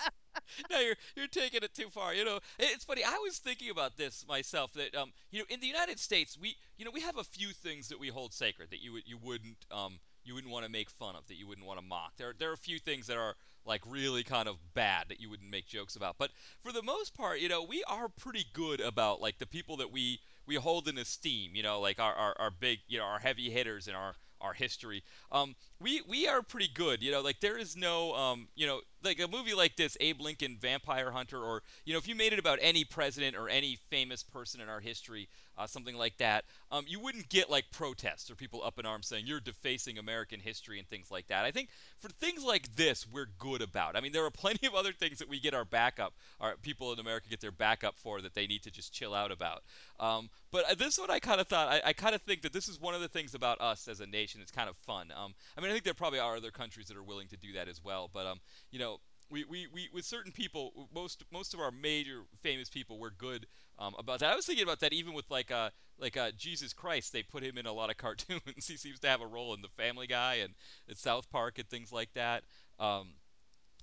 now 0.69 0.79
you're 0.79 0.95
you're 1.15 1.27
taking 1.27 1.63
it 1.63 1.73
too 1.73 1.89
far. 1.89 2.13
You 2.13 2.25
know, 2.25 2.39
it's 2.59 2.83
funny. 2.85 3.03
I 3.03 3.17
was 3.23 3.37
thinking 3.37 3.69
about 3.69 3.97
this 3.97 4.25
myself. 4.27 4.73
That 4.73 4.95
um, 4.95 5.11
you 5.31 5.39
know, 5.39 5.45
in 5.49 5.59
the 5.59 5.67
United 5.67 5.99
States, 5.99 6.37
we 6.39 6.55
you 6.77 6.85
know 6.85 6.91
we 6.93 7.01
have 7.01 7.17
a 7.17 7.23
few 7.23 7.49
things 7.49 7.87
that 7.89 7.99
we 7.99 8.07
hold 8.09 8.33
sacred 8.33 8.69
that 8.71 8.81
you 8.81 8.91
would 8.93 9.03
you 9.05 9.17
wouldn't 9.17 9.65
um 9.71 9.99
you 10.25 10.33
wouldn't 10.33 10.51
want 10.53 10.65
to 10.65 10.71
make 10.71 10.89
fun 10.89 11.15
of 11.15 11.27
that 11.27 11.35
you 11.35 11.47
wouldn't 11.47 11.67
want 11.67 11.79
to 11.79 11.85
mock. 11.85 12.13
There 12.17 12.33
there 12.37 12.49
are 12.49 12.53
a 12.53 12.57
few 12.57 12.79
things 12.79 13.07
that 13.07 13.17
are 13.17 13.35
like 13.65 13.81
really 13.87 14.23
kind 14.23 14.47
of 14.47 14.57
bad 14.73 15.05
that 15.09 15.19
you 15.19 15.29
wouldn't 15.29 15.49
make 15.49 15.67
jokes 15.67 15.95
about. 15.95 16.15
But 16.17 16.31
for 16.61 16.71
the 16.71 16.81
most 16.81 17.15
part, 17.15 17.39
you 17.39 17.49
know, 17.49 17.63
we 17.63 17.83
are 17.85 18.09
pretty 18.09 18.45
good 18.53 18.79
about 18.79 19.21
like 19.21 19.39
the 19.39 19.45
people 19.45 19.77
that 19.77 19.91
we 19.91 20.19
we 20.45 20.55
hold 20.55 20.87
in 20.87 20.97
esteem. 20.97 21.55
You 21.55 21.63
know, 21.63 21.79
like 21.79 21.99
our 21.99 22.13
our, 22.13 22.35
our 22.39 22.51
big 22.51 22.79
you 22.87 22.97
know 22.97 23.05
our 23.05 23.19
heavy 23.19 23.49
hitters 23.49 23.87
in 23.87 23.95
our 23.95 24.15
our 24.41 24.53
history. 24.53 25.03
Um, 25.31 25.55
we 25.79 26.01
we 26.01 26.27
are 26.27 26.41
pretty 26.41 26.69
good. 26.73 27.01
You 27.01 27.11
know, 27.11 27.21
like 27.21 27.39
there 27.39 27.57
is 27.57 27.75
no 27.75 28.13
um, 28.13 28.49
you 28.55 28.67
know, 28.67 28.81
like 29.03 29.19
a 29.19 29.27
movie 29.27 29.53
like 29.53 29.75
this, 29.75 29.97
Abe 29.99 30.21
Lincoln, 30.21 30.57
Vampire 30.59 31.11
Hunter, 31.11 31.39
or 31.39 31.63
you 31.85 31.93
know, 31.93 31.99
if 31.99 32.07
you 32.07 32.15
made 32.15 32.33
it 32.33 32.39
about 32.39 32.59
any 32.61 32.83
president 32.83 33.35
or 33.35 33.49
any 33.49 33.77
famous 33.89 34.23
person 34.23 34.61
in 34.61 34.69
our 34.69 34.79
history, 34.79 35.27
uh, 35.57 35.67
something 35.67 35.95
like 35.95 36.17
that, 36.17 36.45
um, 36.71 36.85
you 36.87 36.99
wouldn't 36.99 37.29
get 37.29 37.49
like 37.49 37.65
protests 37.71 38.31
or 38.31 38.35
people 38.35 38.63
up 38.63 38.79
in 38.79 38.85
arms 38.85 39.07
saying 39.07 39.25
you're 39.27 39.39
defacing 39.39 39.97
American 39.97 40.39
history 40.39 40.79
and 40.79 40.87
things 40.87 41.11
like 41.11 41.27
that. 41.27 41.45
I 41.45 41.51
think 41.51 41.69
for 41.99 42.09
things 42.09 42.43
like 42.43 42.75
this, 42.75 43.05
we're 43.11 43.27
good 43.37 43.61
about. 43.61 43.95
I 43.95 44.01
mean, 44.01 44.11
there 44.11 44.25
are 44.25 44.31
plenty 44.43 44.65
of 44.67 44.73
other 44.73 44.93
things 44.93 45.19
that 45.19 45.29
we 45.29 45.39
get 45.39 45.53
our 45.53 45.65
backup, 45.65 46.13
our 46.39 46.55
people 46.57 46.91
in 46.91 46.99
America 46.99 47.27
get 47.29 47.41
their 47.41 47.51
backup 47.51 47.97
for 47.97 48.21
that 48.21 48.33
they 48.33 48.47
need 48.47 48.63
to 48.63 48.71
just 48.71 48.93
chill 48.93 49.13
out 49.13 49.31
about. 49.31 49.63
Um, 49.99 50.29
but 50.51 50.69
uh, 50.69 50.75
this 50.75 50.97
one, 50.97 51.09
I 51.09 51.19
kind 51.19 51.39
of 51.39 51.47
thought, 51.47 51.67
I, 51.67 51.81
I 51.85 51.93
kind 51.93 52.15
of 52.15 52.21
think 52.21 52.41
that 52.41 52.53
this 52.53 52.67
is 52.67 52.79
one 52.79 52.93
of 52.93 53.01
the 53.01 53.07
things 53.07 53.33
about 53.33 53.61
us 53.61 53.87
as 53.87 53.99
a 53.99 54.07
nation 54.07 54.39
that's 54.39 54.51
kind 54.51 54.69
of 54.69 54.77
fun. 54.77 55.11
Um, 55.15 55.33
I 55.57 55.61
mean, 55.61 55.69
I 55.69 55.73
think 55.73 55.83
there 55.83 55.93
probably 55.93 56.19
are 56.19 56.35
other 56.35 56.51
countries 56.51 56.87
that 56.87 56.97
are 56.97 57.03
willing 57.03 57.27
to 57.29 57.37
do 57.37 57.53
that 57.53 57.67
as 57.67 57.83
well. 57.83 58.09
But 58.11 58.25
um, 58.25 58.39
you 58.71 58.79
know, 58.79 58.92
we, 59.33 59.43
we, 59.45 59.67
we 59.73 59.89
with 59.91 60.05
certain 60.05 60.31
people, 60.31 60.87
most 60.93 61.23
most 61.31 61.53
of 61.53 61.59
our 61.59 61.71
major 61.71 62.21
famous 62.41 62.69
people, 62.69 62.99
we're 62.99 63.09
good 63.09 63.47
um, 63.79 63.95
about 63.97 64.19
that. 64.19 64.31
I 64.31 64.35
was 64.35 64.45
thinking 64.45 64.63
about 64.63 64.79
that 64.81 64.93
even 64.93 65.13
with 65.13 65.29
like 65.31 65.51
uh 65.51 65.71
like 65.99 66.15
uh 66.15 66.31
Jesus 66.37 66.71
Christ. 66.71 67.11
They 67.11 67.23
put 67.23 67.43
him 67.43 67.57
in 67.57 67.65
a 67.65 67.73
lot 67.73 67.89
of 67.89 67.97
cartoons. 68.05 68.67
he 68.67 68.77
seems 68.77 68.99
to 68.99 69.09
have 69.09 69.21
a 69.21 69.27
role 69.27 69.53
in 69.53 69.61
the 69.61 69.67
Family 69.67 70.07
Guy 70.07 70.35
and 70.35 70.53
in 70.87 70.95
South 70.95 71.29
Park 71.29 71.57
and 71.57 71.67
things 71.67 71.91
like 71.91 72.13
that. 72.13 72.43
Um, 72.79 73.15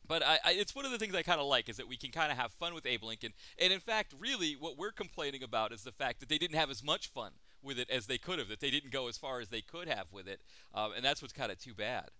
but 0.07 0.25
I, 0.25 0.39
I, 0.45 0.53
it's 0.53 0.75
one 0.75 0.85
of 0.85 0.91
the 0.91 0.99
things 0.99 1.15
I 1.15 1.23
kind 1.23 1.41
of 1.41 1.47
like 1.47 1.69
is 1.69 1.77
that 1.77 1.87
we 1.87 1.97
can 1.97 2.11
kind 2.11 2.33
of 2.33 2.39
have 2.39 2.53
fun 2.53 2.75
with 2.75 2.87
Abe 2.87 3.05
Lincoln. 3.05 3.33
And 3.61 3.73
in 3.73 3.81
fact, 3.81 4.15
really, 4.19 4.57
what 4.59 4.77
we're 4.77 4.93
complaining 4.93 5.43
about 5.43 5.73
is 5.73 5.83
the 5.83 5.93
fact 5.93 6.21
that 6.21 6.29
they 6.29 6.39
didn't 6.39 6.57
have 6.57 6.71
as 6.71 6.83
much 6.83 7.09
fun 7.09 7.33
with 7.63 7.79
it 7.79 7.89
as 7.91 8.07
they 8.07 8.19
could 8.19 8.39
have. 8.39 8.49
That 8.49 8.61
they 8.61 8.71
didn't 8.71 8.91
go 8.91 9.09
as 9.09 9.19
far 9.19 9.41
as 9.41 9.49
they 9.49 9.61
could 9.61 9.89
have 9.89 10.13
with 10.13 10.27
it, 10.27 10.41
um, 10.75 10.93
and 10.97 11.05
that's 11.05 11.23
what's 11.23 11.35
kind 11.35 11.53
of 11.53 11.59
too 11.59 11.75
bad. 11.75 12.11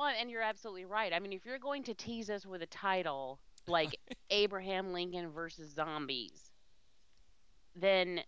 Well, 0.00 0.14
and 0.18 0.30
you're 0.30 0.40
absolutely 0.40 0.86
right. 0.86 1.12
I 1.12 1.18
mean, 1.18 1.34
if 1.34 1.44
you're 1.44 1.58
going 1.58 1.82
to 1.82 1.92
tease 1.94 2.30
us 2.30 2.46
with 2.46 2.62
a 2.62 2.66
title 2.66 3.38
like 3.68 3.94
Abraham 4.30 4.94
Lincoln 4.94 5.28
versus 5.30 5.74
zombies, 5.74 6.52
then 7.76 8.20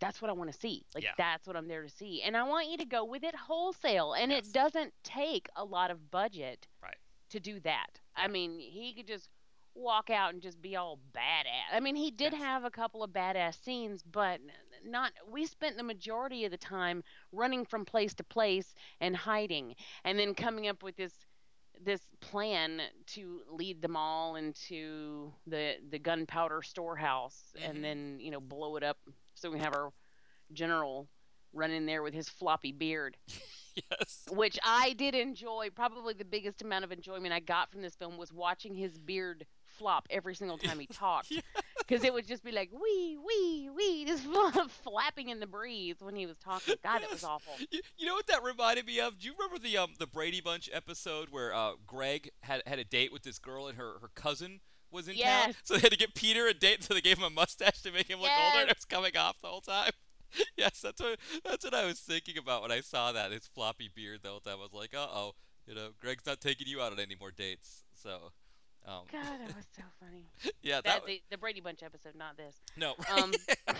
that's 0.00 0.20
what 0.20 0.28
I 0.30 0.34
want 0.34 0.52
to 0.52 0.58
see. 0.58 0.82
Like 0.94 1.04
Yeah. 1.04 1.12
that's 1.16 1.46
what 1.46 1.56
I'm 1.56 1.66
there 1.66 1.82
to 1.82 1.88
see. 1.88 2.20
And 2.22 2.36
I 2.36 2.42
want 2.42 2.68
you 2.68 2.76
to 2.76 2.84
go 2.84 3.04
with 3.04 3.24
it 3.24 3.34
wholesale. 3.34 4.12
And 4.12 4.30
Yes. 4.30 4.48
it 4.48 4.52
doesn't 4.52 4.92
take 5.02 5.48
a 5.56 5.64
lot 5.64 5.90
of 5.90 6.10
budget 6.10 6.66
Right. 6.82 6.98
to 7.30 7.40
do 7.40 7.58
that. 7.60 7.98
I 8.14 8.28
mean, 8.28 8.58
he 8.58 8.92
could 8.92 9.06
just 9.06 9.30
walk 9.74 10.10
out 10.10 10.32
and 10.34 10.42
just 10.42 10.60
be 10.60 10.76
all 10.76 10.98
badass. 11.14 11.72
I 11.74 11.80
mean, 11.80 11.96
he 11.96 12.10
did 12.10 12.32
Yes. 12.32 12.42
have 12.42 12.64
a 12.64 12.70
couple 12.70 13.02
of 13.02 13.10
badass 13.10 13.62
scenes, 13.62 14.02
but 14.02 14.40
not 14.84 15.12
we 15.30 15.46
spent 15.46 15.76
the 15.76 15.82
majority 15.82 16.44
of 16.44 16.50
the 16.50 16.56
time 16.58 17.02
running 17.32 17.64
from 17.64 17.84
place 17.84 18.14
to 18.14 18.24
place 18.24 18.74
and 19.00 19.16
hiding 19.16 19.74
and 20.04 20.18
then 20.18 20.34
coming 20.34 20.66
up 20.68 20.82
with 20.82 20.96
this 20.96 21.12
this 21.84 22.00
plan 22.20 22.80
to 23.06 23.40
lead 23.48 23.80
them 23.80 23.96
all 23.96 24.34
into 24.36 25.32
the 25.46 25.76
the 25.90 25.98
gunpowder 25.98 26.62
storehouse 26.62 27.52
Mhm. 27.56 27.68
and 27.70 27.84
then 27.84 28.18
you 28.20 28.30
know 28.32 28.40
blow 28.40 28.74
it 28.76 28.82
up 28.82 28.98
so 29.34 29.50
we 29.50 29.58
have 29.60 29.72
our 29.74 29.92
general 30.52 31.08
run 31.52 31.70
in 31.70 31.86
there 31.86 32.02
with 32.02 32.12
his 32.14 32.28
floppy 32.28 32.72
beard 32.72 33.16
yes. 33.76 34.26
which 34.30 34.58
I 34.64 34.92
did 34.94 35.14
enjoy. 35.14 35.68
Probably 35.74 36.14
the 36.14 36.24
biggest 36.24 36.60
amount 36.62 36.84
of 36.84 36.92
enjoyment 36.92 37.32
I 37.32 37.40
got 37.40 37.70
from 37.70 37.82
this 37.82 37.94
film 37.94 38.16
was 38.16 38.32
watching 38.32 38.74
his 38.74 38.98
beard 38.98 39.46
flop 39.82 40.06
every 40.10 40.34
single 40.34 40.58
time 40.58 40.78
he 40.78 40.86
talked, 40.92 41.30
Yeah. 41.30 41.40
because 41.78 42.04
it 42.04 42.12
would 42.12 42.26
just 42.26 42.44
be 42.44 42.52
like 42.52 42.70
wee 42.72 43.18
wee 43.18 43.68
wee, 43.74 44.04
just 44.06 44.24
flapping 44.84 45.28
in 45.28 45.40
the 45.40 45.46
breeze 45.46 45.96
when 46.00 46.14
he 46.14 46.26
was 46.26 46.36
talking. 46.38 46.76
God, 46.82 47.02
that 47.02 47.10
was 47.10 47.24
awful. 47.24 47.52
You, 47.70 47.80
you 47.98 48.06
know 48.06 48.14
what 48.14 48.26
that 48.28 48.42
reminded 48.42 48.86
me 48.86 49.00
of? 49.00 49.18
Do 49.18 49.26
you 49.26 49.34
remember 49.38 49.58
the 49.58 49.76
um 49.78 49.90
the 49.98 50.06
Brady 50.06 50.40
Bunch 50.40 50.70
episode 50.72 51.28
where 51.30 51.52
uh 51.54 51.72
Greg 51.86 52.30
had 52.42 52.62
had 52.66 52.78
a 52.78 52.84
date 52.84 53.12
with 53.12 53.22
this 53.22 53.38
girl 53.38 53.66
and 53.66 53.76
her 53.76 53.94
her 54.00 54.10
cousin 54.14 54.60
was 54.90 55.08
in 55.08 55.16
town, 55.16 55.54
so 55.64 55.74
they 55.74 55.80
had 55.80 55.90
to 55.92 55.96
get 55.98 56.14
Peter 56.14 56.46
a 56.46 56.54
date, 56.54 56.84
so 56.84 56.92
they 56.94 57.00
gave 57.00 57.18
him 57.18 57.24
a 57.24 57.30
mustache 57.30 57.80
to 57.82 57.90
make 57.90 58.08
him 58.08 58.20
look 58.20 58.30
older, 58.44 58.60
and 58.60 58.70
it 58.70 58.76
was 58.76 58.84
coming 58.84 59.16
off 59.16 59.40
the 59.40 59.48
whole 59.48 59.62
time. 59.62 59.90
yes, 60.56 60.80
that's 60.82 61.00
what 61.00 61.18
that's 61.44 61.64
what 61.64 61.74
I 61.74 61.84
was 61.86 61.98
thinking 61.98 62.36
about 62.38 62.62
when 62.62 62.70
I 62.70 62.80
saw 62.82 63.10
that 63.12 63.32
his 63.32 63.46
floppy 63.48 63.88
beard 63.94 64.20
the 64.22 64.28
whole 64.28 64.40
time. 64.40 64.58
I 64.58 64.62
was 64.62 64.72
like, 64.72 64.94
uh 64.94 65.06
oh, 65.10 65.32
you 65.66 65.74
know, 65.74 65.88
Greg's 66.00 66.26
not 66.26 66.40
taking 66.40 66.66
you 66.66 66.80
out 66.82 66.92
on 66.92 67.00
any 67.00 67.14
more 67.18 67.30
dates. 67.30 67.84
So, 67.94 68.32
um, 68.86 69.02
God, 69.10 69.24
that 69.24 69.56
was 69.56 69.66
so 69.76 69.82
funny. 70.00 70.24
yeah, 70.62 70.76
that, 70.76 70.84
That 70.84 71.06
the, 71.06 71.20
the 71.30 71.38
Brady 71.38 71.60
Bunch 71.60 71.82
episode, 71.82 72.14
not 72.16 72.36
this. 72.36 72.56
no, 72.76 72.94
Um, 73.16 73.32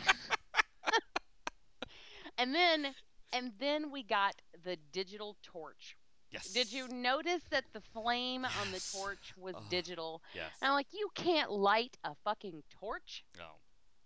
and 2.38 2.54
then 2.54 2.88
and 3.32 3.52
then 3.58 3.90
we 3.90 4.02
got 4.02 4.34
the 4.64 4.76
digital 4.92 5.36
torch. 5.42 5.96
yes. 6.30 6.48
Did 6.52 6.70
you 6.72 6.86
notice 6.88 7.40
that 7.50 7.64
the 7.72 7.80
flame 7.80 8.44
on 8.44 8.72
the 8.72 8.80
torch 8.94 9.32
was 9.38 9.54
Oh. 9.56 9.62
digital? 9.70 10.22
Yes. 10.34 10.50
And 10.60 10.68
I'm 10.68 10.74
like, 10.74 10.88
you 10.92 11.08
can't 11.14 11.50
light 11.50 11.96
a 12.04 12.14
fucking 12.24 12.62
torch. 12.70 13.24
No. 13.38 13.44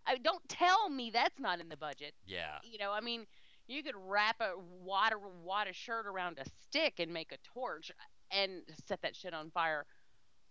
I, 0.07 0.19
don't 0.19 0.49
tell 0.49 0.89
me 0.89 1.11
that's 1.11 1.41
not 1.41 1.59
in 1.59 1.69
the 1.69 1.77
budget. 1.77 2.15
Yeah. 2.25 2.59
You 2.63 2.79
know, 2.79 2.93
I 2.93 3.01
mean, 3.01 3.27
you 3.67 3.83
could 3.83 3.97
wrap 3.97 4.41
a 4.41 4.53
water 4.85 5.17
of 5.19 5.75
shirt 5.75 6.07
around 6.07 6.39
a 6.39 6.45
stick 6.63 7.01
and 7.01 7.13
make 7.13 7.33
a 7.33 7.39
torch 7.53 7.91
and 8.31 8.63
set 8.87 9.03
that 9.03 9.17
shit 9.17 9.35
on 9.35 9.51
fire. 9.51 9.85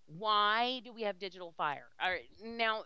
Why 0.08 0.82
do 0.84 0.94
we 0.94 1.04
have 1.04 1.20
digital 1.20 1.54
fire? 1.58 1.88
All 2.02 2.10
right, 2.10 2.26
now, 2.44 2.84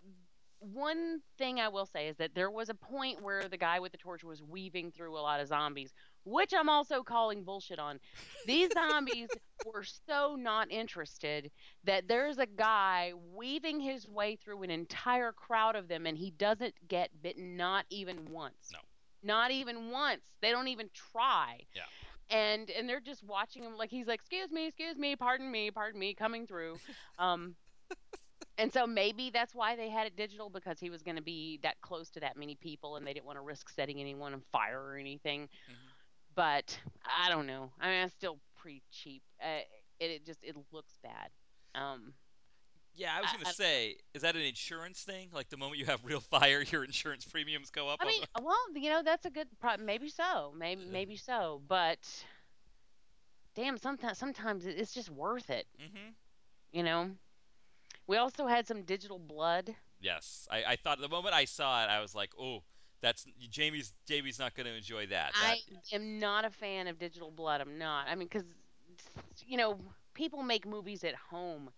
one 0.60 1.22
thing 1.38 1.60
I 1.60 1.70
will 1.70 1.86
say 1.86 2.08
is 2.08 2.18
that 2.18 2.36
there 2.36 2.52
was 2.52 2.70
a 2.70 2.74
point 2.74 3.22
where 3.22 3.48
the 3.48 3.58
guy 3.58 3.80
with 3.80 3.92
the 3.92 3.98
torch 3.98 4.24
was 4.24 4.44
weaving 4.44 4.92
through 4.92 5.18
a 5.18 5.22
lot 5.22 5.40
of 5.40 5.48
zombies, 5.48 5.94
which 6.26 6.54
I'm 6.54 6.70
also 6.70 7.02
calling 7.02 7.44
bullshit 7.44 7.80
on. 7.80 8.00
These 8.46 8.72
zombies 8.74 9.30
were 9.66 9.86
so 10.08 10.36
not 10.38 10.70
interested 10.72 11.52
that 11.86 12.08
there's 12.08 12.38
a 12.38 12.46
guy 12.46 13.14
weaving 13.34 13.80
his 13.80 14.08
way 14.08 14.36
through 14.36 14.64
an 14.64 14.70
entire 14.70 15.32
crowd 15.32 15.76
of 15.76 15.88
them 15.88 16.06
and 16.06 16.18
he 16.18 16.32
doesn't 16.32 16.76
get 16.88 17.10
bitten 17.22 17.56
not 17.56 17.86
even 17.90 18.26
once. 18.32 18.70
No. 18.74 18.80
Not 19.22 19.52
even 19.52 19.92
once. 19.92 20.22
They 20.42 20.52
don't 20.52 20.70
even 20.70 20.90
try. 20.94 21.62
Yeah. 21.76 21.84
And 22.30 22.70
and 22.70 22.88
they're 22.88 23.00
just 23.00 23.24
watching 23.24 23.64
him 23.64 23.76
like 23.78 23.90
he's 23.90 24.08
like, 24.08 24.20
"Excuse 24.20 24.52
me, 24.52 24.68
excuse 24.68 24.98
me, 24.98 25.16
pardon 25.16 25.52
me, 25.52 25.72
pardon 25.72 26.00
me, 26.00 26.14
coming 26.14 26.46
through." 26.48 26.78
Um 27.18 27.56
and 28.58 28.72
so 28.74 28.86
maybe 28.86 29.30
that's 29.30 29.56
why 29.56 29.76
they 29.76 29.90
had 29.90 30.06
it 30.06 30.16
digital 30.16 30.50
because 30.50 30.80
he 30.80 30.90
was 30.90 31.02
going 31.02 31.16
to 31.16 31.22
be 31.22 31.60
that 31.64 31.80
close 31.82 32.10
to 32.12 32.20
that 32.20 32.36
many 32.38 32.56
people 32.56 32.98
and 32.98 33.08
they 33.08 33.14
didn't 33.14 33.26
want 33.26 33.38
to 33.38 33.42
risk 33.42 33.70
setting 33.70 34.00
anyone 34.00 34.34
on 34.34 34.42
fire 34.52 34.82
or 34.82 34.98
anything. 34.98 35.50
Mhm. 35.70 35.76
But 36.36 36.80
I 37.06 37.30
don't 37.30 37.48
know. 37.48 37.72
I 37.80 37.88
mean, 37.90 38.04
it's 38.06 38.14
still 38.14 38.40
pretty 38.58 38.84
cheap. 38.92 39.24
Uh, 39.42 39.62
it, 40.00 40.12
it 40.12 40.26
just 40.26 40.44
it 40.44 40.56
looks 40.72 40.98
bad. 41.04 41.32
Um, 41.74 42.14
Yeah, 43.00 43.12
I 43.18 43.22
was 43.22 43.32
gonna 43.32 43.54
say, 43.54 43.96
is 44.14 44.24
that 44.24 44.36
an 44.36 44.42
insurance 44.42 45.02
thing? 45.04 45.30
Like 45.34 45.50
the 45.50 45.56
moment 45.56 45.80
you 45.80 45.86
have 45.86 46.04
real 46.04 46.20
fire, 46.20 46.62
your 46.72 46.84
insurance 46.84 47.24
premiums 47.24 47.70
go 47.72 47.88
up. 47.88 48.00
I 48.02 48.06
mean, 48.06 48.24
well, 48.42 48.58
you 48.76 48.90
know, 48.90 49.02
that's 49.04 49.26
a 49.26 49.30
good. 49.30 49.48
Pro- 49.62 49.78
maybe 49.78 50.10
so. 50.10 50.54
Maybe 50.58 50.84
Yeah. 50.84 50.92
maybe 50.92 51.16
so. 51.16 51.62
But 51.68 52.00
damn, 53.56 53.78
sometimes 53.78 54.18
sometimes 54.18 54.66
it's 54.66 54.94
just 54.94 55.10
worth 55.10 55.50
it. 55.50 55.66
mm-hmm. 55.82 56.10
You 56.74 56.84
know. 56.84 57.12
We 58.06 58.18
also 58.18 58.48
had 58.48 58.68
some 58.68 58.82
digital 58.84 59.20
blood. 59.20 59.76
Yes, 60.02 60.48
I, 60.50 60.64
I 60.70 60.76
thought 60.76 61.00
the 61.00 61.08
moment 61.08 61.36
I 61.36 61.46
saw 61.46 61.84
it, 61.84 61.88
I 61.88 62.02
was 62.02 62.16
like, 62.16 62.32
oh, 62.40 62.64
that's 63.02 63.26
Jamie's. 63.50 63.94
Jamie's 64.08 64.40
not 64.40 64.56
gonna 64.56 64.72
enjoy 64.72 65.08
that. 65.08 65.32
I 65.36 65.60
am 65.94 66.20
not 66.20 66.44
a 66.44 66.50
fan 66.50 66.88
of 66.88 67.00
digital 67.00 67.32
blood. 67.32 67.62
I'm 67.62 67.78
not. 67.78 68.08
I 68.10 68.16
mean, 68.16 68.28
because 68.28 68.48
you 69.46 69.58
know, 69.58 69.80
people 70.14 70.44
make 70.44 70.68
movies 70.68 71.04
at 71.06 71.16
home 71.16 71.70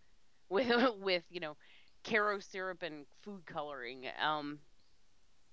with 0.52 0.70
with 1.02 1.24
you 1.32 1.40
know, 1.42 1.58
Karo 2.04 2.40
syrup 2.40 2.84
and 2.84 3.08
food 3.24 3.46
coloring. 3.48 4.06
Um, 4.24 4.60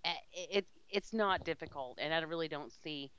a- 0.05 0.57
it 0.59 0.67
it's 0.91 1.13
not 1.13 1.45
difficult, 1.45 1.99
and 2.01 2.15
I 2.15 2.21
really 2.21 2.49
don't 2.49 2.73
see 2.73 3.13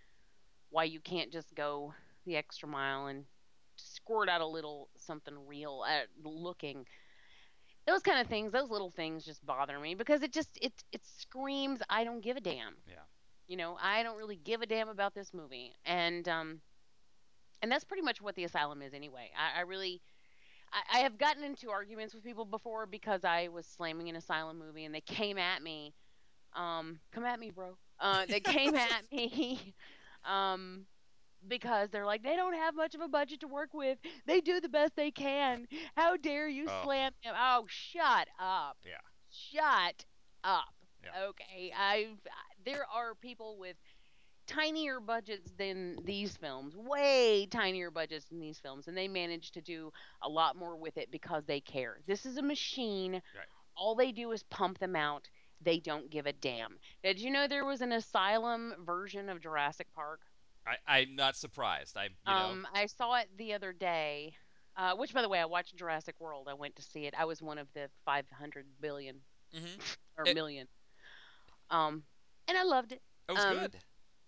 why 0.71 0.85
you 0.85 0.99
can't 0.99 1.31
just 1.31 1.55
go 1.55 1.93
the 2.25 2.37
extra 2.37 2.69
mile 2.69 3.07
and 3.07 3.25
squirt 3.77 4.29
out 4.29 4.41
a 4.41 4.47
little 4.47 4.89
something 4.97 5.35
real 5.47 5.83
at 5.87 6.07
looking. 6.23 6.85
Those 7.87 8.01
kind 8.03 8.19
of 8.19 8.27
things, 8.27 8.51
those 8.51 8.69
little 8.69 8.91
things, 8.91 9.25
just 9.25 9.45
bother 9.45 9.79
me 9.79 9.95
because 9.95 10.21
it 10.21 10.31
just 10.33 10.57
it 10.61 10.73
it 10.91 11.05
screams 11.05 11.81
I 11.89 12.03
don't 12.03 12.21
give 12.21 12.37
a 12.37 12.41
damn 12.41 12.75
yeah 12.87 12.95
you 13.47 13.57
know 13.57 13.77
i 13.81 14.03
don't 14.03 14.17
really 14.17 14.37
give 14.37 14.61
a 14.61 14.67
damn 14.67 14.89
about 14.89 15.15
this 15.15 15.33
movie 15.33 15.73
and 15.85 16.29
um 16.29 16.61
and 17.61 17.71
that's 17.71 17.83
pretty 17.83 18.03
much 18.03 18.21
what 18.21 18.35
the 18.35 18.43
asylum 18.43 18.81
is 18.81 18.93
anyway 18.93 19.31
i, 19.37 19.59
I 19.59 19.61
really 19.63 20.01
I, 20.71 20.97
I 20.97 20.99
have 20.99 21.17
gotten 21.17 21.43
into 21.43 21.69
arguments 21.71 22.13
with 22.13 22.23
people 22.23 22.45
before 22.45 22.85
because 22.85 23.23
i 23.23 23.47
was 23.49 23.65
slamming 23.65 24.09
an 24.09 24.15
asylum 24.15 24.59
movie 24.59 24.85
and 24.85 24.93
they 24.93 25.01
came 25.01 25.37
at 25.37 25.61
me 25.61 25.93
um 26.55 26.99
come 27.11 27.25
at 27.25 27.39
me 27.39 27.51
bro 27.51 27.77
uh 27.99 28.25
they 28.29 28.39
came 28.39 28.75
at 28.75 29.03
me 29.11 29.73
um 30.29 30.85
because 31.47 31.89
they're 31.89 32.05
like 32.05 32.23
they 32.23 32.35
don't 32.35 32.53
have 32.55 32.75
much 32.75 32.95
of 32.95 33.01
a 33.01 33.07
budget 33.07 33.39
to 33.41 33.47
work 33.47 33.73
with 33.73 33.97
they 34.25 34.41
do 34.41 34.59
the 34.59 34.69
best 34.69 34.95
they 34.95 35.11
can 35.11 35.65
how 35.95 36.17
dare 36.17 36.47
you 36.49 36.65
Oh. 36.69 36.83
slam 36.83 37.11
them 37.23 37.33
oh 37.37 37.65
shut 37.67 38.27
up 38.39 38.77
Yeah. 38.85 38.97
shut 39.31 40.05
up 40.43 40.73
Yeah. 41.03 41.27
okay 41.29 41.71
i've 41.77 42.19
there 42.65 42.85
are 42.93 43.15
people 43.15 43.57
with 43.57 43.77
tinier 44.49 44.99
budgets 44.99 45.51
than 45.57 45.97
these 46.03 46.35
films, 46.35 46.75
way 46.75 47.47
tinier 47.51 47.91
budgets 47.91 48.25
than 48.25 48.39
these 48.39 48.57
films, 48.59 48.87
and 48.87 48.97
they 48.97 49.07
managed 49.07 49.53
to 49.53 49.61
do 49.61 49.93
a 50.23 50.27
lot 50.29 50.55
more 50.55 50.75
with 50.75 50.97
it 50.97 51.11
because 51.11 51.45
they 51.45 51.59
care. 51.61 51.99
This 52.07 52.25
is 52.25 52.37
a 52.37 52.41
machine. 52.41 53.13
Right. 53.13 53.47
All 53.77 53.93
they 53.95 54.11
do 54.11 54.31
is 54.31 54.41
pump 54.43 54.79
them 54.79 54.95
out. 54.95 55.29
They 55.61 55.79
don't 55.79 56.09
give 56.09 56.25
a 56.25 56.33
damn. 56.33 56.77
Did 57.03 57.19
you 57.19 57.29
know 57.29 57.47
there 57.47 57.65
was 57.65 57.81
an 57.81 57.91
asylum 57.91 58.73
version 58.85 59.29
of 59.29 59.39
Jurassic 59.39 59.87
Park? 59.93 60.21
I, 60.65 60.99
I'm 61.01 61.15
not 61.15 61.35
surprised. 61.35 61.95
I, 61.95 62.05
you 62.05 62.09
know, 62.27 62.31
Um, 62.33 62.67
I 62.73 62.87
saw 62.87 63.15
it 63.15 63.27
the 63.37 63.53
other 63.53 63.71
day. 63.71 64.33
Uh, 64.77 64.95
which, 64.95 65.13
by 65.13 65.21
the 65.21 65.27
way, 65.27 65.39
I 65.39 65.45
watched 65.45 65.75
Jurassic 65.75 66.15
World. 66.19 66.47
I 66.49 66.53
went 66.53 66.75
to 66.77 66.81
see 66.81 67.05
it. 67.05 67.13
I 67.17 67.25
was 67.25 67.41
one 67.41 67.57
of 67.57 67.67
the 67.73 67.89
500 68.05 68.65
billion 68.79 69.17
mhm. 69.53 69.97
or 70.17 70.25
It- 70.25 70.35
million. 70.35 70.67
Um, 71.69 72.03
and 72.47 72.57
I 72.57 72.63
loved 72.63 72.93
it. 72.93 73.01
it 73.27 73.33
was 73.33 73.43
um, 73.43 73.57
good. 73.59 73.75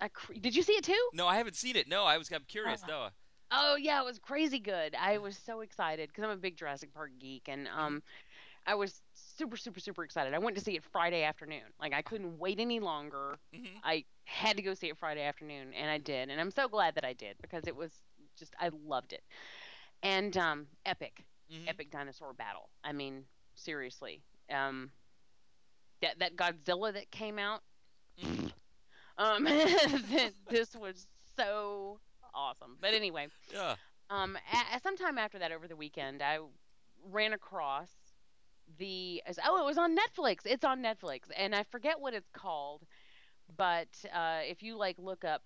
Cr- 0.09 0.33
did 0.33 0.55
you 0.55 0.63
see 0.63 0.73
it 0.73 0.83
too? 0.83 1.09
No, 1.13 1.27
I 1.27 1.37
haven't 1.37 1.55
seen 1.55 1.75
it. 1.75 1.87
No, 1.87 2.05
I 2.05 2.17
was. 2.17 2.31
I'm 2.31 2.43
curious. 2.47 2.81
No. 2.87 3.09
Oh 3.51 3.75
yeah, 3.75 4.01
it 4.01 4.05
was 4.05 4.17
crazy 4.19 4.59
good. 4.59 4.95
I 4.99 5.17
was 5.17 5.37
so 5.37 5.61
excited 5.61 6.07
because 6.09 6.23
I'm 6.23 6.29
a 6.29 6.37
big 6.37 6.55
Jurassic 6.55 6.93
Park 6.93 7.11
geek, 7.19 7.49
and 7.49 7.67
um, 7.67 8.01
I 8.65 8.75
was 8.75 9.01
super, 9.13 9.57
super, 9.57 9.79
super 9.79 10.03
excited. 10.03 10.33
I 10.33 10.39
went 10.39 10.55
to 10.57 10.63
see 10.63 10.75
it 10.75 10.83
Friday 10.91 11.23
afternoon. 11.23 11.63
Like 11.79 11.93
I 11.93 12.01
couldn't 12.01 12.39
wait 12.39 12.59
any 12.59 12.79
longer. 12.79 13.37
hmm 13.53 13.65
I 13.83 14.05
had 14.25 14.55
to 14.57 14.61
go 14.63 14.73
see 14.73 14.87
it 14.87 14.97
Friday 14.97 15.23
afternoon, 15.23 15.73
and 15.73 15.89
I 15.91 15.97
did, 15.97 16.29
and 16.29 16.39
I'm 16.39 16.51
so 16.51 16.67
glad 16.67 16.95
that 16.95 17.03
I 17.05 17.13
did 17.13 17.35
because 17.41 17.63
it 17.67 17.75
was 17.75 17.91
just 18.37 18.53
I 18.59 18.69
loved 18.85 19.11
it. 19.13 19.23
And 20.03 20.35
um, 20.37 20.67
epic, 20.85 21.25
hmm 21.51 21.67
epic 21.67 21.91
dinosaur 21.91 22.33
battle. 22.33 22.69
I 22.83 22.93
mean, 22.93 23.23
seriously. 23.55 24.21
Um, 24.49 24.91
that 26.01 26.19
that 26.19 26.35
Godzilla 26.35 26.93
that 26.93 27.11
came 27.11 27.37
out. 27.37 27.61
Mhm. 28.23 28.51
Um, 29.21 29.43
this 30.49 30.75
was 30.75 31.05
so 31.37 31.99
awesome. 32.33 32.77
But 32.81 32.93
anyway, 32.93 33.27
Yeah. 33.53 33.75
um, 34.09 34.37
a- 34.51 34.75
a- 34.75 34.79
sometime 34.81 35.17
after 35.17 35.37
that, 35.39 35.51
over 35.51 35.67
the 35.67 35.75
weekend, 35.75 36.21
I 36.21 36.39
ran 37.09 37.33
across 37.33 37.89
the 38.77 39.21
oh, 39.45 39.61
it 39.61 39.65
was 39.65 39.77
on 39.77 39.95
Netflix. 39.95 40.39
It's 40.45 40.63
on 40.63 40.81
Netflix, 40.81 41.21
and 41.37 41.53
I 41.53 41.63
forget 41.63 41.99
what 41.99 42.13
it's 42.13 42.29
called, 42.33 42.83
but 43.57 43.89
uh, 44.13 44.39
if 44.43 44.63
you 44.63 44.77
like 44.77 44.97
look 44.97 45.23
up. 45.23 45.43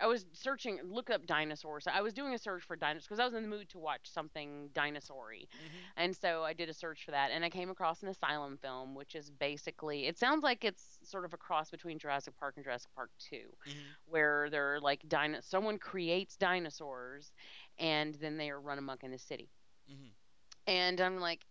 I 0.00 0.06
was 0.06 0.26
searching, 0.32 0.80
look 0.84 1.10
up 1.10 1.26
dinosaurs. 1.26 1.86
I 1.86 2.00
was 2.02 2.12
doing 2.14 2.34
a 2.34 2.38
search 2.38 2.62
for 2.64 2.76
dinosaurs 2.76 3.06
because 3.06 3.20
I 3.20 3.24
was 3.24 3.34
in 3.34 3.42
the 3.42 3.48
mood 3.48 3.68
to 3.70 3.78
watch 3.78 4.02
something 4.08 4.68
dinosaur-y. 4.74 5.46
hmm 5.58 5.90
And 5.96 6.16
so 6.16 6.42
I 6.44 6.52
did 6.52 6.68
a 6.68 6.74
search 6.74 7.04
for 7.04 7.12
that, 7.12 7.30
and 7.32 7.44
I 7.44 7.50
came 7.50 7.70
across 7.70 8.02
an 8.02 8.08
asylum 8.08 8.58
film, 8.58 8.94
which 8.94 9.14
is 9.14 9.30
basically 9.30 10.06
it 10.06 10.18
sounds 10.18 10.42
like 10.42 10.64
it's 10.64 10.98
sort 11.04 11.24
of 11.24 11.32
a 11.32 11.38
cross 11.38 11.70
between 11.70 11.98
Jurassic 11.98 12.36
Park 12.38 12.54
and 12.56 12.64
Jurassic 12.64 12.90
Park 12.94 13.10
Two, 13.18 13.50
hmm 13.64 13.96
where 14.06 14.48
they're 14.50 14.80
like 14.80 15.02
dino- 15.08 15.40
someone 15.40 15.78
creates 15.78 16.36
dinosaurs, 16.36 17.32
and 17.78 18.14
then 18.16 18.36
they 18.36 18.50
are 18.50 18.60
run 18.60 18.78
amok 18.78 19.02
in 19.04 19.10
the 19.10 19.18
city. 19.18 19.50
hmm 19.88 20.12
And 20.66 21.00
I'm 21.00 21.18
like, 21.20 21.46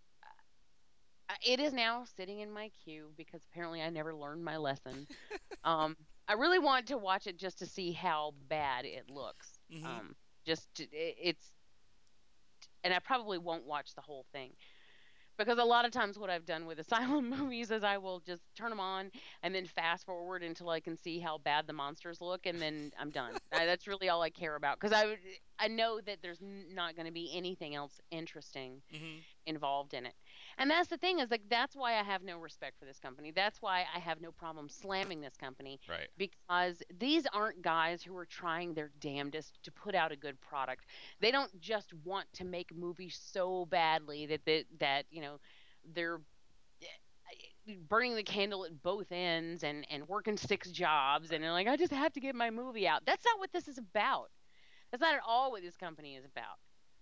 it 1.46 1.60
is 1.60 1.74
now 1.74 2.04
sitting 2.16 2.40
in 2.40 2.52
my 2.52 2.70
queue 2.84 3.12
because 3.18 3.42
apparently 3.46 3.82
I 3.82 3.90
never 3.90 4.14
learned 4.14 4.44
my 4.44 4.58
lesson. 4.58 5.08
um, 5.64 5.96
I 6.28 6.34
really 6.34 6.60
want 6.60 6.88
to 6.88 6.98
watch 6.98 7.28
it 7.28 7.38
just 7.38 7.60
to 7.60 7.66
see 7.66 7.92
how 7.92 8.32
bad 8.48 8.86
it 8.86 9.10
looks. 9.10 9.60
Mhm. 9.72 9.86
Um, 9.86 10.16
just 10.46 10.74
to, 10.76 10.84
it, 10.84 11.16
it's, 11.20 11.52
and 12.84 12.94
I 12.94 13.00
probably 13.00 13.38
won't 13.38 13.66
watch 13.66 13.94
the 13.96 14.02
whole 14.02 14.26
thing 14.32 14.56
because 15.38 15.58
a 15.58 15.64
lot 15.64 15.86
of 15.86 15.92
times 15.92 16.18
what 16.18 16.30
I've 16.30 16.46
done 16.46 16.66
with 16.66 16.80
asylum 16.80 17.30
movies 17.30 17.72
is 17.72 17.84
I 17.84 17.98
will 17.98 18.20
just 18.20 18.44
turn 18.56 18.70
them 18.70 18.80
on 18.80 19.12
and 19.44 19.54
then 19.54 19.66
fast 19.66 20.06
forward 20.06 20.44
until 20.44 20.70
I 20.70 20.80
can 20.80 20.98
see 20.98 21.20
how 21.20 21.38
bad 21.38 21.68
the 21.68 21.74
monsters 21.74 22.22
look 22.22 22.46
and 22.46 22.62
then 22.62 22.92
I'm 22.98 23.12
done. 23.12 23.40
I, 23.52 23.66
that's 23.66 23.88
really 23.88 24.10
all 24.10 24.22
I 24.22 24.30
care 24.30 24.56
about 24.56 24.80
because 24.80 24.94
I 24.94 25.18
I 25.60 25.68
know 25.68 26.02
that 26.02 26.22
there's 26.22 26.42
not 26.42 26.96
going 26.96 27.08
to 27.08 27.14
be 27.14 27.32
anything 27.34 27.76
else 27.76 28.00
interesting 28.12 28.82
hmm 28.92 29.20
involved 29.46 29.94
in 29.94 30.06
it. 30.06 30.16
And 30.58 30.70
that's 30.70 30.88
the 30.88 30.98
thing 30.98 31.20
is 31.20 31.30
like 31.32 31.44
that's 31.50 31.76
why 31.76 32.00
I 32.00 32.04
have 32.04 32.24
no 32.24 32.38
respect 32.38 32.80
for 32.80 32.86
this 32.86 33.00
company. 33.00 33.32
That's 33.32 33.62
why 33.62 33.86
I 33.94 34.00
have 34.00 34.22
no 34.22 34.32
problem 34.32 34.70
slamming 34.70 35.22
this 35.22 35.36
company 35.36 35.80
Right. 35.90 36.08
because 36.18 36.82
these 37.00 37.26
aren't 37.34 37.62
guys 37.62 38.02
who 38.04 38.16
are 38.18 38.26
trying 38.26 38.74
their 38.74 38.92
damnedest 39.00 39.62
to 39.64 39.72
put 39.72 39.96
out 39.96 40.12
a 40.12 40.16
good 40.16 40.40
product. 40.40 40.86
They 41.20 41.32
don't 41.32 41.60
just 41.60 41.94
want 42.06 42.28
to 42.34 42.46
make 42.46 42.76
movies 42.76 43.20
so 43.22 43.66
badly 43.66 44.26
that 44.28 44.46
that, 44.46 44.66
that 44.80 45.06
you 45.12 45.22
know 45.22 45.40
they're 45.94 46.22
eh, 46.82 47.74
burning 47.88 48.16
the 48.16 48.24
candle 48.24 48.66
at 48.66 48.82
both 48.82 49.12
ends 49.12 49.64
and 49.64 49.86
and 49.90 50.08
working 50.08 50.38
six 50.38 50.72
jobs 50.72 51.32
and 51.32 51.44
they're 51.44 51.52
like 51.52 51.68
I 51.68 51.76
just 51.78 51.94
have 51.94 52.14
to 52.14 52.20
get 52.20 52.36
my 52.36 52.50
movie 52.50 52.88
out. 52.88 53.02
That's 53.06 53.26
not 53.26 53.40
what 53.40 53.52
this 53.52 53.68
is 53.68 53.78
about. 53.78 54.30
That's 54.92 55.02
not 55.02 55.16
at 55.16 55.22
all 55.28 55.52
what 55.52 55.62
this 55.64 55.76
company 55.78 56.16
is 56.16 56.26
about. 56.26 56.58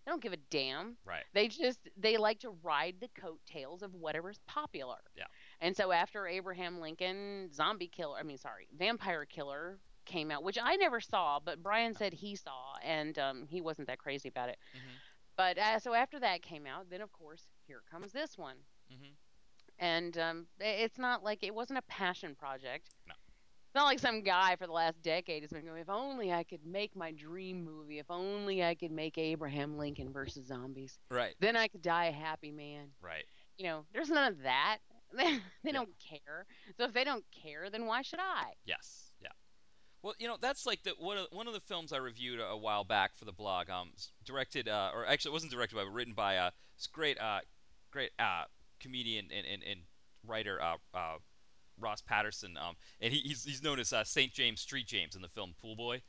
They 0.06 0.12
don't 0.12 0.22
give 0.22 0.34
a 0.34 0.38
damn. 0.50 0.98
Right. 1.06 1.24
They 1.34 1.48
just 1.48 1.80
they 1.98 2.18
like 2.18 2.40
to 2.40 2.50
ride 2.62 2.96
the 3.00 3.10
coattails 3.20 3.82
of 3.84 3.94
whatever's 3.94 4.40
popular. 4.48 4.98
Yeah. 5.16 5.24
And 5.62 5.76
so 5.76 5.92
after 5.92 6.28
Abraham 6.28 6.80
Lincoln, 6.80 7.52
Zombie 7.54 7.88
Killer, 7.88 8.18
I 8.20 8.24
mean 8.24 8.38
sorry, 8.38 8.68
Vampire 8.78 9.26
Killer 9.26 9.80
came 10.06 10.32
out, 10.32 10.44
which 10.44 10.58
I 10.62 10.76
never 10.76 11.00
saw, 11.00 11.40
but 11.40 11.64
Brian 11.64 11.94
said 11.94 12.14
he 12.14 12.36
saw, 12.36 12.74
and 12.84 13.18
um, 13.18 13.46
he 13.50 13.62
wasn't 13.62 13.88
that 13.88 14.00
crazy 14.00 14.28
about 14.28 14.50
it. 14.50 14.58
hmm 14.74 14.96
But 15.38 15.58
uh, 15.58 15.80
so 15.80 15.94
after 15.94 16.20
that 16.20 16.42
came 16.42 16.66
out, 16.68 16.90
then 16.90 17.02
of 17.02 17.12
course 17.14 17.44
here 17.68 17.82
comes 17.90 18.12
this 18.12 18.38
one, 18.38 18.58
Mm-hmm. 18.94 19.14
and 19.80 20.18
um, 20.18 20.48
it's 20.60 20.98
not 20.98 21.24
like 21.24 21.44
it 21.44 21.56
wasn't 21.56 21.80
a 21.80 21.84
passion 21.84 22.36
project. 22.36 22.90
No. 23.08 23.14
It's 23.74 23.80
not 23.80 23.86
like 23.86 23.98
some 23.98 24.22
guy 24.22 24.56
for 24.56 24.68
the 24.68 24.72
last 24.72 25.02
decade 25.02 25.42
has 25.42 25.50
been 25.50 25.66
going. 25.66 25.82
If 25.82 25.90
only 25.90 26.32
I 26.32 26.44
could 26.44 26.64
make 26.64 26.96
my 26.96 27.12
dream 27.12 27.66
movie. 27.66 27.98
If 27.98 28.06
only 28.12 28.64
I 28.64 28.76
could 28.76 28.92
make 28.92 29.18
Abraham 29.18 29.80
Lincoln 29.80 30.14
versus 30.14 30.46
zombies. 30.46 31.00
Right. 31.10 31.34
Then 31.40 31.58
I 31.58 31.68
could 31.68 31.82
die 31.82 32.06
a 32.06 32.12
happy 32.12 32.52
man. 32.52 32.90
Right. 33.02 33.24
You 33.58 33.66
know, 33.66 33.86
there's 33.92 34.12
none 34.12 34.32
of 34.32 34.44
that. 34.44 34.78
they 35.18 35.40
Yeah. 35.64 35.72
don't 35.72 35.90
care. 36.08 36.46
So 36.78 36.84
if 36.84 36.94
they 36.94 37.04
don't 37.04 37.26
care, 37.32 37.72
then 37.72 37.88
why 37.88 38.04
should 38.04 38.20
I? 38.20 38.52
Yes. 38.64 39.12
Yeah. 39.20 39.30
Well, 40.04 40.14
you 40.20 40.28
know, 40.28 40.38
that's 40.40 40.68
like 40.68 40.84
the 40.84 40.92
one 41.00 41.18
of 41.18 41.26
one 41.32 41.48
of 41.48 41.54
the 41.56 41.60
films 41.60 41.92
I 41.92 41.98
reviewed 41.98 42.40
a, 42.40 42.50
a 42.50 42.58
while 42.58 42.84
back 42.84 43.16
for 43.16 43.26
the 43.26 43.32
blog. 43.34 43.72
Um, 43.72 43.94
directed, 44.24 44.70
uh, 44.70 44.92
or 44.94 45.08
actually, 45.08 45.32
it 45.32 45.34
wasn't 45.34 45.52
directed 45.52 45.78
by, 45.78 45.84
but 45.86 45.94
written 45.94 46.14
by 46.14 46.38
uh, 46.38 46.52
this 46.78 46.86
great, 46.86 47.20
uh, 47.20 47.40
great 47.90 48.12
uh, 48.20 48.44
comedian 48.80 49.30
and, 49.36 49.48
and, 49.48 49.64
and 49.64 49.80
writer 50.28 50.62
uh, 50.62 50.76
uh, 50.94 51.16
Ross 51.80 52.02
Patterson. 52.02 52.58
Um, 52.58 52.76
and 53.02 53.14
he, 53.14 53.20
he's 53.20 53.44
he's 53.44 53.64
known 53.64 53.80
as 53.80 53.92
uh, 53.94 54.04
Saint 54.04 54.34
James 54.34 54.62
Street 54.62 54.88
James 54.88 55.16
in 55.16 55.22
the 55.22 55.28
film 55.30 55.54
Pool 55.62 55.76
Boy, 55.76 56.02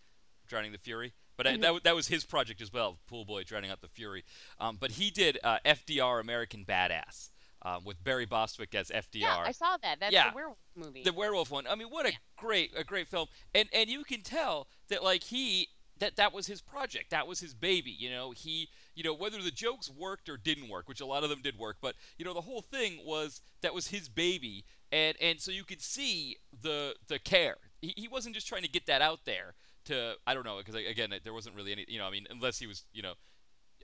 Drowning 0.49 0.73
the 0.73 0.79
Fury. 0.79 1.13
But 1.37 1.47
uh, 1.47 1.51
Mhm. 1.51 1.61
that 1.63 1.85
that 1.85 1.95
was 1.97 2.09
his 2.09 2.25
project 2.25 2.61
as 2.61 2.73
well, 2.73 2.99
Pool 3.09 3.25
Boy 3.25 3.43
Drowning 3.45 3.71
Out 3.71 3.81
the 3.81 3.89
Fury. 3.89 4.25
Um, 4.61 4.77
but 4.81 4.93
he 4.93 5.11
did 5.11 5.39
uh, 5.43 5.59
FDR 5.65 6.21
American 6.21 6.65
Badass. 6.65 7.31
Um, 7.67 7.83
with 7.83 8.05
Barry 8.05 8.27
Bostwick 8.27 8.75
as 8.75 8.91
FDR. 8.91 9.21
Yeah, 9.23 9.39
I 9.39 9.53
saw 9.53 9.79
that. 9.81 9.99
That's 9.99 10.13
Yeah. 10.13 10.29
the 10.29 10.35
werewolf 10.37 10.59
movie. 10.77 11.03
The 11.03 11.15
werewolf 11.15 11.51
one. 11.51 11.67
I 11.67 11.75
mean, 11.77 11.89
what 11.89 12.05
a 12.05 12.11
Yeah. 12.11 12.17
great, 12.37 12.73
a 12.77 12.85
great 12.85 13.09
film. 13.09 13.27
And 13.55 13.71
and 13.73 13.89
you 13.89 14.05
can 14.05 14.21
tell 14.21 14.69
that 14.89 15.03
like 15.03 15.23
he 15.25 15.71
that 15.99 16.17
that 16.17 16.35
was 16.35 16.47
his 16.47 16.61
project. 16.61 17.09
That 17.09 17.27
was 17.27 17.41
his 17.41 17.55
baby. 17.55 17.91
You 17.91 18.11
know, 18.11 18.33
he 18.33 18.69
you 18.95 19.03
know 19.03 19.15
whether 19.15 19.41
the 19.41 19.51
jokes 19.51 19.89
worked 19.89 20.29
or 20.29 20.37
didn't 20.37 20.69
work, 20.69 20.91
which 20.91 21.01
a 21.01 21.07
lot 21.07 21.25
of 21.25 21.31
them 21.31 21.41
did 21.41 21.57
work, 21.57 21.79
but 21.81 21.95
you 22.19 22.25
know 22.27 22.35
the 22.35 22.43
whole 22.43 22.61
thing 22.61 23.01
was 23.03 23.41
that 23.63 23.73
was 23.73 23.89
his 23.89 24.11
baby. 24.11 24.67
And 24.95 25.17
and 25.21 25.41
so 25.41 25.51
you 25.51 25.65
could 25.65 25.83
see 25.83 26.37
the 26.63 26.95
the 27.09 27.19
care. 27.19 27.57
He, 27.83 27.93
he 27.97 28.09
wasn't 28.09 28.37
just 28.37 28.47
trying 28.47 28.63
to 28.63 28.69
get 28.69 28.87
that 28.87 29.03
out 29.03 29.25
there 29.25 29.55
to 29.87 30.15
I 30.27 30.35
don't 30.35 30.47
know 30.47 30.59
because 30.59 30.77
again 30.77 31.13
there 31.25 31.35
wasn't 31.35 31.57
really 31.57 31.73
any 31.73 31.85
you 31.89 31.99
know 31.99 32.07
I 32.07 32.11
mean 32.11 32.27
unless 32.31 32.59
he 32.61 32.67
was 32.67 32.85
you 32.93 33.03
know 33.03 33.15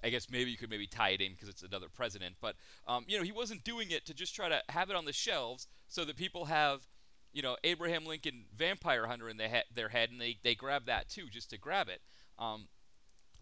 I 0.05 0.11
guess 0.11 0.29
maybe 0.31 0.51
you 0.51 0.57
could 0.57 0.71
maybe 0.71 0.87
tie 0.87 1.11
it 1.11 1.21
in 1.21 1.33
because 1.33 1.49
it's 1.49 1.63
another 1.63 1.89
president. 1.93 2.37
But 2.41 2.55
um, 2.87 3.05
you 3.09 3.19
know, 3.19 3.25
he 3.25 3.33
wasn't 3.33 3.65
doing 3.65 3.91
it 3.91 4.07
to 4.07 4.15
just 4.15 4.35
try 4.35 4.49
to 4.49 4.63
have 4.69 4.89
it 4.89 4.97
on 4.97 5.05
the 5.05 5.13
shelves 5.13 5.67
so 5.89 6.05
that 6.05 6.17
people 6.17 6.47
have, 6.47 6.87
you 7.33 7.43
know, 7.43 7.57
Abraham 7.65 8.07
Lincoln 8.07 8.45
Vampire 8.57 9.07
Hunter 9.07 9.29
in 9.29 9.37
their, 9.37 9.49
he- 9.49 9.75
their 9.75 9.89
head, 9.91 10.11
and 10.11 10.21
they 10.21 10.39
they 10.43 10.55
grab 10.55 10.87
that 10.87 11.09
too 11.09 11.27
just 11.31 11.51
to 11.51 11.59
grab 11.59 11.89
it. 11.89 12.01
Um, 12.39 12.69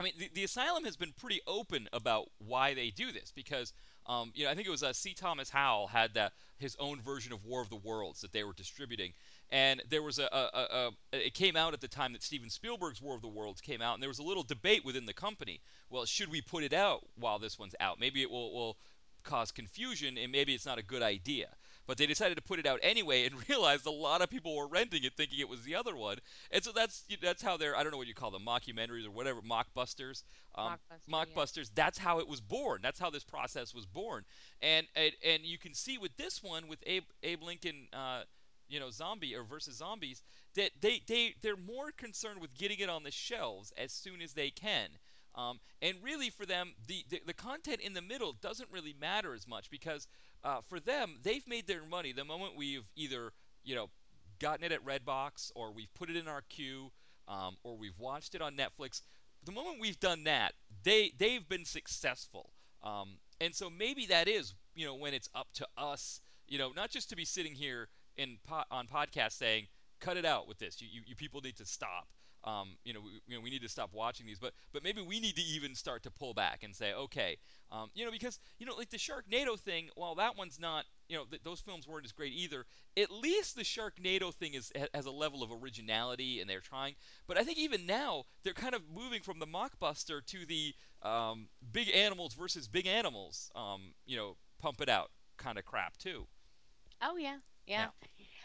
I 0.01 0.05
mean, 0.05 0.15
the, 0.19 0.31
the 0.33 0.45
asylum 0.45 0.85
has 0.85 0.97
been 0.97 1.13
pretty 1.17 1.41
open 1.47 1.89
about 1.93 2.29
why 2.39 2.75
they 2.75 2.91
do 2.91 3.13
this 3.13 3.33
because, 3.35 3.73
um, 4.09 4.33
you 4.35 4.45
know, 4.45 4.51
I 4.51 4.55
think 4.55 4.67
it 4.67 4.71
was 4.71 4.83
uh, 4.83 4.93
C. 4.93 5.15
Thomas 5.15 5.51
Howell 5.51 5.89
had 5.89 6.15
that 6.15 6.33
his 6.59 6.77
own 6.81 7.01
version 7.01 7.33
of 7.33 7.45
War 7.45 7.61
of 7.61 7.69
the 7.69 7.77
Worlds 7.77 8.21
that 8.23 8.33
they 8.33 8.43
were 8.43 8.55
distributing, 8.55 9.13
and 9.51 9.83
there 9.89 10.03
was 10.03 10.19
a, 10.19 10.25
a, 10.33 10.49
a, 10.55 10.91
a 11.13 11.27
it 11.27 11.35
came 11.35 11.57
out 11.57 11.75
at 11.75 11.81
the 11.81 11.89
time 11.89 12.13
that 12.15 12.23
Steven 12.23 12.51
Spielberg's 12.51 13.03
War 13.03 13.15
of 13.15 13.23
the 13.23 13.29
Worlds 13.29 13.61
came 13.61 13.83
out, 13.83 13.95
and 13.95 14.03
there 14.03 14.09
was 14.09 14.19
a 14.19 14.25
little 14.25 14.43
debate 14.43 14.85
within 14.85 15.07
the 15.07 15.13
company. 15.13 15.61
Well, 15.91 16.05
should 16.07 16.31
we 16.31 16.41
put 16.41 16.65
it 16.65 16.73
out 16.73 17.07
while 17.17 17.39
this 17.39 17.59
one's 17.59 17.75
out? 17.81 18.01
Maybe 18.01 18.23
it 18.23 18.31
will 18.31 18.53
will 18.53 18.77
cause 19.25 19.53
confusion, 19.53 20.17
and 20.17 20.33
maybe 20.33 20.55
it's 20.55 20.67
not 20.67 20.79
a 20.79 20.83
good 20.83 21.03
idea. 21.03 21.49
But 21.89 21.97
they 21.97 22.07
decided 22.07 22.37
to 22.37 22.43
put 22.43 22.59
it 22.59 22.67
out 22.67 22.79
anyway, 22.83 23.25
and 23.27 23.35
realized 23.49 23.87
a 23.87 23.91
lot 23.91 24.21
of 24.21 24.29
people 24.29 24.55
were 24.55 24.69
renting 24.69 25.03
it, 25.05 25.15
thinking 25.17 25.41
it 25.41 25.49
was 25.49 25.63
the 25.63 25.75
other 25.75 25.97
one. 25.97 26.19
And 26.53 26.63
so 26.63 26.71
that's 26.71 27.05
that's 27.21 27.43
how 27.43 27.57
they're 27.57 27.75
I 27.75 27.83
don't 27.83 27.91
know 27.91 27.99
what 27.99 28.07
you 28.07 28.15
call 28.15 28.31
them, 28.31 28.45
mockumentaries 28.45 29.07
or 29.07 29.11
whatever, 29.11 29.41
mockbusters. 29.41 30.23
Um, 30.55 30.73
Mockbuster, 30.73 31.01
yeah. 31.07 31.15
mockbusters. 31.15 31.71
That's 31.75 31.99
how 31.99 32.21
it 32.21 32.29
was 32.29 32.41
born. 32.41 32.81
That's 32.83 33.01
how 33.01 33.09
this 33.11 33.25
process 33.25 33.75
was 33.75 33.87
born. 33.87 34.25
And 34.61 34.87
and, 34.95 35.13
and 35.27 35.45
you 35.45 35.57
can 35.59 35.73
see 35.73 35.97
with 35.97 36.17
this 36.19 36.43
one, 36.43 36.69
with 36.69 36.81
Abe 36.87 37.05
Abe 37.25 37.43
Lincoln. 37.43 37.89
Uh, 37.93 38.21
you 38.71 38.79
know, 38.79 38.91
zombie 38.91 39.35
or 39.35 39.45
versus 39.45 39.77
zombies, 39.77 40.23
that 40.55 40.73
they 40.83 41.01
they 41.07 41.35
they're 41.41 41.57
more 41.57 41.91
concerned 41.91 42.39
with 42.39 42.55
getting 42.55 42.81
it 42.81 42.91
on 42.91 43.03
the 43.03 43.11
shelves 43.11 43.73
as 43.79 43.93
soon 43.93 44.21
as 44.21 44.35
they 44.35 44.51
can. 44.51 44.91
Um, 45.35 45.61
and 45.81 45.97
really, 46.03 46.31
for 46.31 46.45
them, 46.45 46.73
the, 46.89 47.05
the, 47.09 47.23
the 47.25 47.33
content 47.33 47.81
in 47.81 47.95
the 47.95 48.03
middle 48.03 48.33
doesn't 48.33 48.69
really 48.73 48.95
matter 49.01 49.35
as 49.35 49.47
much 49.47 49.71
because 49.71 50.09
uh, 50.45 50.61
for 50.61 50.81
them, 50.81 51.19
they've 51.23 51.47
made 51.47 51.67
their 51.67 51.85
money 51.85 52.13
the 52.13 52.25
moment 52.25 52.57
we've 52.57 52.91
either 52.97 53.33
you 53.65 53.75
know 53.75 53.91
gotten 54.39 54.65
it 54.65 54.73
at 54.73 54.85
Redbox 54.85 55.51
or 55.55 55.73
we've 55.73 55.93
put 55.95 56.11
it 56.11 56.17
in 56.17 56.29
our 56.29 56.43
queue 56.49 56.93
um, 57.27 57.57
or 57.63 57.77
we've 57.77 57.99
watched 57.99 58.35
it 58.35 58.43
on 58.43 58.55
Netflix. 58.57 59.03
The 59.45 59.53
moment 59.53 59.81
we've 59.81 60.01
done 60.01 60.25
that, 60.25 60.55
they 60.83 61.13
they've 61.17 61.47
been 61.49 61.65
successful. 61.65 62.51
Um, 62.83 63.19
and 63.41 63.55
so 63.55 63.69
maybe 63.69 64.07
that 64.07 64.29
is 64.29 64.55
you 64.75 64.87
know 64.87 64.95
when 64.95 65.15
it's 65.15 65.29
up 65.35 65.49
to 65.55 65.67
us, 65.77 66.21
you 66.47 66.59
know, 66.59 66.73
not 66.75 66.91
just 66.91 67.09
to 67.11 67.17
be 67.17 67.25
sitting 67.25 67.55
here 67.55 67.89
in 68.17 68.39
po- 68.47 68.65
on 68.71 68.87
podcast 68.87 69.33
saying 69.33 69.67
cut 70.01 70.17
it 70.17 70.25
out 70.25 70.47
with 70.47 70.59
this. 70.59 70.81
You, 70.81 70.89
you, 70.91 71.03
you 71.07 71.17
people 71.17 71.41
need 71.41 71.57
to 71.57 71.67
stop. 71.67 72.09
Um, 72.45 72.77
you 72.85 72.93
know, 72.93 73.01
we, 73.01 73.21
you 73.27 73.37
know, 73.37 73.43
we 73.43 73.51
need 73.51 73.63
to 73.63 73.69
stop 73.69 73.91
watching 73.93 74.27
these, 74.27 74.39
but 74.39 74.53
but 74.73 74.83
maybe 74.83 75.03
we 75.03 75.21
need 75.21 75.37
to 75.37 75.43
even 75.43 75.75
start 75.75 76.03
to 76.05 76.11
pull 76.11 76.35
back 76.35 76.63
and 76.63 76.75
say, 76.75 76.93
okay, 76.95 77.39
um, 77.71 77.91
you 77.95 78.05
know, 78.05 78.11
because 78.11 78.39
you 78.59 78.67
know, 78.67 78.75
like 78.77 78.91
the 78.91 78.97
Sharknado 78.97 79.59
thing, 79.59 79.91
while 79.95 80.15
that 80.17 80.37
one's 80.37 80.61
not, 80.61 80.85
you 81.09 81.17
know, 81.17 81.25
th- 81.25 81.43
those 81.43 81.61
films 81.61 81.87
weren't 81.87 82.05
as 82.05 82.13
great 82.13 82.33
either. 82.33 82.65
At 82.97 83.11
least 83.11 83.57
the 83.57 83.63
Sharknado 83.63 84.33
thing 84.33 84.55
is 84.55 84.73
has 84.95 85.07
a 85.07 85.11
level 85.11 85.43
of 85.43 85.51
originality, 85.53 86.41
and 86.41 86.49
they're 86.49 86.61
trying. 86.61 86.95
But 87.27 87.39
I 87.39 87.45
think 87.45 87.59
even 87.59 87.87
now 87.87 88.25
they're 88.45 88.55
kind 88.55 88.75
of 88.75 88.83
moving 88.95 89.23
from 89.23 89.39
the 89.41 89.47
mockbuster 89.47 90.25
to 90.27 90.47
the 90.47 90.75
um, 91.03 91.49
big 91.73 91.91
animals 91.95 92.35
versus 92.35 92.69
big 92.69 92.87
animals, 92.87 93.51
um, 93.55 93.95
you 94.07 94.17
know, 94.17 94.37
pump 94.61 94.81
it 94.81 94.89
out 94.89 95.11
kind 95.39 95.59
of 95.59 95.65
crap 95.65 95.97
too. 95.97 96.27
Oh 97.01 97.17
yeah, 97.17 97.39
yeah. 97.67 97.87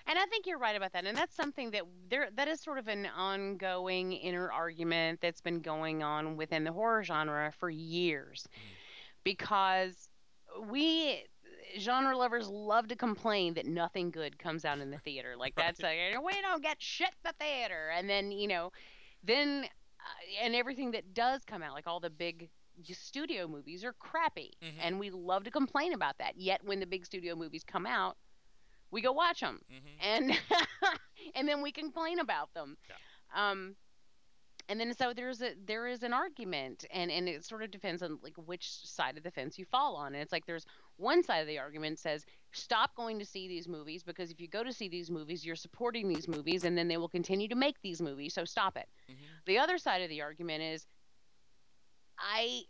And 0.05 0.19
I 0.19 0.25
think 0.25 0.45
you're 0.45 0.57
right 0.59 0.75
about 0.75 0.91
that. 0.93 1.05
And 1.05 1.17
that's 1.17 1.35
something 1.35 1.71
that 1.71 1.83
there 2.09 2.27
that 2.35 2.47
is 2.47 2.59
sort 2.59 2.77
of 2.77 2.87
an 2.87 3.05
ongoing 3.05 4.11
inner 4.13 4.51
argument 4.51 5.19
that's 5.21 5.39
been 5.41 5.61
going 5.61 6.03
on 6.03 6.35
within 6.35 6.63
the 6.65 6.71
horror 6.73 7.03
genre 7.03 7.51
for 7.57 7.69
years. 7.69 8.47
Because 9.23 10.09
we 10.69 11.23
genre 11.79 12.15
lovers 12.17 12.47
love 12.49 12.87
to 12.89 12.95
complain 12.95 13.53
that 13.55 13.65
nothing 13.65 14.11
good 14.11 14.37
comes 14.37 14.65
out 14.65 14.79
in 14.79 14.91
the 14.91 14.97
theater. 14.99 15.35
Like 15.37 15.55
that's 15.55 15.81
like 15.81 15.97
we 16.23 16.41
don't 16.41 16.61
get 16.61 16.81
shit 16.81 17.07
in 17.09 17.13
the 17.31 17.33
theater. 17.39 17.89
And 17.95 18.09
then, 18.09 18.31
you 18.31 18.47
know, 18.47 18.71
then 19.23 19.65
uh, 19.99 20.43
and 20.45 20.53
everything 20.55 20.91
that 20.91 21.13
does 21.13 21.41
come 21.45 21.63
out 21.63 21.73
like 21.73 21.87
all 21.87 21.99
the 22.01 22.09
big 22.09 22.49
studio 22.91 23.47
movies 23.47 23.83
are 23.85 23.93
crappy 23.93 24.51
Mhm. 24.61 24.71
and 24.81 24.99
we 24.99 25.09
love 25.11 25.43
to 25.45 25.51
complain 25.51 25.93
about 25.93 26.17
that. 26.17 26.37
Yet 26.37 26.61
when 26.65 26.79
the 26.79 26.87
big 26.87 27.05
studio 27.05 27.35
movies 27.35 27.63
come 27.63 27.85
out, 27.85 28.17
we 28.93 29.01
go 29.01 29.13
watch 29.13 29.41
them 29.41 29.59
hmm 29.69 29.97
and 30.01 30.39
and 31.35 31.49
then 31.49 31.61
we 31.61 31.71
complain 31.71 32.19
about 32.19 32.53
them. 32.53 32.77
Um, 33.35 33.75
and 34.69 34.79
then 34.79 34.93
so 34.93 35.13
there's 35.13 35.41
a 35.41 35.53
there 35.65 35.87
is 35.87 36.03
an 36.03 36.13
argument, 36.13 36.85
and 36.91 37.11
and 37.11 37.29
it 37.29 37.45
sort 37.45 37.63
of 37.63 37.71
depends 37.71 38.01
on 38.03 38.19
like 38.23 38.35
which 38.37 38.67
side 38.85 39.17
of 39.17 39.23
the 39.23 39.31
fence 39.31 39.59
you 39.59 39.65
fall 39.65 39.95
on. 39.95 40.13
And 40.13 40.23
it's 40.23 40.31
like 40.31 40.45
there's 40.45 40.65
one 40.97 41.23
side 41.23 41.39
of 41.39 41.47
the 41.47 41.59
argument 41.59 41.99
says 41.99 42.25
stop 42.53 42.95
going 42.95 43.19
to 43.19 43.25
see 43.25 43.47
these 43.47 43.67
movies 43.67 44.03
because 44.03 44.31
if 44.31 44.39
you 44.41 44.47
go 44.47 44.63
to 44.63 44.73
see 44.73 44.89
these 44.89 45.11
movies, 45.11 45.45
you're 45.45 45.55
supporting 45.55 46.07
these 46.09 46.27
movies, 46.27 46.63
and 46.65 46.77
then 46.77 46.87
they 46.87 46.97
will 46.97 47.09
continue 47.09 47.47
to 47.49 47.55
make 47.55 47.81
these 47.81 48.01
movies. 48.01 48.33
So 48.33 48.45
stop 48.45 48.77
it. 48.77 48.87
hmm 49.07 49.41
The 49.45 49.59
other 49.59 49.77
side 49.77 50.01
of 50.01 50.09
the 50.09 50.21
argument 50.21 50.63
is 50.63 50.87
I 52.19 52.63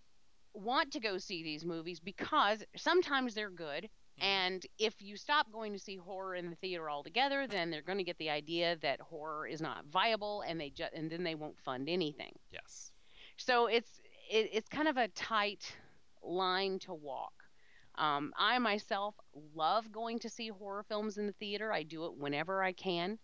want 0.54 0.92
to 0.94 1.00
go 1.00 1.18
see 1.18 1.44
these 1.44 1.66
movies 1.66 2.00
because 2.00 2.64
sometimes 2.76 3.36
they're 3.36 3.50
good. 3.52 3.90
Mhm. 4.20 4.24
And 4.24 4.66
if 4.78 5.02
you 5.02 5.18
stop 5.18 5.52
going 5.52 5.74
to 5.74 5.80
see 5.80 5.96
horror 5.98 6.36
in 6.36 6.50
the 6.50 6.56
theater 6.58 6.90
altogether, 6.90 7.48
then 7.48 7.70
they're 7.72 7.82
going 7.82 7.98
to 7.98 8.04
get 8.04 8.18
the 8.18 8.30
idea 8.30 8.76
that 8.78 9.00
horror 9.02 9.48
is 9.48 9.62
not 9.62 9.86
viable, 9.86 10.42
and 10.42 10.60
they 10.60 10.70
ju- 10.70 10.86
and 10.94 11.10
then 11.12 11.24
they 11.24 11.36
won't 11.36 11.60
fund 11.60 11.90
anything. 11.90 12.34
Yes. 12.52 12.92
So 13.38 13.68
it's 13.68 14.02
it, 14.30 14.50
it's 14.54 14.70
kind 14.70 14.88
of 14.88 14.98
a 14.98 15.08
tight 15.10 15.76
line 16.22 16.80
to 16.80 16.94
walk. 16.94 17.34
Um, 17.96 18.34
I 18.38 18.58
myself 18.60 19.16
love 19.54 19.92
going 19.92 20.20
to 20.20 20.30
see 20.30 20.48
horror 20.50 20.84
films 20.84 21.18
in 21.18 21.28
the 21.28 21.34
theater. 21.34 21.72
I 21.72 21.84
do 21.84 22.06
it 22.06 22.16
whenever 22.18 22.64
I 22.64 22.72
can, 22.74 23.20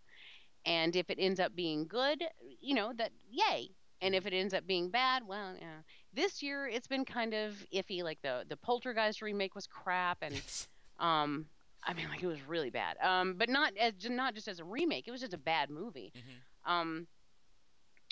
and 0.66 0.96
if 0.96 1.10
it 1.10 1.18
ends 1.20 1.40
up 1.40 1.56
being 1.56 1.88
good, 1.88 2.24
you 2.62 2.76
know 2.76 2.94
that 2.98 3.12
yay. 3.30 3.70
And 4.02 4.16
if 4.16 4.26
it 4.26 4.34
ends 4.34 4.54
up 4.54 4.66
being 4.66 4.90
bad, 4.90 5.28
well, 5.28 5.56
yeah. 5.60 5.82
This 6.14 6.42
year 6.42 6.68
it's 6.68 6.88
been 6.88 7.04
kind 7.06 7.34
of 7.34 7.54
iffy. 7.74 8.04
Like 8.04 8.22
the 8.22 8.46
the 8.48 8.58
Poltergeist 8.58 9.22
remake 9.22 9.56
was 9.56 9.68
crap, 9.68 10.20
and 10.22 10.36
um, 11.00 11.48
I 11.84 11.94
mean, 11.94 12.08
like 12.10 12.24
it 12.24 12.28
was 12.28 12.42
really 12.44 12.70
bad. 12.70 12.98
Um, 13.02 13.36
but 13.38 13.50
not 13.50 13.74
as 13.78 13.94
not 14.10 14.36
just 14.36 14.48
as 14.48 14.60
a 14.60 14.66
remake. 14.66 15.08
It 15.08 15.12
was 15.12 15.22
just 15.22 15.34
a 15.34 15.38
bad 15.40 15.70
movie. 15.70 16.14
hmm 16.14 16.40
Um, 16.66 17.08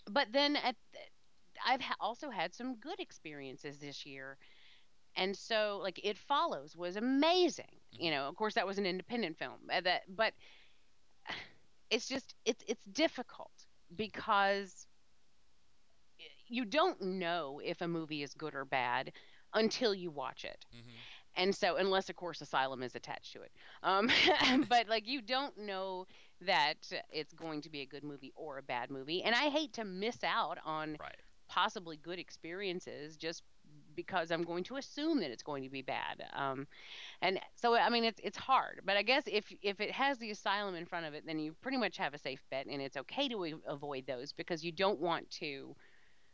but 0.09 0.27
then 0.31 0.55
at 0.57 0.75
I've 1.65 1.81
ha- 1.81 1.95
also 1.99 2.29
had 2.29 2.53
some 2.53 2.75
good 2.75 2.99
experiences 2.99 3.79
this 3.79 4.05
year, 4.05 4.38
and 5.15 5.35
so 5.35 5.79
like 5.81 5.99
It 6.03 6.17
Follows 6.17 6.75
was 6.75 6.95
amazing. 6.95 7.79
You 7.97 8.11
know, 8.11 8.27
of 8.27 8.35
course 8.35 8.55
that 8.55 8.67
was 8.67 8.77
an 8.77 8.85
independent 8.85 9.38
film. 9.38 9.59
uh, 9.71 9.81
That, 9.81 10.03
but 10.07 10.33
it's 11.89 12.07
just 12.07 12.35
it's 12.45 12.63
it's 12.67 12.83
difficult 12.85 13.51
because 13.95 14.88
you 16.47 16.65
don't 16.65 17.01
know 17.01 17.61
if 17.63 17.81
a 17.81 17.88
movie 17.88 18.23
is 18.23 18.33
good 18.33 18.55
or 18.55 18.65
bad 18.65 19.11
until 19.53 19.93
you 19.93 20.11
watch 20.11 20.43
it 20.45 20.65
hmm 20.71 21.03
and 21.38 21.55
so 21.55 21.77
unless 21.77 22.09
of 22.09 22.17
course 22.17 22.41
asylum 22.41 22.83
is 22.83 22.95
attached 22.95 23.33
to 23.33 23.41
it. 23.43 23.51
Um, 23.83 24.09
but 24.69 24.89
like 24.89 25.07
you 25.07 25.21
don't 25.21 25.57
know 25.57 26.07
that 26.41 26.91
it's 27.11 27.33
going 27.33 27.61
to 27.63 27.69
be 27.69 27.81
a 27.81 27.88
good 27.88 28.03
movie 28.03 28.33
or 28.35 28.57
a 28.59 28.63
bad 28.63 28.91
movie. 28.91 29.23
And 29.23 29.35
i 29.35 29.49
hate 29.49 29.73
to 29.73 29.85
miss 29.85 30.23
out 30.23 30.57
on 30.65 30.97
Right. 30.99 31.15
possibly 31.49 31.97
good 31.97 32.19
experiences 32.19 33.17
just 33.17 33.43
because 33.95 34.31
i'm 34.31 34.43
going 34.43 34.63
to 34.65 34.77
assume 34.77 35.19
that 35.21 35.31
it's 35.31 35.43
going 35.43 35.63
to 35.63 35.69
be 35.69 35.81
bad. 35.81 36.23
Um, 36.33 36.67
and 37.21 37.39
so 37.55 37.75
i 37.75 37.89
mean 37.89 38.03
it's 38.05 38.21
it's 38.23 38.38
hard. 38.38 38.81
But 38.85 38.97
i 38.97 39.03
guess 39.03 39.23
if 39.27 39.45
if 39.61 39.79
it 39.81 39.91
has 39.91 40.17
the 40.19 40.31
asylum 40.31 40.75
in 40.75 40.85
front 40.85 41.05
of 41.05 41.13
it 41.13 41.25
then 41.25 41.39
you 41.39 41.55
pretty 41.61 41.77
much 41.77 41.97
have 41.97 42.13
a 42.13 42.19
safe 42.19 42.43
bet 42.51 42.67
and 42.67 42.81
it's 42.81 42.97
okay 42.97 43.29
to 43.29 43.61
avoid 43.67 44.05
those 44.07 44.33
because 44.33 44.63
you 44.63 44.71
don't 44.71 44.99
want 44.99 45.29
to 45.31 45.75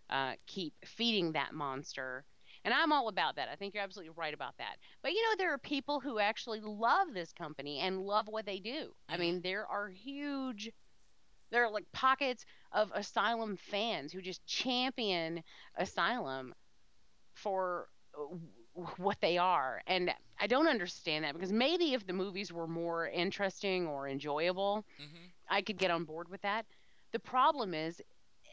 uh, 0.10 0.34
keep 0.48 0.74
feeding 0.86 1.34
that 1.34 1.54
monster 1.54 2.26
and 2.64 2.74
I'm 2.74 2.92
all 2.92 3.08
about 3.08 3.36
that. 3.36 3.50
I 3.52 3.56
think 3.56 3.74
you're 3.74 3.84
absolutely 3.84 4.14
right 4.16 4.34
about 4.34 4.58
that. 4.58 4.78
But 5.02 5.14
you 5.14 5.22
know, 5.24 5.36
there 5.38 5.54
are 5.54 5.58
people 5.58 6.00
who 6.00 6.20
actually 6.20 6.62
love 6.62 7.08
this 7.14 7.32
company 7.34 7.80
and 7.80 8.02
love 8.02 8.28
what 8.28 8.46
they 8.46 8.60
do. 8.60 8.94
I 9.10 9.18
mean, 9.18 9.42
there 9.42 9.66
are 9.68 9.90
huge, 9.90 10.72
there 11.52 11.66
are 11.66 11.72
like 11.72 11.86
pockets 11.92 12.46
of 12.72 12.92
Asylum 12.94 13.58
fans 13.58 14.12
who 14.12 14.22
just 14.22 14.46
champion 14.46 15.44
Asylum 15.78 16.54
for 17.34 17.88
uh, 18.18 18.36
what 18.98 19.20
they 19.22 19.38
are. 19.38 19.82
And 19.88 20.12
I 20.40 20.48
don't 20.48 20.68
understand 20.68 21.24
that 21.26 21.34
because 21.34 21.52
maybe 21.52 21.94
if 21.94 22.06
the 22.06 22.14
movies 22.14 22.52
were 22.52 22.68
more 22.68 23.08
interesting 23.08 23.88
or 23.88 24.08
enjoyable, 24.08 24.86
hmm 24.98 25.26
I 25.50 25.62
could 25.62 25.78
get 25.78 25.92
on 25.92 26.06
board 26.06 26.30
with 26.30 26.42
that. 26.42 26.66
The 27.12 27.20
problem 27.20 27.74
is, 27.74 28.02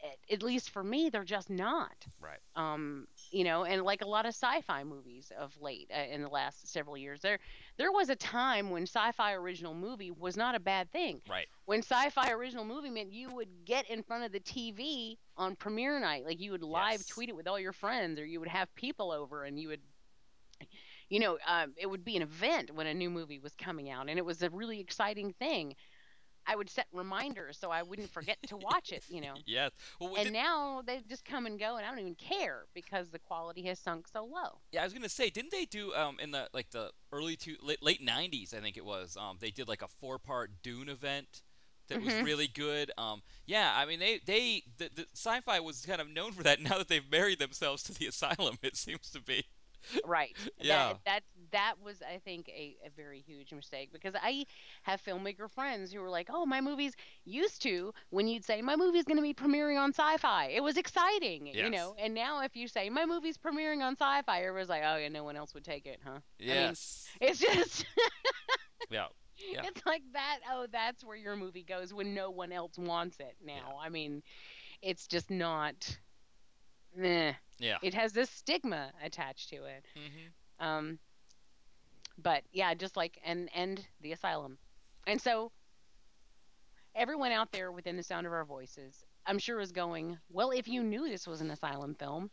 at- 0.03 0.33
at 0.33 0.43
least 0.43 0.69
for 0.71 0.83
me, 0.83 1.09
they're 1.09 1.23
just 1.23 1.49
not 1.49 2.05
Right. 2.19 2.39
um 2.55 3.07
you 3.31 3.43
know 3.43 3.63
and 3.63 3.81
like 3.83 4.01
a 4.01 4.07
lot 4.07 4.25
of 4.25 4.33
sci-fi 4.33 4.83
movies 4.83 5.31
of 5.39 5.55
late 5.61 5.89
uh, 5.95 6.01
in 6.13 6.21
the 6.21 6.27
last 6.29 6.67
several 6.71 6.97
years 6.97 7.21
there 7.21 7.39
there 7.77 7.91
was 7.91 8.09
a 8.09 8.15
time 8.15 8.69
when 8.69 8.83
sci-fi 8.83 9.33
original 9.33 9.73
movie 9.73 10.11
was 10.11 10.37
not 10.37 10.55
a 10.55 10.59
bad 10.59 10.91
thing 10.91 11.21
Right. 11.29 11.47
when 11.65 11.79
sci-fi 11.79 12.31
original 12.31 12.65
movie 12.65 12.89
meant 12.89 13.11
you 13.11 13.29
would 13.33 13.65
get 13.65 13.89
in 13.89 14.03
front 14.03 14.23
of 14.25 14.31
the 14.31 14.39
tv 14.39 15.17
on 15.37 15.55
premiere 15.55 15.99
night 15.99 16.25
like 16.25 16.39
you 16.39 16.51
would 16.51 16.63
live 16.63 16.91
Yes. 16.93 17.05
tweet 17.07 17.29
it 17.29 17.35
with 17.35 17.47
all 17.47 17.59
your 17.59 17.73
friends 17.73 18.19
or 18.19 18.25
you 18.25 18.39
would 18.39 18.49
have 18.49 18.73
people 18.75 19.11
over 19.11 19.43
and 19.43 19.59
you 19.59 19.69
would 19.69 19.81
you 21.09 21.19
know 21.19 21.37
um, 21.47 21.73
it 21.77 21.87
would 21.87 22.03
be 22.05 22.15
an 22.15 22.21
event 22.21 22.73
when 22.73 22.87
a 22.87 22.93
new 22.93 23.09
movie 23.09 23.39
was 23.39 23.53
coming 23.55 23.89
out 23.89 24.09
and 24.09 24.17
it 24.17 24.25
was 24.25 24.41
a 24.41 24.49
really 24.49 24.79
exciting 24.79 25.33
thing 25.39 25.75
i 26.47 26.55
would 26.55 26.69
set 26.69 26.87
reminders 26.91 27.57
so 27.57 27.69
i 27.71 27.81
wouldn't 27.83 28.09
forget 28.09 28.37
to 28.47 28.57
watch 28.57 28.91
it 28.91 29.03
you 29.09 29.21
know 29.21 29.33
Yes. 29.45 29.71
Well, 29.99 30.15
and 30.15 30.25
did- 30.25 30.33
now 30.33 30.81
they 30.85 31.01
just 31.07 31.23
come 31.25 31.45
and 31.45 31.59
go 31.59 31.77
and 31.77 31.85
i 31.85 31.89
don't 31.89 31.99
even 31.99 32.15
care 32.15 32.65
because 32.73 33.09
the 33.09 33.19
quality 33.19 33.63
has 33.63 33.79
sunk 33.79 34.07
so 34.07 34.23
low 34.23 34.59
Yeah, 34.71 34.81
I 34.81 34.83
was 34.85 34.93
gonna 34.93 35.09
say, 35.09 35.29
didn't 35.29 35.51
they 35.51 35.65
do 35.65 35.93
um 35.93 36.17
in 36.19 36.31
the 36.31 36.47
like 36.53 36.71
the 36.71 36.91
early 37.11 37.35
to 37.37 37.55
late, 37.61 37.81
late 37.83 38.01
'90s? 38.05 38.53
I 38.55 38.59
think 38.61 38.77
it 38.77 38.85
was. 38.85 39.17
Um, 39.17 39.37
they 39.39 39.51
did 39.51 39.67
like 39.67 39.81
a 39.81 39.87
four-part 39.87 40.51
Dune 40.63 40.87
event 40.89 41.41
that 41.87 42.01
was 42.01 42.13
Mhm. 42.13 42.23
really 42.23 42.47
good. 42.47 42.91
Um, 42.97 43.21
yeah, 43.45 43.73
I 43.75 43.85
mean 43.85 43.99
they 43.99 44.19
they 44.25 44.63
the, 44.77 44.89
the 44.95 45.05
sci-fi 45.13 45.59
was 45.59 45.85
kind 45.85 45.99
of 46.01 46.09
known 46.09 46.31
for 46.31 46.43
that. 46.43 46.59
Now 46.69 46.77
that 46.77 46.87
they've 46.87 47.09
married 47.11 47.39
themselves 47.39 47.83
to 47.83 47.93
the 47.93 48.07
asylum, 48.07 48.57
it 48.61 48.75
seems 48.77 49.09
to 49.11 49.21
be. 49.21 49.45
right 50.05 50.35
Yeah. 50.61 50.93
that, 50.93 50.99
that 51.05 51.23
that 51.51 51.75
was 51.83 52.01
i 52.01 52.17
think 52.19 52.47
a, 52.49 52.75
a 52.85 52.89
very 52.95 53.19
huge 53.21 53.51
mistake 53.53 53.89
because 53.91 54.13
i 54.21 54.45
have 54.83 55.01
filmmaker 55.01 55.49
friends 55.49 55.91
who 55.91 55.99
were 56.01 56.09
like 56.09 56.29
oh 56.31 56.45
my 56.45 56.61
movies 56.61 56.93
used 57.25 57.61
to 57.61 57.93
when 58.09 58.27
you'd 58.27 58.43
say 58.45 58.61
my 58.61 58.75
movie's 58.75 59.03
going 59.05 59.17
to 59.17 59.23
be 59.23 59.33
premiering 59.33 59.79
on 59.79 59.91
sci-fi 59.93 60.45
it 60.47 60.61
was 60.63 60.77
exciting 60.77 61.47
you 61.47 61.69
know 61.71 61.95
and 61.99 62.13
now 62.13 62.41
if 62.41 62.55
you 62.55 62.67
say 62.67 62.89
my 62.89 63.05
movie's 63.05 63.37
premiering 63.37 63.81
on 63.81 63.93
sci-fi 63.95 64.41
everyone's 64.43 64.69
like 64.69 64.83
oh 64.85 64.97
yeah 64.97 65.09
no 65.09 65.23
one 65.23 65.35
else 65.35 65.53
would 65.53 65.63
take 65.63 65.85
it 65.85 65.99
huh 66.03 66.19
Yes. 66.39 67.07
it's 67.21 67.39
just 67.39 67.85
yeah. 68.89 69.53
Yeah. 69.53 69.61
It's 69.65 69.83
like 69.87 70.03
that. 70.13 70.39
Oh, 70.51 70.67
that's 70.71 71.03
where 71.03 71.15
your 71.17 71.35
movie 71.35 71.63
goes 71.63 71.93
when 71.93 72.13
no 72.13 72.29
one 72.29 72.51
else 72.51 72.77
wants 72.77 73.17
it. 73.19 73.35
Now, 73.43 73.79
I 73.81 73.89
mean, 73.89 74.21
it's 74.83 75.07
just 75.07 75.31
not. 75.31 75.97
Yeah. 77.59 77.77
It 77.81 77.93
has 77.93 78.13
this 78.13 78.29
stigma 78.29 78.91
attached 79.03 79.49
to 79.49 79.55
it. 79.65 79.85
hmm 79.95 80.65
Um, 80.65 80.99
but 82.21 82.43
yeah, 82.51 82.73
just 82.73 82.95
like 82.95 83.19
and 83.23 83.49
and 83.53 83.85
the 84.01 84.11
asylum, 84.11 84.57
and 85.07 85.21
so 85.21 85.51
everyone 86.95 87.31
out 87.31 87.51
there 87.51 87.71
within 87.71 87.97
the 87.97 88.03
sound 88.03 88.27
of 88.27 88.33
our 88.33 88.45
voices, 88.45 89.05
I'm 89.25 89.39
sure 89.39 89.59
is 89.59 89.71
going. 89.71 90.17
Well, 90.29 90.51
if 90.51 90.67
you 90.67 90.83
knew 90.83 91.09
this 91.09 91.27
was 91.27 91.41
an 91.41 91.51
asylum 91.51 91.95
film, 91.95 92.31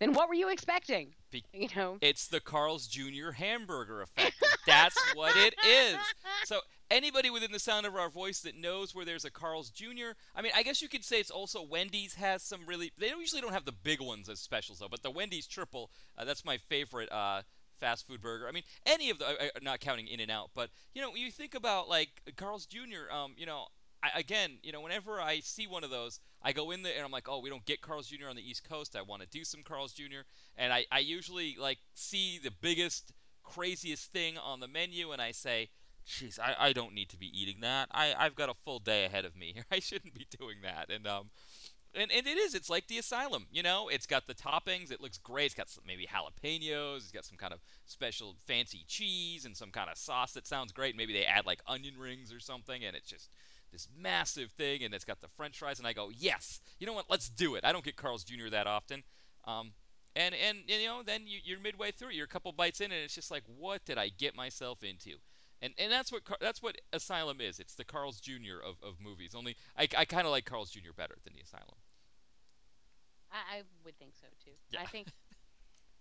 then 0.00 0.12
what 0.12 0.28
were 0.28 0.34
you 0.34 0.50
expecting? 0.50 1.14
Be- 1.30 1.44
you 1.52 1.68
know. 1.76 1.98
It's 2.00 2.26
the 2.26 2.40
Carl's 2.40 2.86
Jr. 2.86 3.32
hamburger 3.36 4.02
effect. 4.02 4.42
That's 4.66 4.98
what 5.14 5.36
it 5.36 5.54
is. 5.66 5.96
So 6.44 6.60
anybody 6.90 7.30
within 7.30 7.52
the 7.52 7.58
sound 7.58 7.86
of 7.86 7.94
our 7.94 8.08
voice 8.08 8.40
that 8.40 8.56
knows 8.56 8.94
where 8.94 9.04
there's 9.04 9.24
a 9.24 9.30
Carl's 9.30 9.70
Jr. 9.70 10.12
I 10.34 10.42
mean, 10.42 10.52
I 10.54 10.62
guess 10.62 10.82
you 10.82 10.88
could 10.88 11.04
say 11.04 11.20
it's 11.20 11.30
also 11.30 11.62
Wendy's 11.62 12.14
has 12.14 12.42
some 12.42 12.60
really. 12.66 12.92
They 12.98 13.08
usually 13.08 13.40
don't 13.40 13.52
have 13.52 13.64
the 13.64 13.72
big 13.72 14.00
ones 14.00 14.28
as 14.28 14.40
specials 14.40 14.78
though, 14.78 14.88
but 14.90 15.02
the 15.02 15.10
Wendy's 15.10 15.46
triple. 15.46 15.90
Uh, 16.18 16.24
that's 16.24 16.44
my 16.44 16.56
favorite. 16.56 17.10
Uh, 17.12 17.42
fast 17.78 18.06
food 18.06 18.20
burger. 18.20 18.46
I 18.48 18.52
mean, 18.52 18.62
any 18.86 19.10
of 19.10 19.18
the, 19.18 19.50
not 19.62 19.80
counting 19.80 20.08
In 20.08 20.20
and 20.20 20.30
Out, 20.30 20.50
but 20.54 20.70
you 20.94 21.02
know, 21.02 21.14
you 21.14 21.30
think 21.30 21.54
about 21.54 21.88
like 21.88 22.08
Carl's 22.36 22.66
Jr. 22.66 23.12
Um, 23.12 23.34
you 23.36 23.46
know, 23.46 23.66
I, 24.02 24.18
again, 24.18 24.58
you 24.62 24.72
know, 24.72 24.80
whenever 24.80 25.20
I 25.20 25.40
see 25.40 25.66
one 25.66 25.84
of 25.84 25.90
those, 25.90 26.20
I 26.42 26.52
go 26.52 26.70
in 26.70 26.82
there 26.82 26.92
and 26.94 27.04
I'm 27.04 27.10
like, 27.10 27.28
oh, 27.28 27.40
we 27.40 27.48
don't 27.48 27.64
get 27.64 27.80
Carl's 27.80 28.08
Jr. 28.08 28.28
on 28.28 28.36
the 28.36 28.48
East 28.48 28.68
Coast. 28.68 28.96
I 28.96 29.02
want 29.02 29.22
to 29.22 29.28
do 29.28 29.44
some 29.44 29.62
Carl's 29.62 29.92
Jr. 29.92 30.22
And 30.56 30.72
I, 30.72 30.84
I 30.92 30.98
usually 30.98 31.56
like 31.58 31.78
see 31.94 32.38
the 32.42 32.50
biggest, 32.50 33.12
craziest 33.42 34.12
thing 34.12 34.36
on 34.36 34.60
the 34.60 34.68
menu, 34.68 35.12
and 35.12 35.22
I 35.22 35.30
say, 35.32 35.70
jeez, 36.06 36.38
I, 36.38 36.54
I 36.58 36.72
don't 36.72 36.94
need 36.94 37.08
to 37.10 37.16
be 37.16 37.26
eating 37.26 37.60
that. 37.62 37.88
I, 37.90 38.14
I've 38.18 38.34
got 38.34 38.50
a 38.50 38.54
full 38.64 38.78
day 38.78 39.06
ahead 39.06 39.24
of 39.24 39.36
me 39.36 39.52
here. 39.54 39.64
I 39.72 39.78
shouldn't 39.80 40.14
be 40.14 40.26
doing 40.38 40.56
that. 40.62 40.90
And 40.90 41.06
um, 41.06 41.30
and, 41.94 42.10
and 42.10 42.26
it 42.26 42.38
is. 42.38 42.54
It's 42.54 42.70
like 42.70 42.88
the 42.88 42.98
asylum. 42.98 43.46
You 43.50 43.62
know, 43.62 43.88
it's 43.88 44.06
got 44.06 44.26
the 44.26 44.34
toppings. 44.34 44.90
It 44.90 45.00
looks 45.00 45.18
great. 45.18 45.46
It's 45.46 45.54
got 45.54 45.68
some, 45.68 45.84
maybe 45.86 46.06
jalapenos. 46.06 46.96
It's 46.98 47.12
got 47.12 47.24
some 47.24 47.36
kind 47.36 47.52
of 47.52 47.60
special 47.86 48.36
fancy 48.46 48.84
cheese 48.86 49.44
and 49.44 49.56
some 49.56 49.70
kind 49.70 49.90
of 49.90 49.96
sauce 49.96 50.32
that 50.32 50.46
sounds 50.46 50.72
great. 50.72 50.96
Maybe 50.96 51.12
they 51.12 51.24
add 51.24 51.46
like 51.46 51.60
onion 51.66 51.94
rings 51.98 52.32
or 52.32 52.40
something, 52.40 52.84
and 52.84 52.96
it's 52.96 53.08
just 53.08 53.30
this 53.72 53.88
massive 53.96 54.50
thing. 54.52 54.82
And 54.82 54.94
it's 54.94 55.04
got 55.04 55.20
the 55.20 55.28
French 55.28 55.58
fries. 55.58 55.78
And 55.78 55.88
I 55.88 55.92
go, 55.92 56.10
yes. 56.14 56.60
You 56.78 56.86
know 56.86 56.92
what? 56.92 57.06
Let's 57.08 57.28
do 57.28 57.54
it. 57.54 57.64
I 57.64 57.72
don't 57.72 57.84
get 57.84 57.96
Carl's 57.96 58.24
Jr. 58.24 58.48
that 58.50 58.66
often. 58.66 59.02
Um, 59.46 59.72
and 60.16 60.34
and 60.34 60.58
you 60.66 60.86
know, 60.86 61.02
then 61.04 61.22
you, 61.26 61.38
you're 61.42 61.60
midway 61.60 61.90
through. 61.90 62.10
You're 62.10 62.24
a 62.26 62.28
couple 62.28 62.52
bites 62.52 62.80
in, 62.80 62.92
and 62.92 63.02
it's 63.02 63.14
just 63.14 63.30
like, 63.30 63.42
what 63.46 63.84
did 63.84 63.98
I 63.98 64.08
get 64.08 64.36
myself 64.36 64.82
into? 64.82 65.18
And, 65.60 65.72
and 65.78 65.90
that's 65.90 66.12
what 66.12 66.22
that's 66.40 66.62
what 66.62 66.80
Asylum 66.92 67.40
is. 67.40 67.58
It's 67.58 67.74
the 67.74 67.84
Carl's 67.84 68.20
Jr. 68.20 68.60
of, 68.64 68.76
of 68.86 69.00
movies. 69.00 69.34
Only 69.34 69.56
I, 69.78 69.88
I 69.96 70.04
kind 70.04 70.26
of 70.26 70.30
like 70.30 70.44
Carl's 70.44 70.70
Jr. 70.70 70.92
better 70.96 71.16
than 71.24 71.32
the 71.34 71.40
Asylum. 71.40 71.76
I, 73.34 73.58
I 73.58 73.62
would 73.84 73.98
think 73.98 74.12
so 74.14 74.26
too. 74.42 74.52
Yeah. 74.70 74.80
I 74.82 74.86
think 74.86 75.08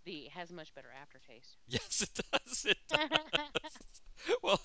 the 0.06 0.30
has 0.34 0.52
much 0.52 0.74
better 0.74 0.90
aftertaste. 1.00 1.58
Yes, 1.68 2.02
it 2.02 2.20
does. 2.32 2.66
It 2.66 2.78
does. 2.88 4.38
well, 4.44 4.62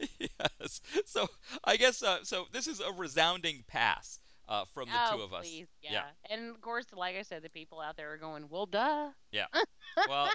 yes. 0.18 0.80
So 1.06 1.28
I 1.64 1.76
guess 1.76 2.02
uh, 2.02 2.18
so. 2.24 2.46
This 2.52 2.66
is 2.66 2.80
a 2.80 2.92
resounding 2.92 3.64
pass 3.66 4.18
uh, 4.48 4.64
from 4.72 4.88
the 4.88 4.94
oh, 4.94 5.16
two 5.16 5.22
of 5.22 5.32
us. 5.32 5.48
please, 5.48 5.68
yeah. 5.82 5.92
Yeah. 5.92 6.04
And 6.30 6.50
of 6.50 6.60
course, 6.60 6.86
like 6.94 7.16
I 7.16 7.22
said, 7.22 7.42
the 7.42 7.50
people 7.50 7.80
out 7.80 7.96
there 7.96 8.12
are 8.12 8.18
going, 8.18 8.48
"Well, 8.50 8.66
duh." 8.66 9.10
Yeah. 9.32 9.46
Well, 10.08 10.30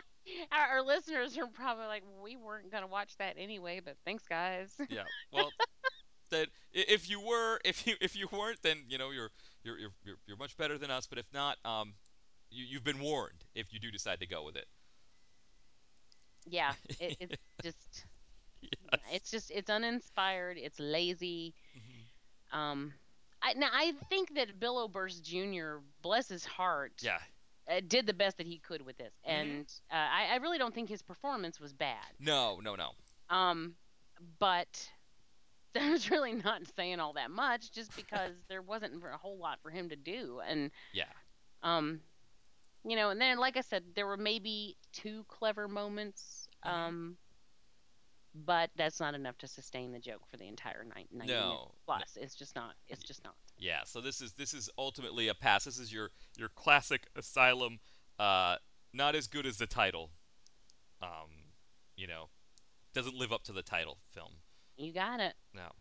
Our, 0.51 0.77
our 0.77 0.81
listeners 0.81 1.38
are 1.38 1.47
probably 1.47 1.86
like, 1.86 2.03
"We 2.23 2.38
weren't 2.38 2.71
gonna 2.71 2.88
watch 2.88 3.17
that 3.17 3.36
anyway," 3.38 3.81
but 3.84 3.97
thanks, 4.05 4.23
guys. 4.27 4.69
yeah. 4.89 5.03
Well, 5.31 5.49
that 6.31 6.47
if 6.73 7.09
you 7.09 7.19
were, 7.21 7.59
if 7.65 7.86
you 7.88 7.95
if 8.01 8.15
you 8.15 8.27
weren't, 8.31 8.61
then 8.61 8.84
you 8.88 8.97
know 8.97 9.11
you're 9.11 9.31
you're 9.64 9.78
you're 9.78 9.93
you're, 10.03 10.18
you're 10.28 10.38
much 10.38 10.57
better 10.57 10.78
than 10.78 10.91
us. 10.91 11.07
But 11.07 11.18
if 11.20 11.26
not, 11.34 11.57
um, 11.66 11.93
you 12.49 12.66
you've 12.66 12.84
been 12.84 12.99
warned 12.99 13.45
if 13.55 13.74
you 13.74 13.80
do 13.80 13.91
decide 13.91 14.20
to 14.22 14.28
go 14.28 14.43
with 14.43 14.55
it. 14.55 14.68
yeah, 16.45 16.74
it, 16.99 17.16
it's 17.20 17.38
just, 17.64 18.05
Yes. 18.61 19.01
it's 19.11 19.32
just, 19.32 19.51
it's 19.51 19.70
uninspired. 19.70 20.57
It's 20.57 20.80
lazy. 20.80 21.53
Mhm. 21.78 22.57
Um, 22.57 22.93
I 23.41 23.53
now 23.53 23.70
I 23.74 23.93
think 24.09 24.36
that 24.36 24.59
Bill 24.59 24.78
Oberst 24.80 25.24
Jr. 25.24 25.78
bless 26.01 26.30
his 26.30 26.45
heart. 26.45 26.93
Yeah. 27.01 27.20
uh, 27.70 27.82
did 27.88 28.05
the 28.05 28.14
best 28.14 28.38
that 28.38 28.47
he 28.47 28.59
could 28.59 28.82
with 28.86 28.97
this, 28.97 29.14
Mhm. 29.26 29.34
and 29.39 29.74
uh, 29.91 29.95
I, 29.95 30.28
I 30.34 30.36
really 30.38 30.57
don't 30.57 30.74
think 30.74 30.89
his 30.89 31.01
performance 31.01 31.59
was 31.59 31.74
bad. 31.74 32.05
No, 32.20 32.59
no, 32.61 32.76
no. 32.76 32.91
Um, 33.30 33.76
but 34.39 34.89
that 35.84 35.89
was 35.91 36.09
really 36.11 36.34
not 36.34 36.61
saying 36.76 36.99
all 36.99 37.13
that 37.13 37.32
much, 37.32 37.71
just 37.71 37.95
because 37.95 38.32
there 38.49 38.61
wasn't 38.61 38.93
a 39.03 39.17
whole 39.17 39.38
lot 39.38 39.59
for 39.61 39.69
him 39.71 39.89
to 39.89 39.95
do, 39.95 40.39
and 40.47 40.71
Yeah. 40.93 41.05
um, 41.63 42.01
you 42.86 42.95
know, 42.95 43.09
and 43.09 43.19
then 43.21 43.38
like 43.39 43.57
I 43.57 43.61
said, 43.61 43.84
there 43.95 44.05
were 44.07 44.17
maybe 44.17 44.78
two 44.91 45.24
clever 45.28 45.67
moments, 45.67 46.47
Mhm. 46.65 46.69
um, 46.69 47.17
but 48.36 48.71
that's 48.76 48.99
not 48.99 49.13
enough 49.15 49.38
to 49.39 49.47
sustain 49.47 49.91
the 49.91 49.99
joke 49.99 50.26
for 50.28 50.38
the 50.38 50.47
entire 50.47 50.84
night. 50.84 51.07
No. 51.11 51.76
plus. 51.86 52.17
It's 52.17 52.36
just 52.36 52.55
not. 52.55 52.76
It's 52.88 53.03
just 53.03 53.24
not. 53.24 53.36
Yeah, 53.57 53.84
so 53.86 54.01
this 54.01 54.21
is 54.21 54.34
this 54.34 54.53
is 54.53 54.69
ultimately 54.78 55.28
a 55.28 55.34
pass. 55.36 55.65
This 55.65 55.78
is 55.80 55.93
your 55.93 56.11
your 56.38 56.49
classic 56.49 57.07
Asylum, 57.15 57.80
uh, 58.19 58.57
not 58.91 59.15
as 59.15 59.28
good 59.28 59.45
as 59.45 59.57
the 59.57 59.67
title. 59.67 60.11
Um, 61.01 61.53
you 61.95 62.07
know, 62.07 62.30
doesn't 62.93 63.15
live 63.15 63.32
up 63.32 63.43
to 63.43 63.53
the 63.53 63.61
title 63.61 63.99
film. 64.07 64.38
You 64.78 64.93
got 64.93 65.19
it. 65.19 65.34
No. 65.53 65.71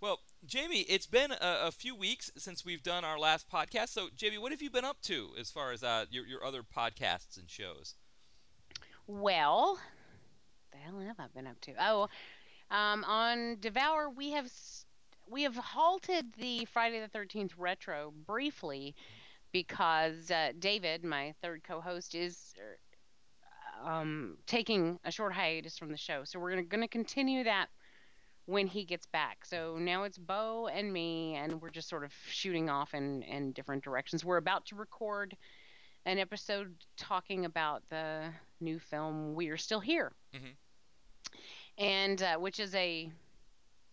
Well, 0.00 0.20
Jamie, 0.46 0.80
it's 0.88 1.06
been 1.06 1.30
a, 1.30 1.36
a 1.66 1.70
few 1.70 1.94
weeks 1.94 2.30
since 2.36 2.64
we've 2.64 2.82
done 2.82 3.04
our 3.04 3.18
last 3.18 3.50
podcast. 3.50 3.90
So, 3.90 4.08
Jamie, 4.16 4.38
what 4.38 4.50
have 4.50 4.62
you 4.62 4.70
been 4.70 4.84
up 4.84 5.00
to 5.02 5.30
as 5.38 5.50
far 5.50 5.72
as 5.72 5.82
uh, 5.82 6.06
your 6.10 6.26
your 6.26 6.44
other 6.44 6.62
podcasts 6.62 7.38
and 7.38 7.48
shows? 7.48 7.94
Well, 9.06 9.78
the 10.72 10.78
hell 10.78 11.00
have 11.00 11.20
I 11.20 11.26
been 11.34 11.46
up 11.46 11.60
to? 11.62 11.74
Oh, 11.78 12.08
um, 12.70 13.04
on 13.04 13.58
Devour, 13.60 14.08
we 14.08 14.30
have 14.30 14.50
we 15.28 15.42
have 15.42 15.56
halted 15.56 16.32
the 16.38 16.64
Friday 16.72 17.00
the 17.00 17.08
Thirteenth 17.08 17.52
retro 17.58 18.12
briefly 18.26 18.94
because 19.52 20.30
uh, 20.30 20.52
David, 20.58 21.04
my 21.04 21.34
third 21.42 21.62
co-host, 21.62 22.14
is 22.14 22.54
uh, 23.84 23.88
um, 23.88 24.38
taking 24.46 24.98
a 25.04 25.10
short 25.10 25.34
hiatus 25.34 25.76
from 25.76 25.90
the 25.90 25.98
show. 25.98 26.22
So 26.24 26.38
we're 26.38 26.62
going 26.62 26.82
to 26.82 26.88
continue 26.88 27.44
that 27.44 27.68
when 28.50 28.66
he 28.66 28.84
gets 28.84 29.06
back. 29.06 29.44
So 29.44 29.76
now 29.78 30.02
it's 30.02 30.18
Bo 30.18 30.66
and 30.66 30.92
me, 30.92 31.36
and 31.36 31.60
we're 31.62 31.70
just 31.70 31.88
sort 31.88 32.02
of 32.04 32.12
shooting 32.28 32.68
off 32.68 32.94
in 32.94 33.22
in 33.22 33.52
different 33.52 33.84
directions. 33.84 34.24
We're 34.24 34.38
about 34.38 34.66
to 34.66 34.74
record 34.76 35.36
an 36.04 36.18
episode 36.18 36.74
talking 36.96 37.44
about 37.44 37.82
the 37.90 38.30
new 38.60 38.78
film 38.78 39.34
We 39.34 39.48
Are 39.50 39.56
Still 39.56 39.80
Here, 39.80 40.12
Mhm. 40.34 40.54
and 41.78 42.22
uh, 42.22 42.36
which 42.38 42.58
is 42.58 42.74
a 42.74 43.10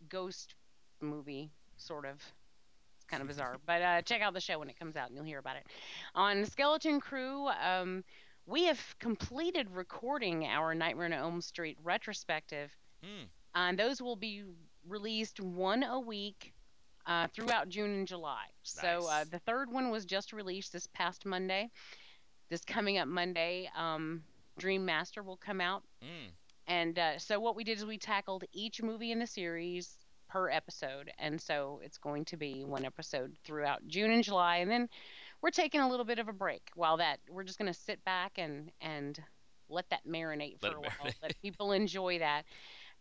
ghost 0.10 0.56
movie, 1.02 1.52
sort 1.78 2.06
of. 2.06 2.16
It's 2.96 3.06
kind 3.08 3.22
of 3.22 3.28
bizarre, 3.28 3.58
but 3.66 3.82
uh, 3.82 4.02
check 4.02 4.22
out 4.22 4.34
the 4.34 4.40
show 4.42 4.58
when 4.60 4.70
it 4.70 4.80
comes 4.80 4.96
out, 4.96 5.08
and 5.08 5.16
you'll 5.16 5.26
hear 5.26 5.40
about 5.40 5.58
it. 5.58 5.68
On 6.16 6.46
Skeleton 6.46 7.00
Crew, 7.00 7.48
um, 7.48 8.04
we 8.46 8.66
have 8.66 8.80
completed 9.00 9.70
recording 9.72 10.46
our 10.46 10.74
Nightmare 10.74 11.06
on 11.06 11.14
Elm 11.14 11.42
Street 11.42 11.78
retrospective, 11.84 12.72
Hmm. 13.58 13.70
and 13.70 13.80
those 13.80 14.02
will 14.02 14.16
be 14.16 14.44
released 14.88 15.40
one 15.40 15.84
a 15.84 16.00
week. 16.00 16.54
Uh, 17.06 17.26
throughout 17.34 17.70
June 17.70 18.00
and 18.00 18.08
July. 18.08 18.48
So 18.64 19.08
uh, 19.10 19.24
the 19.32 19.40
third 19.40 19.72
one 19.72 19.92
was 19.92 20.04
just 20.04 20.34
released 20.34 20.74
this 20.74 20.88
past 20.88 21.26
Monday. 21.26 21.70
This 22.50 22.66
coming 22.66 22.98
up 22.98 23.08
Monday, 23.08 23.70
um, 23.78 24.24
Dream 24.60 24.84
Master 24.84 25.24
will 25.24 25.38
come 25.38 25.62
out. 25.62 25.84
Mm. 26.04 26.32
And 26.68 27.00
uh, 27.00 27.18
so 27.18 27.40
what 27.40 27.56
we 27.56 27.64
did 27.64 27.78
is 27.78 27.86
we 27.86 27.98
tackled 27.98 28.44
each 28.52 28.82
movie 28.84 29.14
in 29.14 29.20
the 29.20 29.28
series 29.28 29.96
per 30.28 30.50
episode, 30.50 31.10
and 31.18 31.40
so 31.40 31.80
it's 31.82 31.98
going 31.98 32.26
to 32.26 32.36
be 32.36 32.66
one 32.66 32.84
episode 32.84 33.38
throughout 33.46 33.88
June 33.88 34.12
and 34.12 34.22
July, 34.22 34.58
and 34.58 34.70
then 34.70 34.90
we're 35.42 35.50
taking 35.50 35.80
a 35.80 35.88
little 35.88 36.06
bit 36.06 36.20
of 36.20 36.28
a 36.28 36.34
break. 36.34 36.64
While 36.76 36.98
that, 36.98 37.20
we're 37.30 37.46
just 37.46 37.58
going 37.58 37.72
to 37.72 37.80
sit 37.80 38.04
back 38.04 38.34
and 38.38 38.70
and 38.82 39.18
let 39.70 39.90
that 39.92 40.06
marinate 40.06 40.60
for 40.60 40.68
Let 40.68 40.76
a 40.76 40.80
while, 40.82 40.90
marinate. 41.06 41.14
let 41.22 41.42
people 41.42 41.72
enjoy 41.72 42.20
that, 42.20 42.44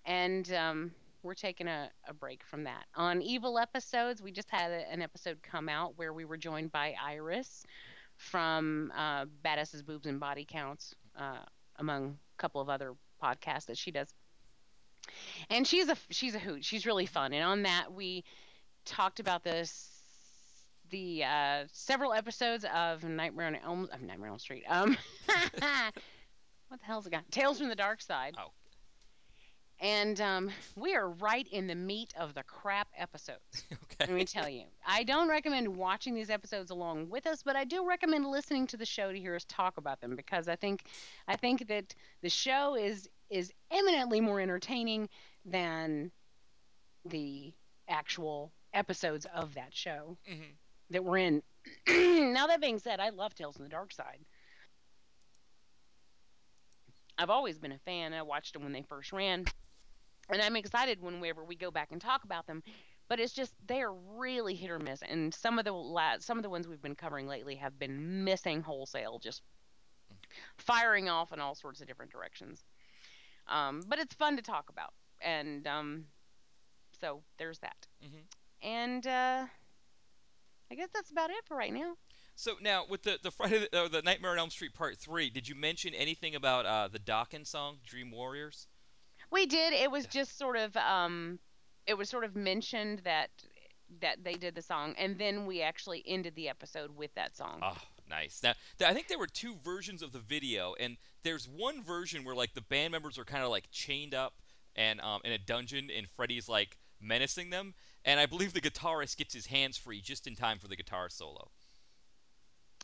and 0.07 0.51
um, 0.53 0.93
we're 1.23 1.35
taking 1.35 1.67
a, 1.67 1.91
a 2.09 2.15
break 2.15 2.43
from 2.45 2.65
that. 2.65 2.85
On 2.95 3.21
evil 3.21 3.59
episodes, 3.59 4.23
we 4.23 4.31
just 4.31 4.51
had 4.51 4.71
a, 4.71 4.91
an 4.91 5.03
episode 5.03 5.39
come 5.43 5.69
out 5.69 5.95
where 5.97 6.13
we 6.13 6.25
were 6.25 6.37
joined 6.37 6.73
by 6.73 6.95
Iris 7.03 7.67
from 8.17 8.93
uh, 8.97 9.27
Badasses, 9.45 9.85
Boobs, 9.85 10.07
and 10.07 10.19
Body 10.19 10.47
Counts, 10.49 10.95
uh, 11.19 11.45
among 11.77 12.17
a 12.39 12.41
couple 12.41 12.61
of 12.61 12.69
other 12.69 12.95
podcasts 13.23 13.67
that 13.67 13.77
she 13.77 13.91
does. 13.91 14.15
And 15.51 15.67
she's 15.67 15.89
a 15.89 15.97
she's 16.11 16.35
a 16.35 16.39
hoot. 16.39 16.65
She's 16.65 16.87
really 16.87 17.07
fun. 17.07 17.33
And 17.33 17.45
on 17.45 17.63
that, 17.63 17.93
we 17.93 18.25
talked 18.85 19.21
about 19.21 19.45
this 19.45 19.91
the 20.91 21.25
uh, 21.25 21.65
several 21.73 22.13
episodes 22.13 22.65
of 22.75 23.05
Nightmare 23.05 23.47
on 23.47 23.57
Elm 23.57 23.89
Nightmare 24.01 24.29
on 24.29 24.33
Elm 24.35 24.39
Street. 24.39 24.65
Um, 24.69 24.97
what 26.69 26.81
the 26.81 26.87
hell's 26.87 27.07
it 27.07 27.11
got? 27.11 27.31
Tales 27.31 27.59
from 27.59 27.69
the 27.69 27.77
Dark 27.77 28.01
Side. 28.01 28.35
Oh. 28.39 28.51
And 29.81 30.21
um, 30.21 30.51
we 30.77 30.95
are 30.95 31.09
right 31.11 31.47
in 31.49 31.67
the 31.67 31.75
meat 31.75 32.13
of 32.19 32.35
the 32.35 32.43
crap 32.45 32.89
episodes. 32.97 33.65
okay. 33.73 34.07
Let 34.07 34.17
me 34.17 34.25
tell 34.25 34.49
you. 34.49 34.65
I 34.87 35.03
don't 35.05 35.29
recommend 35.29 35.69
watching 35.69 36.15
these 36.15 36.31
episodes 36.31 36.71
along 36.71 37.09
with 37.11 37.27
us, 37.27 37.43
but 37.43 37.57
I 37.57 37.65
do 37.65 37.87
recommend 37.87 38.27
listening 38.27 38.67
to 38.69 38.77
the 38.77 38.87
show 38.87 39.13
to 39.13 39.19
hear 39.19 39.35
us 39.35 39.45
talk 39.49 39.77
about 39.79 40.01
them 40.01 40.17
because 40.17 40.49
I 40.49 40.57
think 40.57 40.85
I 41.27 41.37
think 41.37 41.69
that 41.69 41.95
the 42.23 42.29
show 42.31 42.75
is 42.75 43.09
is 43.31 43.53
eminently 43.71 44.21
more 44.21 44.41
entertaining 44.41 45.09
than 45.45 46.11
the 47.05 47.53
actual 47.89 48.53
episodes 48.73 49.27
of 49.35 49.55
that 49.55 49.75
show 49.75 50.17
hmm 50.27 50.55
that 50.91 51.05
we're 51.05 51.19
in. 51.19 51.43
now 52.33 52.47
that 52.47 52.61
being 52.61 52.79
said, 52.79 53.01
I 53.01 53.11
love 53.11 53.35
Tales 53.35 53.57
from 53.57 53.65
the 53.65 53.71
Dark 53.71 53.93
Side. 53.93 54.25
I've 57.19 57.31
always 57.31 57.59
been 57.59 57.73
a 57.73 57.79
fan. 57.79 58.13
I 58.13 58.23
watched 58.23 58.53
them 58.53 58.63
when 58.63 58.73
they 58.73 58.83
first 58.83 59.13
ran, 59.13 59.47
and 60.29 60.43
I'm 60.43 60.57
excited 60.57 61.01
whenever 61.01 61.45
we 61.45 61.57
go 61.57 61.71
back 61.71 61.93
and 61.93 62.01
talk 62.01 62.25
about 62.25 62.47
them. 62.47 62.63
But 63.09 63.21
it's 63.21 63.33
just 63.33 63.55
they 63.67 63.83
are 63.83 63.93
really 64.17 64.55
hit 64.55 64.71
or 64.71 64.79
miss, 64.79 65.01
and 65.03 65.33
some 65.33 65.59
of 65.59 65.65
the 65.65 65.73
la- 65.73 66.19
some 66.19 66.39
of 66.39 66.43
the 66.43 66.51
ones 66.51 66.67
we've 66.67 66.83
been 66.83 66.97
covering 66.97 67.27
lately 67.29 67.55
have 67.57 67.79
been 67.79 68.25
missing 68.25 68.63
wholesale, 68.63 69.19
just 69.19 69.43
firing 70.59 71.09
off 71.09 71.33
in 71.33 71.41
all 71.41 71.55
sorts 71.55 71.81
of 71.81 71.87
different 71.87 72.11
directions. 72.11 72.65
Um, 73.49 73.83
but 73.87 73.99
it's 73.99 74.15
fun 74.15 74.37
to 74.37 74.43
talk 74.43 74.71
about, 74.71 74.93
and 75.21 75.67
um, 75.67 76.05
so 77.01 77.23
there's 77.39 77.59
that. 77.61 77.87
hmm 78.03 78.23
And 78.63 79.07
uh, 79.07 79.47
I 80.71 80.75
guess 80.75 80.89
that's 80.93 81.11
about 81.11 81.31
it 81.31 81.45
for 81.47 81.57
right 81.57 81.73
now. 81.73 81.95
So 82.35 82.57
now 82.61 82.85
with 82.89 83.03
the 83.03 83.19
the 83.23 83.31
Friday 83.31 83.67
the, 83.71 83.85
uh, 83.85 83.89
the 83.89 84.03
Nightmare 84.03 84.33
on 84.33 84.39
Elm 84.39 84.51
Street 84.51 84.75
Part 84.75 84.99
Three, 84.99 85.31
did 85.31 85.49
you 85.49 85.55
mention 85.55 85.95
anything 85.95 86.35
about 86.35 86.67
uh, 86.67 86.89
the 86.89 86.99
Dokken 86.99 87.47
song 87.47 87.79
Dream 87.87 88.11
Warriors? 88.11 88.67
We 89.31 89.47
did. 89.47 89.73
It 89.73 89.91
was 89.91 90.07
just 90.07 90.39
sort 90.39 90.57
of 90.57 90.77
um 90.77 91.39
it 91.87 91.95
was 91.95 92.09
sort 92.09 92.25
of 92.25 92.35
mentioned 92.37 93.01
that 93.05 93.31
that 94.01 94.25
they 94.25 94.35
did 94.35 94.55
the 94.55 94.63
song 94.63 94.95
and 94.99 95.17
then 95.17 95.47
we 95.47 95.63
actually 95.63 96.03
ended 96.07 96.35
the 96.35 96.49
episode 96.49 96.97
with 96.97 97.15
that 97.15 97.37
song. 97.37 97.61
Oh, 97.63 97.77
nice. 98.11 98.41
Now, 98.43 98.55
th- 98.79 98.91
I 98.91 98.95
think 98.95 99.09
there 99.09 99.19
were 99.19 99.29
two 99.29 99.55
versions 99.65 100.03
of 100.03 100.11
the 100.13 100.19
video, 100.19 100.75
and 100.81 100.97
there's 101.23 101.49
one 101.49 101.83
version 101.83 102.25
where 102.25 102.35
like 102.35 102.55
the 102.55 102.63
band 102.63 102.93
members 102.93 103.19
are 103.19 103.25
kind 103.25 103.45
of 103.45 103.51
like 103.51 103.71
chained 103.71 104.15
up 104.15 104.35
and 104.75 105.01
um, 105.01 105.21
in 105.25 105.33
a 105.33 105.39
dungeon, 105.39 105.89
and 105.97 106.09
Freddy's 106.09 106.49
like 106.49 106.79
menacing 107.01 107.51
them, 107.51 107.75
and 108.05 108.21
I 108.21 108.27
believe 108.27 108.53
the 108.53 108.61
guitarist 108.61 109.17
gets 109.17 109.35
his 109.35 109.47
hands 109.47 109.77
free 109.77 110.01
just 110.01 110.27
in 110.27 110.35
time 110.35 110.59
for 110.59 110.69
the 110.69 110.77
guitar 110.77 111.09
solo. 111.09 111.51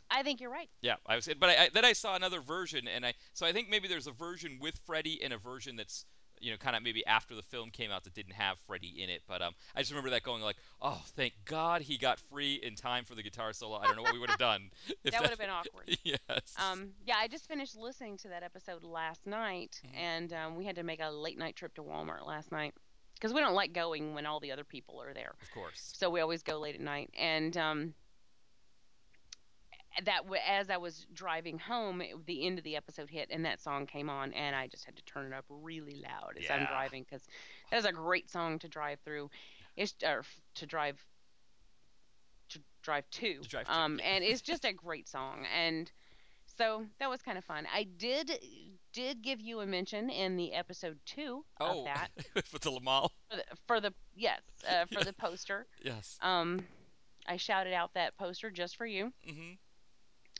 I 0.09 0.21
think 0.21 0.41
you're 0.41 0.51
right. 0.51 0.69
Yeah, 0.81 0.95
I 1.07 1.15
was, 1.15 1.27
but 1.39 1.49
I, 1.49 1.53
I, 1.53 1.69
then 1.73 1.85
I 1.85 1.93
saw 1.93 2.15
another 2.15 2.39
version, 2.41 2.87
and 2.87 3.05
I 3.05 3.13
so 3.33 3.45
I 3.45 3.51
think 3.51 3.69
maybe 3.69 3.87
there's 3.87 4.07
a 4.07 4.11
version 4.11 4.57
with 4.61 4.79
Freddy 4.85 5.19
and 5.23 5.33
a 5.33 5.37
version 5.37 5.75
that's 5.75 6.05
you 6.43 6.51
know 6.51 6.57
kind 6.57 6.75
of 6.75 6.83
maybe 6.83 7.05
after 7.05 7.33
the 7.35 7.41
film 7.41 7.69
came 7.71 7.89
out 7.91 8.03
that 8.03 8.13
didn't 8.13 8.33
have 8.33 8.59
Freddy 8.59 9.01
in 9.01 9.09
it. 9.09 9.21
But 9.27 9.41
um, 9.41 9.53
I 9.75 9.79
just 9.79 9.91
remember 9.91 10.09
that 10.11 10.23
going 10.23 10.41
like, 10.43 10.57
oh, 10.81 11.01
thank 11.15 11.33
God 11.45 11.81
he 11.83 11.97
got 11.97 12.19
free 12.19 12.55
in 12.61 12.75
time 12.75 13.05
for 13.05 13.15
the 13.15 13.23
guitar 13.23 13.53
solo. 13.53 13.77
I 13.77 13.85
don't 13.85 13.95
know 13.95 14.03
what 14.03 14.13
we 14.13 14.19
would 14.19 14.29
have 14.29 14.39
done. 14.39 14.69
If 15.03 15.11
That 15.13 15.21
would 15.21 15.29
have 15.29 15.39
been 15.39 15.49
awkward. 15.49 15.97
yes. 16.03 16.53
Um 16.61 16.91
yeah, 17.05 17.15
I 17.17 17.27
just 17.27 17.47
finished 17.47 17.75
listening 17.77 18.17
to 18.17 18.27
that 18.29 18.43
episode 18.43 18.83
last 18.83 19.25
night 19.25 19.81
Mhm. 19.85 19.97
and 19.97 20.33
um, 20.33 20.55
we 20.55 20.65
had 20.65 20.75
to 20.75 20.83
make 20.83 20.99
a 21.01 21.09
late 21.09 21.37
night 21.37 21.55
trip 21.55 21.73
to 21.75 21.81
Walmart 21.83 22.25
last 22.27 22.51
night 22.51 22.73
because 23.15 23.33
we 23.33 23.39
don't 23.39 23.53
like 23.55 23.71
going 23.73 24.13
when 24.13 24.25
all 24.25 24.39
the 24.39 24.51
other 24.51 24.63
people 24.63 25.01
are 25.01 25.13
there. 25.13 25.33
of 25.41 25.51
course. 25.51 25.91
so 25.95 26.09
we 26.09 26.19
always 26.19 26.43
go 26.43 26.59
late 26.59 26.75
at 26.75 26.81
night 26.81 27.09
and 27.17 27.55
um 27.57 27.93
that 30.05 30.21
as 30.49 30.69
i 30.69 30.77
was 30.77 31.05
driving 31.13 31.59
home 31.59 32.01
it, 32.01 32.25
the 32.25 32.45
end 32.45 32.57
of 32.57 32.63
the 32.63 32.75
episode 32.75 33.09
hit 33.09 33.27
and 33.31 33.45
that 33.45 33.61
song 33.61 33.85
came 33.85 34.09
on 34.09 34.33
and 34.33 34.55
i 34.55 34.65
just 34.67 34.85
had 34.85 34.95
to 34.95 35.03
turn 35.03 35.25
it 35.27 35.33
up 35.35 35.45
really 35.49 35.95
loud 36.03 36.37
as 36.37 36.49
i'm 36.49 36.65
driving 36.65 37.03
because 37.03 37.23
that 37.71 37.77
is 37.77 37.85
a 37.85 37.91
great 37.91 38.29
song 38.29 38.59
to 38.59 38.67
drive 38.67 38.99
through. 39.05 39.29
It's 39.75 39.95
or 40.05 40.23
to 40.55 40.65
drive 40.67 41.03
to 42.49 42.59
drive 42.83 43.09
to, 43.11 43.39
To 43.41 43.49
drive 43.49 43.65
um 43.69 43.99
yeah. 43.99 44.05
and 44.15 44.23
it's 44.23 44.41
just 44.41 44.65
a 44.65 44.73
great 44.85 45.07
song. 45.07 45.45
And 45.57 45.91
so 46.57 46.85
that 46.99 47.09
was 47.09 47.21
kind 47.23 47.37
of 47.39 47.43
fun. 47.45 47.65
I 47.73 47.83
did 47.97 48.31
did 48.91 49.23
give 49.23 49.41
you 49.41 49.61
a 49.61 49.65
mention 49.65 50.09
in 50.11 50.35
the 50.35 50.53
episode 50.53 50.99
two 51.05 51.45
Oh, 51.59 51.79
of 51.79 51.85
that. 51.85 52.09
with 52.35 52.61
the 52.61 52.69
Limahl. 52.71 53.09
for 53.29 53.37
the, 53.37 53.43
for 53.65 53.81
the 53.81 53.93
yes 54.15 54.41
uh, 54.69 54.85
for 54.91 55.03
the 55.03 55.13
poster. 55.19 55.65
Yes. 55.83 56.19
um, 56.21 56.65
I 57.25 57.37
shouted 57.37 57.73
out 57.73 57.93
that 57.95 58.17
poster 58.17 58.51
just 58.51 58.75
for 58.75 58.85
you, 58.85 59.13
hmm 59.25 59.53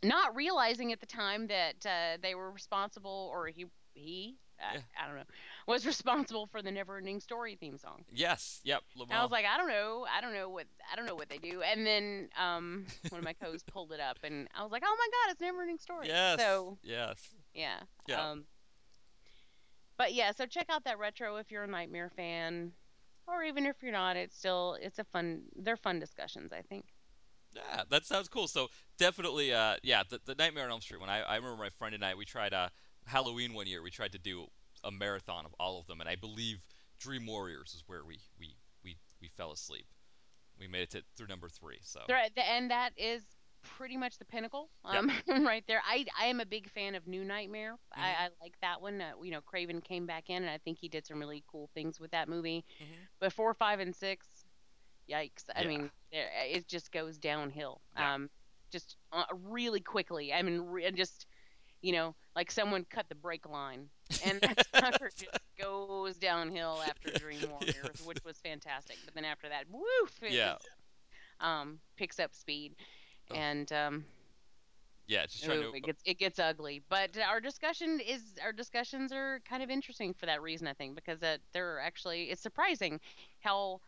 not 0.04 0.36
realizing 0.36 0.92
at 0.92 1.00
the 1.00 1.06
time 1.06 1.48
that 1.48 1.86
uh, 1.86 2.18
they 2.22 2.36
were 2.36 2.52
responsible, 2.52 3.30
or 3.34 3.48
he 3.48 3.66
he 3.94 4.38
I, 4.60 4.76
Yeah. 4.76 4.82
I 5.02 5.08
don't 5.08 5.16
know 5.16 5.24
was 5.68 5.86
responsible 5.94 6.48
for 6.48 6.62
the 6.62 6.72
Never 6.72 6.98
Ending 6.98 7.20
Story 7.20 7.56
theme 7.56 7.78
song. 7.78 8.06
Yes. 8.14 8.60
Yep. 8.64 8.82
And 9.02 9.14
I 9.14 9.22
was 9.22 9.32
like, 9.32 9.46
I 9.46 9.58
don't 9.58 9.70
know, 9.70 10.06
I 10.16 10.22
don't 10.22 10.34
know 10.34 10.50
what 10.50 10.66
I 10.92 10.96
don't 10.96 11.06
know 11.06 11.16
what 11.16 11.30
they 11.30 11.38
do. 11.38 11.62
And 11.62 11.86
then 11.86 12.30
um, 12.40 12.86
one 13.10 13.20
of 13.20 13.26
my 13.26 13.34
co's 13.34 13.64
pulled 13.64 13.92
it 13.92 14.00
up, 14.00 14.18
and 14.24 14.48
I 14.56 14.64
was 14.64 14.72
like, 14.72 14.84
oh 14.86 14.96
my 14.98 15.08
god, 15.08 15.32
it's 15.32 15.42
Never 15.42 15.62
Ending 15.62 15.78
Story. 15.78 16.08
yes. 16.08 16.40
So 16.40 16.78
yes. 16.84 17.18
yeah. 17.54 17.80
Yeah. 18.08 18.32
Um, 18.32 18.46
but 19.98 20.14
yeah, 20.14 20.32
so 20.32 20.46
check 20.46 20.68
out 20.70 20.86
that 20.86 20.98
retro 21.00 21.38
if 21.38 21.52
you're 21.52 21.64
a 21.64 21.68
Nightmare 21.68 22.12
fan, 22.16 22.72
or 23.28 23.44
even 23.44 23.66
if 23.66 23.76
you're 23.82 23.92
not. 23.92 24.18
It's 24.18 24.38
still 24.38 24.78
it's 24.82 25.00
a 25.00 25.04
fun. 25.04 25.44
They're 25.56 25.78
fun 25.78 26.00
discussions, 26.00 26.52
I 26.52 26.62
think. 26.62 26.86
Yeah, 27.56 27.84
that 27.90 28.06
sounds 28.06 28.28
cool. 28.28 28.48
So 28.48 28.70
definitely, 28.98 29.54
uh, 29.54 29.76
yeah, 29.84 30.04
the, 30.10 30.20
the 30.26 30.36
Nightmare 30.36 30.66
on 30.66 30.72
Elm 30.72 30.82
Street 30.82 31.00
one. 31.00 31.10
I, 31.10 31.22
I 31.22 31.36
remember 31.36 31.58
my 31.58 31.70
friend 31.70 31.96
and 31.96 32.04
I 32.04 32.16
we 32.16 32.26
tried 32.26 32.54
uh, 32.54 32.70
Halloween 33.06 33.54
one 33.54 33.68
year. 33.68 33.82
We 33.82 33.92
tried 33.92 34.12
to 34.14 34.20
do 34.20 34.48
a 34.84 34.92
marathon 34.92 35.46
of 35.46 35.54
all 35.60 35.80
of 35.80 35.88
them, 35.88 36.00
and 36.02 36.10
I 36.10 36.16
believe 36.16 36.66
Dream 37.00 37.26
Warriors 37.26 37.74
is 37.74 37.84
where 37.88 38.04
we 38.06 38.20
we 38.40 38.56
we, 38.84 38.98
we 39.22 39.30
fell 39.30 39.52
asleep. 39.52 39.86
We 40.60 40.68
made 40.68 40.84
it 40.84 40.90
to, 40.92 41.04
through 41.16 41.28
number 41.28 41.50
three. 41.50 41.80
So 41.82 42.02
and 42.38 42.70
that 42.72 42.92
is 42.98 43.24
pretty 43.64 43.98
much 43.98 44.18
the 44.18 44.26
pinnacle, 44.26 44.70
um, 44.86 45.10
right 45.28 45.64
there. 45.68 45.82
I, 45.88 46.06
I 46.20 46.26
am 46.26 46.40
a 46.40 46.46
big 46.46 46.70
fan 46.70 46.96
of 46.96 47.08
New 47.08 47.24
Nightmare. 47.24 47.74
Mm-hmm. 47.74 48.02
I, 48.02 48.26
I 48.26 48.30
like 48.42 48.56
that 48.62 48.82
one. 48.82 49.02
Uh, 49.02 49.12
you 49.24 49.32
know, 49.32 49.42
Craven 49.42 49.82
came 49.82 50.06
back 50.06 50.30
in, 50.30 50.38
and 50.44 50.50
I 50.50 50.58
think 50.58 50.78
he 50.78 50.88
did 50.88 51.08
some 51.08 51.20
really 51.20 51.44
cool 51.50 51.70
things 51.74 52.00
with 52.00 52.12
that 52.12 52.30
movie. 52.30 52.66
Mhm. 52.82 53.08
But 53.20 53.34
four, 53.34 53.54
five, 53.54 53.80
and 53.80 53.96
six, 53.96 54.28
yikes! 55.10 55.46
I 55.56 55.62
Yeah. 55.62 55.68
mean, 55.68 55.92
it 56.12 56.68
just 56.68 56.92
goes 56.92 57.18
downhill. 57.18 57.82
Yeah. 57.98 58.14
Um, 58.16 58.30
just 58.72 58.98
uh, 59.12 59.24
really 59.32 59.82
quickly. 59.82 60.34
I 60.34 60.42
mean, 60.42 60.62
re- 60.62 60.92
just 60.92 61.26
you 61.82 61.92
know, 61.92 62.16
like 62.36 62.50
someone 62.50 62.86
cut 62.90 63.08
the 63.10 63.16
brake 63.16 63.48
line, 63.48 63.90
and 64.26 64.40
that 64.42 64.66
sucker 64.76 65.10
just 65.16 65.38
goes 65.60 66.18
downhill 66.18 66.80
after 66.88 67.12
Dream 67.20 67.42
Warriors, 67.50 67.76
Yes. 67.84 68.06
which 68.06 68.24
was 68.24 68.38
fantastic. 68.40 68.98
But 69.06 69.14
then 69.16 69.26
after 69.26 69.50
that, 69.50 69.66
woof! 69.70 70.12
it 70.22 70.32
Yeah. 70.32 70.54
just, 70.54 70.70
um, 71.42 71.80
picks 71.98 72.20
up 72.20 72.34
speed, 72.34 72.76
Ugh. 73.32 73.38
and 73.38 73.72
um, 73.74 74.06
yeah, 75.08 75.26
just 75.26 75.44
trying 75.44 75.60
ooh, 75.60 75.72
to 75.72 75.78
it 75.78 75.84
gets 75.84 76.02
it 76.06 76.18
gets 76.20 76.40
ugly. 76.40 76.82
But 76.90 77.18
our 77.18 77.42
discussion 77.42 78.00
is 78.00 78.22
our 78.42 78.54
discussions 78.54 79.12
are 79.12 79.42
kind 79.48 79.62
of 79.62 79.70
interesting 79.70 80.14
for 80.14 80.26
that 80.28 80.42
reason, 80.42 80.68
I 80.68 80.74
think, 80.74 80.96
because 80.96 81.22
uh, 81.22 81.38
they're 81.52 81.80
actually 81.82 82.32
it's 82.32 82.42
surprising 82.42 83.02
how 83.42 83.82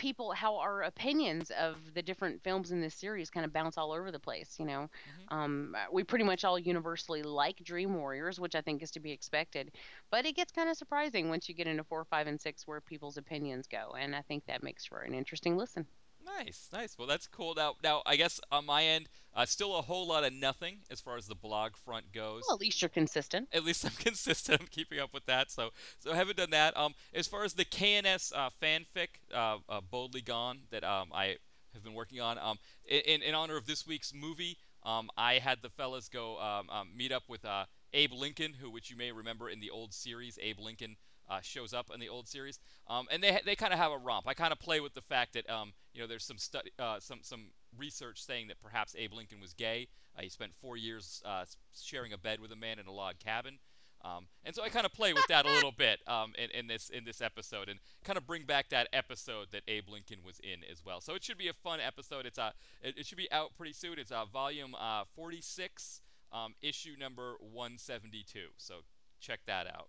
people 0.00 0.32
how 0.32 0.56
our 0.58 0.82
opinions 0.82 1.50
of 1.52 1.76
the 1.94 2.02
different 2.02 2.42
films 2.42 2.72
in 2.72 2.80
this 2.80 2.94
series 2.96 3.30
kind 3.30 3.46
of 3.46 3.52
bounce 3.52 3.78
all 3.78 3.92
over 3.92 4.10
the 4.10 4.20
place 4.20 4.56
you 4.58 4.66
know 4.66 4.88
Mhm. 5.06 5.28
um, 5.28 5.76
we 5.92 6.04
pretty 6.04 6.24
much 6.24 6.44
all 6.44 6.58
universally 6.58 7.22
like 7.22 7.56
dream 7.64 7.94
warriors 7.94 8.40
which 8.40 8.54
i 8.56 8.62
think 8.62 8.82
is 8.82 8.90
to 8.92 9.00
be 9.00 9.12
expected 9.12 9.70
but 10.10 10.26
it 10.26 10.36
gets 10.36 10.52
kind 10.52 10.70
of 10.70 10.76
surprising 10.76 11.28
once 11.28 11.48
you 11.48 11.54
get 11.54 11.68
into 11.68 11.84
four 11.84 12.04
five 12.06 12.26
and 12.26 12.40
six 12.40 12.66
where 12.66 12.80
people's 12.80 13.18
opinions 13.18 13.66
go 13.68 13.92
and 13.98 14.16
i 14.16 14.22
think 14.22 14.44
that 14.46 14.62
makes 14.62 14.86
for 14.86 15.00
an 15.02 15.14
interesting 15.14 15.56
listen 15.56 15.86
Nice, 16.24 16.68
nice. 16.72 16.96
Well, 16.98 17.06
that's 17.06 17.26
cool. 17.26 17.54
Now, 17.54 17.74
now 17.82 18.02
I 18.06 18.16
guess 18.16 18.40
on 18.50 18.66
my 18.66 18.84
end, 18.84 19.08
uh, 19.34 19.46
still 19.46 19.76
a 19.76 19.82
whole 19.82 20.06
lot 20.06 20.24
of 20.24 20.32
nothing 20.32 20.78
as 20.90 21.00
far 21.00 21.16
as 21.16 21.26
the 21.26 21.34
blog 21.34 21.76
front 21.76 22.12
goes. 22.12 22.42
well, 22.48 22.56
at 22.56 22.60
least 22.60 22.82
you're 22.82 22.88
consistent 22.88 23.48
at 23.52 23.64
least 23.64 23.84
I'm 23.84 23.92
consistent. 23.98 24.60
I'm 24.60 24.66
keeping 24.68 24.98
up 24.98 25.12
with 25.12 25.26
that. 25.26 25.50
So, 25.50 25.70
so 25.98 26.12
I 26.12 26.16
haven't 26.16 26.36
done 26.36 26.50
that. 26.50 26.76
Um, 26.76 26.94
as 27.14 27.26
far 27.26 27.44
as 27.44 27.54
the 27.54 27.64
KNS 27.64 28.32
uh, 28.34 28.50
fanfic, 28.62 29.08
uh, 29.34 29.58
uh, 29.68 29.80
Boldly 29.80 30.22
Gone, 30.22 30.60
that 30.70 30.84
um, 30.84 31.08
I 31.12 31.36
have 31.74 31.84
been 31.84 31.94
working 31.94 32.20
on, 32.20 32.38
um, 32.38 32.58
in, 32.88 33.22
in 33.22 33.34
honor 33.34 33.56
of 33.56 33.66
this 33.66 33.86
week's 33.86 34.12
movie, 34.14 34.56
um, 34.82 35.10
I 35.16 35.34
had 35.34 35.58
the 35.62 35.68
fellas 35.68 36.08
go 36.08 36.38
um, 36.40 36.70
um, 36.70 36.88
meet 36.96 37.12
up 37.12 37.24
with 37.28 37.44
uh, 37.44 37.66
Abe 37.92 38.12
Lincoln, 38.12 38.54
who, 38.60 38.70
which 38.70 38.90
you 38.90 38.96
may 38.96 39.12
remember 39.12 39.48
in 39.48 39.60
the 39.60 39.70
old 39.70 39.92
series, 39.92 40.38
Abe 40.40 40.60
Lincoln. 40.60 40.96
Uh, 41.30 41.40
shows 41.40 41.72
up 41.72 41.92
in 41.94 42.00
the 42.00 42.08
old 42.08 42.26
series, 42.26 42.58
um, 42.88 43.06
and 43.08 43.22
they 43.22 43.40
they 43.46 43.54
kind 43.54 43.72
of 43.72 43.78
have 43.78 43.92
a 43.92 43.98
romp. 43.98 44.26
I 44.26 44.34
kind 44.34 44.50
of 44.52 44.58
play 44.58 44.80
with 44.80 44.94
the 44.94 45.00
fact 45.00 45.34
that 45.34 45.48
um, 45.48 45.72
you 45.94 46.00
know 46.00 46.08
there's 46.08 46.24
some 46.24 46.38
study, 46.38 46.72
uh, 46.76 46.98
some 46.98 47.20
some 47.22 47.52
research 47.78 48.20
saying 48.20 48.48
that 48.48 48.60
perhaps 48.60 48.96
Abe 48.98 49.12
Lincoln 49.12 49.40
was 49.40 49.54
gay. 49.54 49.86
Uh, 50.18 50.22
he 50.22 50.28
spent 50.28 50.52
four 50.54 50.76
years 50.76 51.22
uh, 51.24 51.44
sharing 51.80 52.12
a 52.12 52.18
bed 52.18 52.40
with 52.40 52.50
a 52.50 52.56
man 52.56 52.80
in 52.80 52.86
a 52.86 52.92
log 52.92 53.20
cabin. 53.20 53.58
Um, 54.02 54.28
and 54.44 54.54
so 54.54 54.62
I 54.62 54.70
kind 54.70 54.86
of 54.86 54.92
play 54.92 55.12
with 55.12 55.26
that 55.28 55.44
a 55.44 55.50
little 55.50 55.72
bit 55.72 56.00
um, 56.06 56.32
in, 56.38 56.50
in 56.50 56.66
this 56.66 56.88
in 56.88 57.04
this 57.04 57.20
episode, 57.20 57.68
and 57.68 57.78
kind 58.02 58.16
of 58.16 58.26
bring 58.26 58.44
back 58.44 58.70
that 58.70 58.88
episode 58.92 59.48
that 59.52 59.62
Abe 59.68 59.88
Lincoln 59.88 60.18
was 60.24 60.40
in 60.40 60.60
as 60.70 60.84
well. 60.84 61.00
So 61.00 61.14
it 61.14 61.22
should 61.22 61.38
be 61.38 61.48
a 61.48 61.52
fun 61.52 61.80
episode. 61.80 62.24
It's 62.24 62.38
uh, 62.38 62.52
it, 62.82 62.96
it 62.98 63.06
should 63.06 63.18
be 63.18 63.30
out 63.30 63.50
pretty 63.56 63.74
soon. 63.74 63.98
It's 63.98 64.10
uh, 64.10 64.24
volume 64.24 64.74
uh, 64.74 65.04
46, 65.14 66.00
um, 66.32 66.54
issue 66.62 66.94
number 66.98 67.34
172. 67.40 68.38
So 68.56 68.76
check 69.20 69.40
that 69.46 69.66
out. 69.66 69.88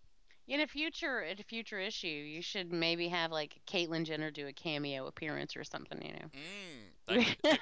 In 0.51 0.59
a 0.59 0.67
future, 0.67 1.21
in 1.21 1.39
a 1.39 1.43
future 1.43 1.79
issue, 1.79 2.07
you 2.07 2.41
should 2.41 2.73
maybe 2.73 3.07
have 3.07 3.31
like 3.31 3.61
Caitlyn 3.65 4.03
Jenner 4.03 4.31
do 4.31 4.47
a 4.47 4.51
cameo 4.51 5.07
appearance 5.07 5.55
or 5.55 5.63
something. 5.63 6.01
You 6.01 6.11
know. 6.13 7.17
Mm, 7.21 7.35
could- 7.41 7.59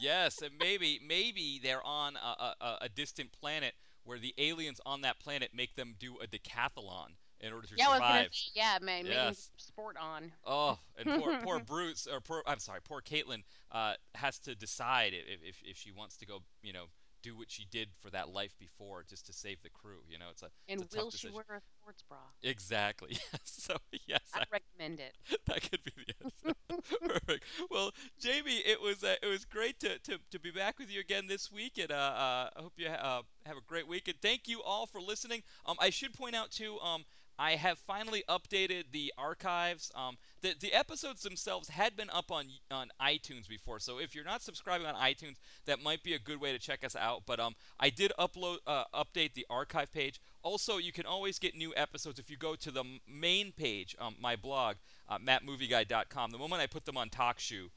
yes, 0.00 0.40
and 0.40 0.52
maybe 0.58 0.98
maybe 1.06 1.60
they're 1.62 1.84
on 1.86 2.16
a, 2.16 2.54
a, 2.64 2.78
a 2.82 2.88
distant 2.88 3.32
planet 3.32 3.74
where 4.04 4.18
the 4.18 4.34
aliens 4.38 4.80
on 4.86 5.02
that 5.02 5.20
planet 5.20 5.50
make 5.54 5.76
them 5.76 5.94
do 5.98 6.14
a 6.22 6.26
decathlon 6.26 7.08
in 7.38 7.52
order 7.52 7.66
to 7.66 7.74
yeah, 7.76 7.88
I 7.88 7.90
was 7.90 8.00
gonna 8.00 8.14
survive. 8.14 8.34
say, 8.34 8.50
yeah, 8.54 8.78
man, 8.80 9.04
Yes. 9.04 9.50
sport 9.58 9.96
on. 10.00 10.32
Oh, 10.46 10.78
and 10.96 11.20
poor 11.22 11.38
poor 11.44 11.60
Bruce 11.60 12.06
or 12.10 12.22
poor 12.22 12.42
I'm 12.46 12.60
sorry, 12.60 12.80
poor 12.82 13.02
Caitlyn 13.02 13.42
uh, 13.72 13.94
has 14.14 14.38
to 14.40 14.54
decide 14.54 15.12
if, 15.12 15.42
if 15.46 15.56
if 15.62 15.76
she 15.76 15.92
wants 15.92 16.16
to 16.16 16.24
go, 16.26 16.38
you 16.62 16.72
know, 16.72 16.86
do 17.22 17.36
what 17.36 17.50
she 17.50 17.66
did 17.70 17.88
for 17.98 18.10
that 18.10 18.28
life 18.28 18.54
before 18.58 19.04
just 19.08 19.26
to 19.26 19.32
save 19.32 19.62
the 19.62 19.70
crew. 19.70 20.00
You 20.08 20.18
know, 20.18 20.26
it's 20.30 20.42
a 20.42 20.50
And 20.68 20.80
it's 20.80 20.94
a 20.94 20.98
will 20.98 21.10
she 21.10 21.30
wear 21.30 21.44
a 21.48 21.60
sports 21.60 22.02
bra? 22.08 22.18
Exactly. 22.42 23.16
So 23.44 23.76
yes, 24.06 24.20
I, 24.34 24.40
I 24.40 24.44
recommend 24.50 25.00
it. 25.00 25.14
that 25.46 25.62
could 25.62 25.80
be 25.84 25.92
the 25.96 26.14
answer. 26.24 26.56
Perfect. 27.06 27.44
Well, 27.70 27.92
Jamie, 28.18 28.58
it 28.64 28.80
was 28.80 29.04
uh, 29.04 29.14
it 29.22 29.26
was 29.26 29.44
great 29.44 29.78
to, 29.80 29.98
to, 30.00 30.18
to 30.30 30.38
be 30.40 30.50
back 30.50 30.78
with 30.78 30.90
you 30.90 31.00
again 31.00 31.26
this 31.28 31.50
week, 31.50 31.78
and 31.78 31.90
uh, 31.90 31.94
uh, 31.94 32.50
I 32.56 32.60
hope 32.60 32.72
you 32.76 32.88
ha- 32.88 33.18
uh, 33.18 33.22
have 33.46 33.56
a 33.56 33.60
great 33.66 33.86
week. 33.86 34.08
And 34.08 34.16
thank 34.20 34.48
you 34.48 34.62
all 34.62 34.86
for 34.86 35.00
listening. 35.00 35.42
Um, 35.66 35.76
I 35.80 35.90
should 35.90 36.12
point 36.12 36.34
out 36.34 36.50
too. 36.50 36.78
Um, 36.80 37.04
I 37.38 37.52
have 37.52 37.78
finally 37.78 38.22
updated 38.28 38.92
the 38.92 39.12
archives. 39.16 39.90
Um, 39.94 40.16
the 40.42 40.54
the 40.58 40.72
episodes 40.72 41.22
themselves 41.22 41.70
had 41.70 41.96
been 41.96 42.10
up 42.10 42.30
on 42.30 42.46
on 42.70 42.90
iTunes 43.00 43.48
before, 43.48 43.80
so 43.80 43.98
if 43.98 44.14
you're 44.14 44.24
not 44.24 44.42
subscribing 44.42 44.86
on 44.86 44.94
iTunes, 44.94 45.36
that 45.66 45.82
might 45.82 46.02
be 46.02 46.14
a 46.14 46.18
good 46.18 46.40
way 46.40 46.52
to 46.52 46.58
check 46.58 46.84
us 46.84 46.94
out. 46.94 47.22
But 47.26 47.40
um, 47.40 47.54
I 47.80 47.90
did 47.90 48.12
upload 48.18 48.58
uh, 48.66 48.84
update 48.94 49.34
the 49.34 49.46
archive 49.50 49.92
page. 49.92 50.20
Also, 50.42 50.78
you 50.78 50.92
can 50.92 51.06
always 51.06 51.38
get 51.38 51.56
new 51.56 51.72
episodes 51.76 52.18
if 52.18 52.30
you 52.30 52.36
go 52.36 52.54
to 52.56 52.70
the 52.70 52.84
main 53.08 53.52
page, 53.52 53.94
um, 54.00 54.16
my 54.20 54.36
blog, 54.36 54.76
uh, 55.08 55.18
mattmovieguide.com. 55.18 56.30
The 56.30 56.38
moment 56.38 56.62
I 56.62 56.66
put 56.66 56.84
them 56.84 56.96
on 56.96 57.10
TalkShoe, 57.10 57.70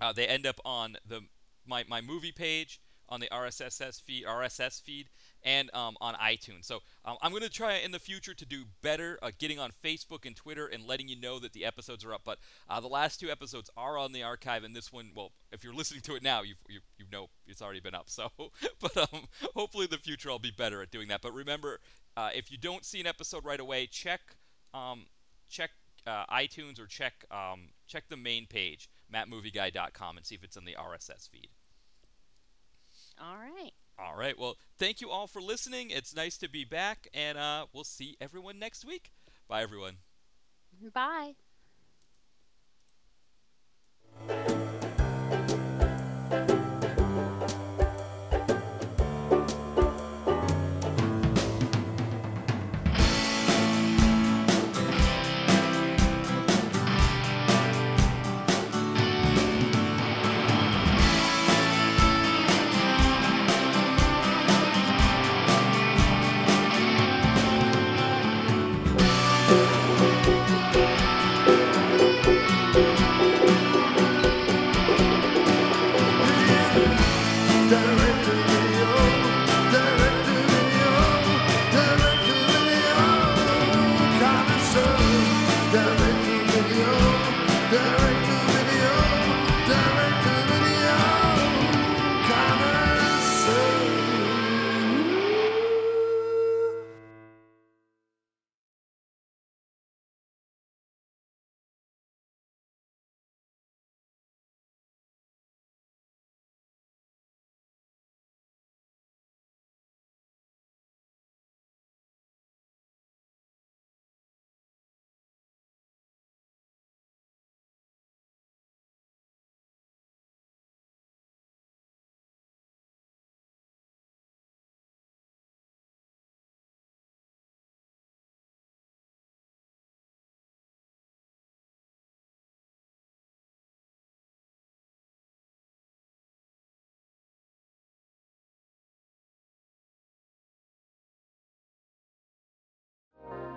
uh, 0.00 0.12
they 0.12 0.26
end 0.26 0.46
up 0.46 0.60
on 0.64 0.96
the 1.06 1.22
my, 1.66 1.84
my 1.88 2.00
movie 2.00 2.32
page 2.32 2.80
on 3.08 3.20
the 3.20 3.28
RSS 3.28 4.02
feed, 4.02 4.24
RSS 4.24 4.82
feed, 4.82 5.08
and 5.42 5.70
um, 5.74 5.96
on 6.00 6.14
iTunes. 6.14 6.64
So 6.64 6.80
um, 7.04 7.16
I'm 7.22 7.30
going 7.30 7.42
to 7.42 7.50
try 7.50 7.76
in 7.76 7.92
the 7.92 7.98
future 7.98 8.34
to 8.34 8.46
do 8.46 8.64
better, 8.82 9.18
uh, 9.22 9.30
getting 9.38 9.58
on 9.58 9.70
Facebook 9.84 10.24
and 10.24 10.34
Twitter 10.34 10.66
and 10.66 10.86
letting 10.86 11.08
you 11.08 11.20
know 11.20 11.38
that 11.38 11.52
the 11.52 11.64
episodes 11.64 12.04
are 12.04 12.14
up. 12.14 12.22
But 12.24 12.38
uh, 12.68 12.80
the 12.80 12.88
last 12.88 13.20
two 13.20 13.30
episodes 13.30 13.70
are 13.76 13.98
on 13.98 14.12
the 14.12 14.22
archive, 14.22 14.64
and 14.64 14.74
this 14.74 14.92
one, 14.92 15.10
well, 15.14 15.32
if 15.52 15.62
you're 15.62 15.74
listening 15.74 16.00
to 16.02 16.14
it 16.14 16.22
now, 16.22 16.42
you 16.42 16.54
you 16.68 16.80
you 16.98 17.04
know 17.12 17.28
it's 17.46 17.62
already 17.62 17.80
been 17.80 17.94
up. 17.94 18.08
So, 18.14 18.30
but 18.80 18.96
um, 18.96 19.24
hopefully 19.56 19.86
in 19.86 19.90
the 19.90 19.98
future 19.98 20.30
I'll 20.30 20.38
be 20.38 20.52
better 20.52 20.80
at 20.82 20.92
doing 20.92 21.08
that. 21.08 21.20
But 21.20 21.34
remember, 21.34 21.80
uh, 22.16 22.30
if 22.32 22.52
you 22.52 22.56
don't 22.56 22.84
see 22.84 23.00
an 23.00 23.08
episode 23.08 23.44
right 23.44 23.58
away, 23.58 23.88
check 23.88 24.20
um, 24.72 25.06
check 25.48 25.70
uh, 26.06 26.24
iTunes 26.26 26.80
or 26.80 26.86
check 26.86 27.24
um, 27.32 27.70
check 27.88 28.04
the 28.08 28.16
main 28.16 28.46
page, 28.46 28.88
mattmovieguy.com, 29.12 30.16
and 30.16 30.24
see 30.24 30.36
if 30.36 30.44
it's 30.44 30.56
in 30.56 30.64
the 30.64 30.76
RSS 30.78 31.28
feed. 31.28 31.48
All 33.20 33.36
right. 33.36 33.72
All 33.98 34.16
right. 34.16 34.38
Well, 34.38 34.56
thank 34.76 35.00
you 35.00 35.10
all 35.10 35.26
for 35.26 35.40
listening. 35.40 35.90
It's 35.90 36.14
nice 36.14 36.36
to 36.38 36.48
be 36.48 36.64
back, 36.64 37.08
and 37.14 37.38
uh, 37.38 37.66
we'll 37.72 37.84
see 37.84 38.16
everyone 38.20 38.58
next 38.58 38.84
week. 38.84 39.12
Bye, 39.48 39.62
everyone. 39.62 39.98
Bye. 40.92 41.34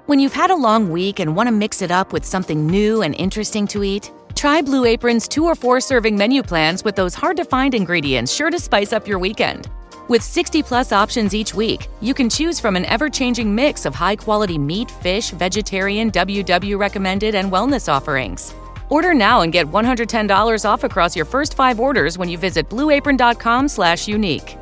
When 0.07 0.19
you've 0.19 0.31
had 0.31 0.51
a 0.51 0.55
long 0.55 0.89
week 0.89 1.19
and 1.19 1.35
want 1.35 1.47
to 1.47 1.51
mix 1.51 1.81
it 1.81 1.91
up 1.91 2.13
with 2.13 2.23
something 2.23 2.65
new 2.65 3.01
and 3.01 3.13
interesting 3.15 3.67
to 3.67 3.83
eat, 3.83 4.09
try 4.35 4.61
Blue 4.61 4.85
Apron's 4.85 5.27
two 5.27 5.43
or 5.43 5.53
four 5.53 5.81
serving 5.81 6.17
menu 6.17 6.41
plans 6.41 6.85
with 6.85 6.95
those 6.95 7.13
hard 7.13 7.35
to 7.35 7.43
find 7.43 7.75
ingredients 7.75 8.33
sure 8.33 8.49
to 8.49 8.57
spice 8.57 8.93
up 8.93 9.05
your 9.05 9.19
weekend. 9.19 9.69
With 10.07 10.23
60 10.23 10.63
plus 10.63 10.93
options 10.93 11.35
each 11.35 11.53
week, 11.53 11.89
you 11.99 12.13
can 12.13 12.29
choose 12.29 12.57
from 12.57 12.77
an 12.77 12.85
ever 12.85 13.09
changing 13.09 13.53
mix 13.53 13.83
of 13.85 13.93
high 13.93 14.15
quality 14.15 14.57
meat, 14.57 14.89
fish, 14.89 15.31
vegetarian, 15.31 16.09
WW 16.09 16.79
recommended, 16.79 17.35
and 17.35 17.51
wellness 17.51 17.91
offerings. 17.91 18.55
Order 18.87 19.13
now 19.13 19.41
and 19.41 19.51
get 19.51 19.69
$110 19.69 20.63
off 20.63 20.85
across 20.85 21.17
your 21.17 21.25
first 21.25 21.53
five 21.53 21.81
orders 21.81 22.17
when 22.17 22.29
you 22.29 22.37
visit 22.37 22.69
blueapron.com/unique. 22.69 24.57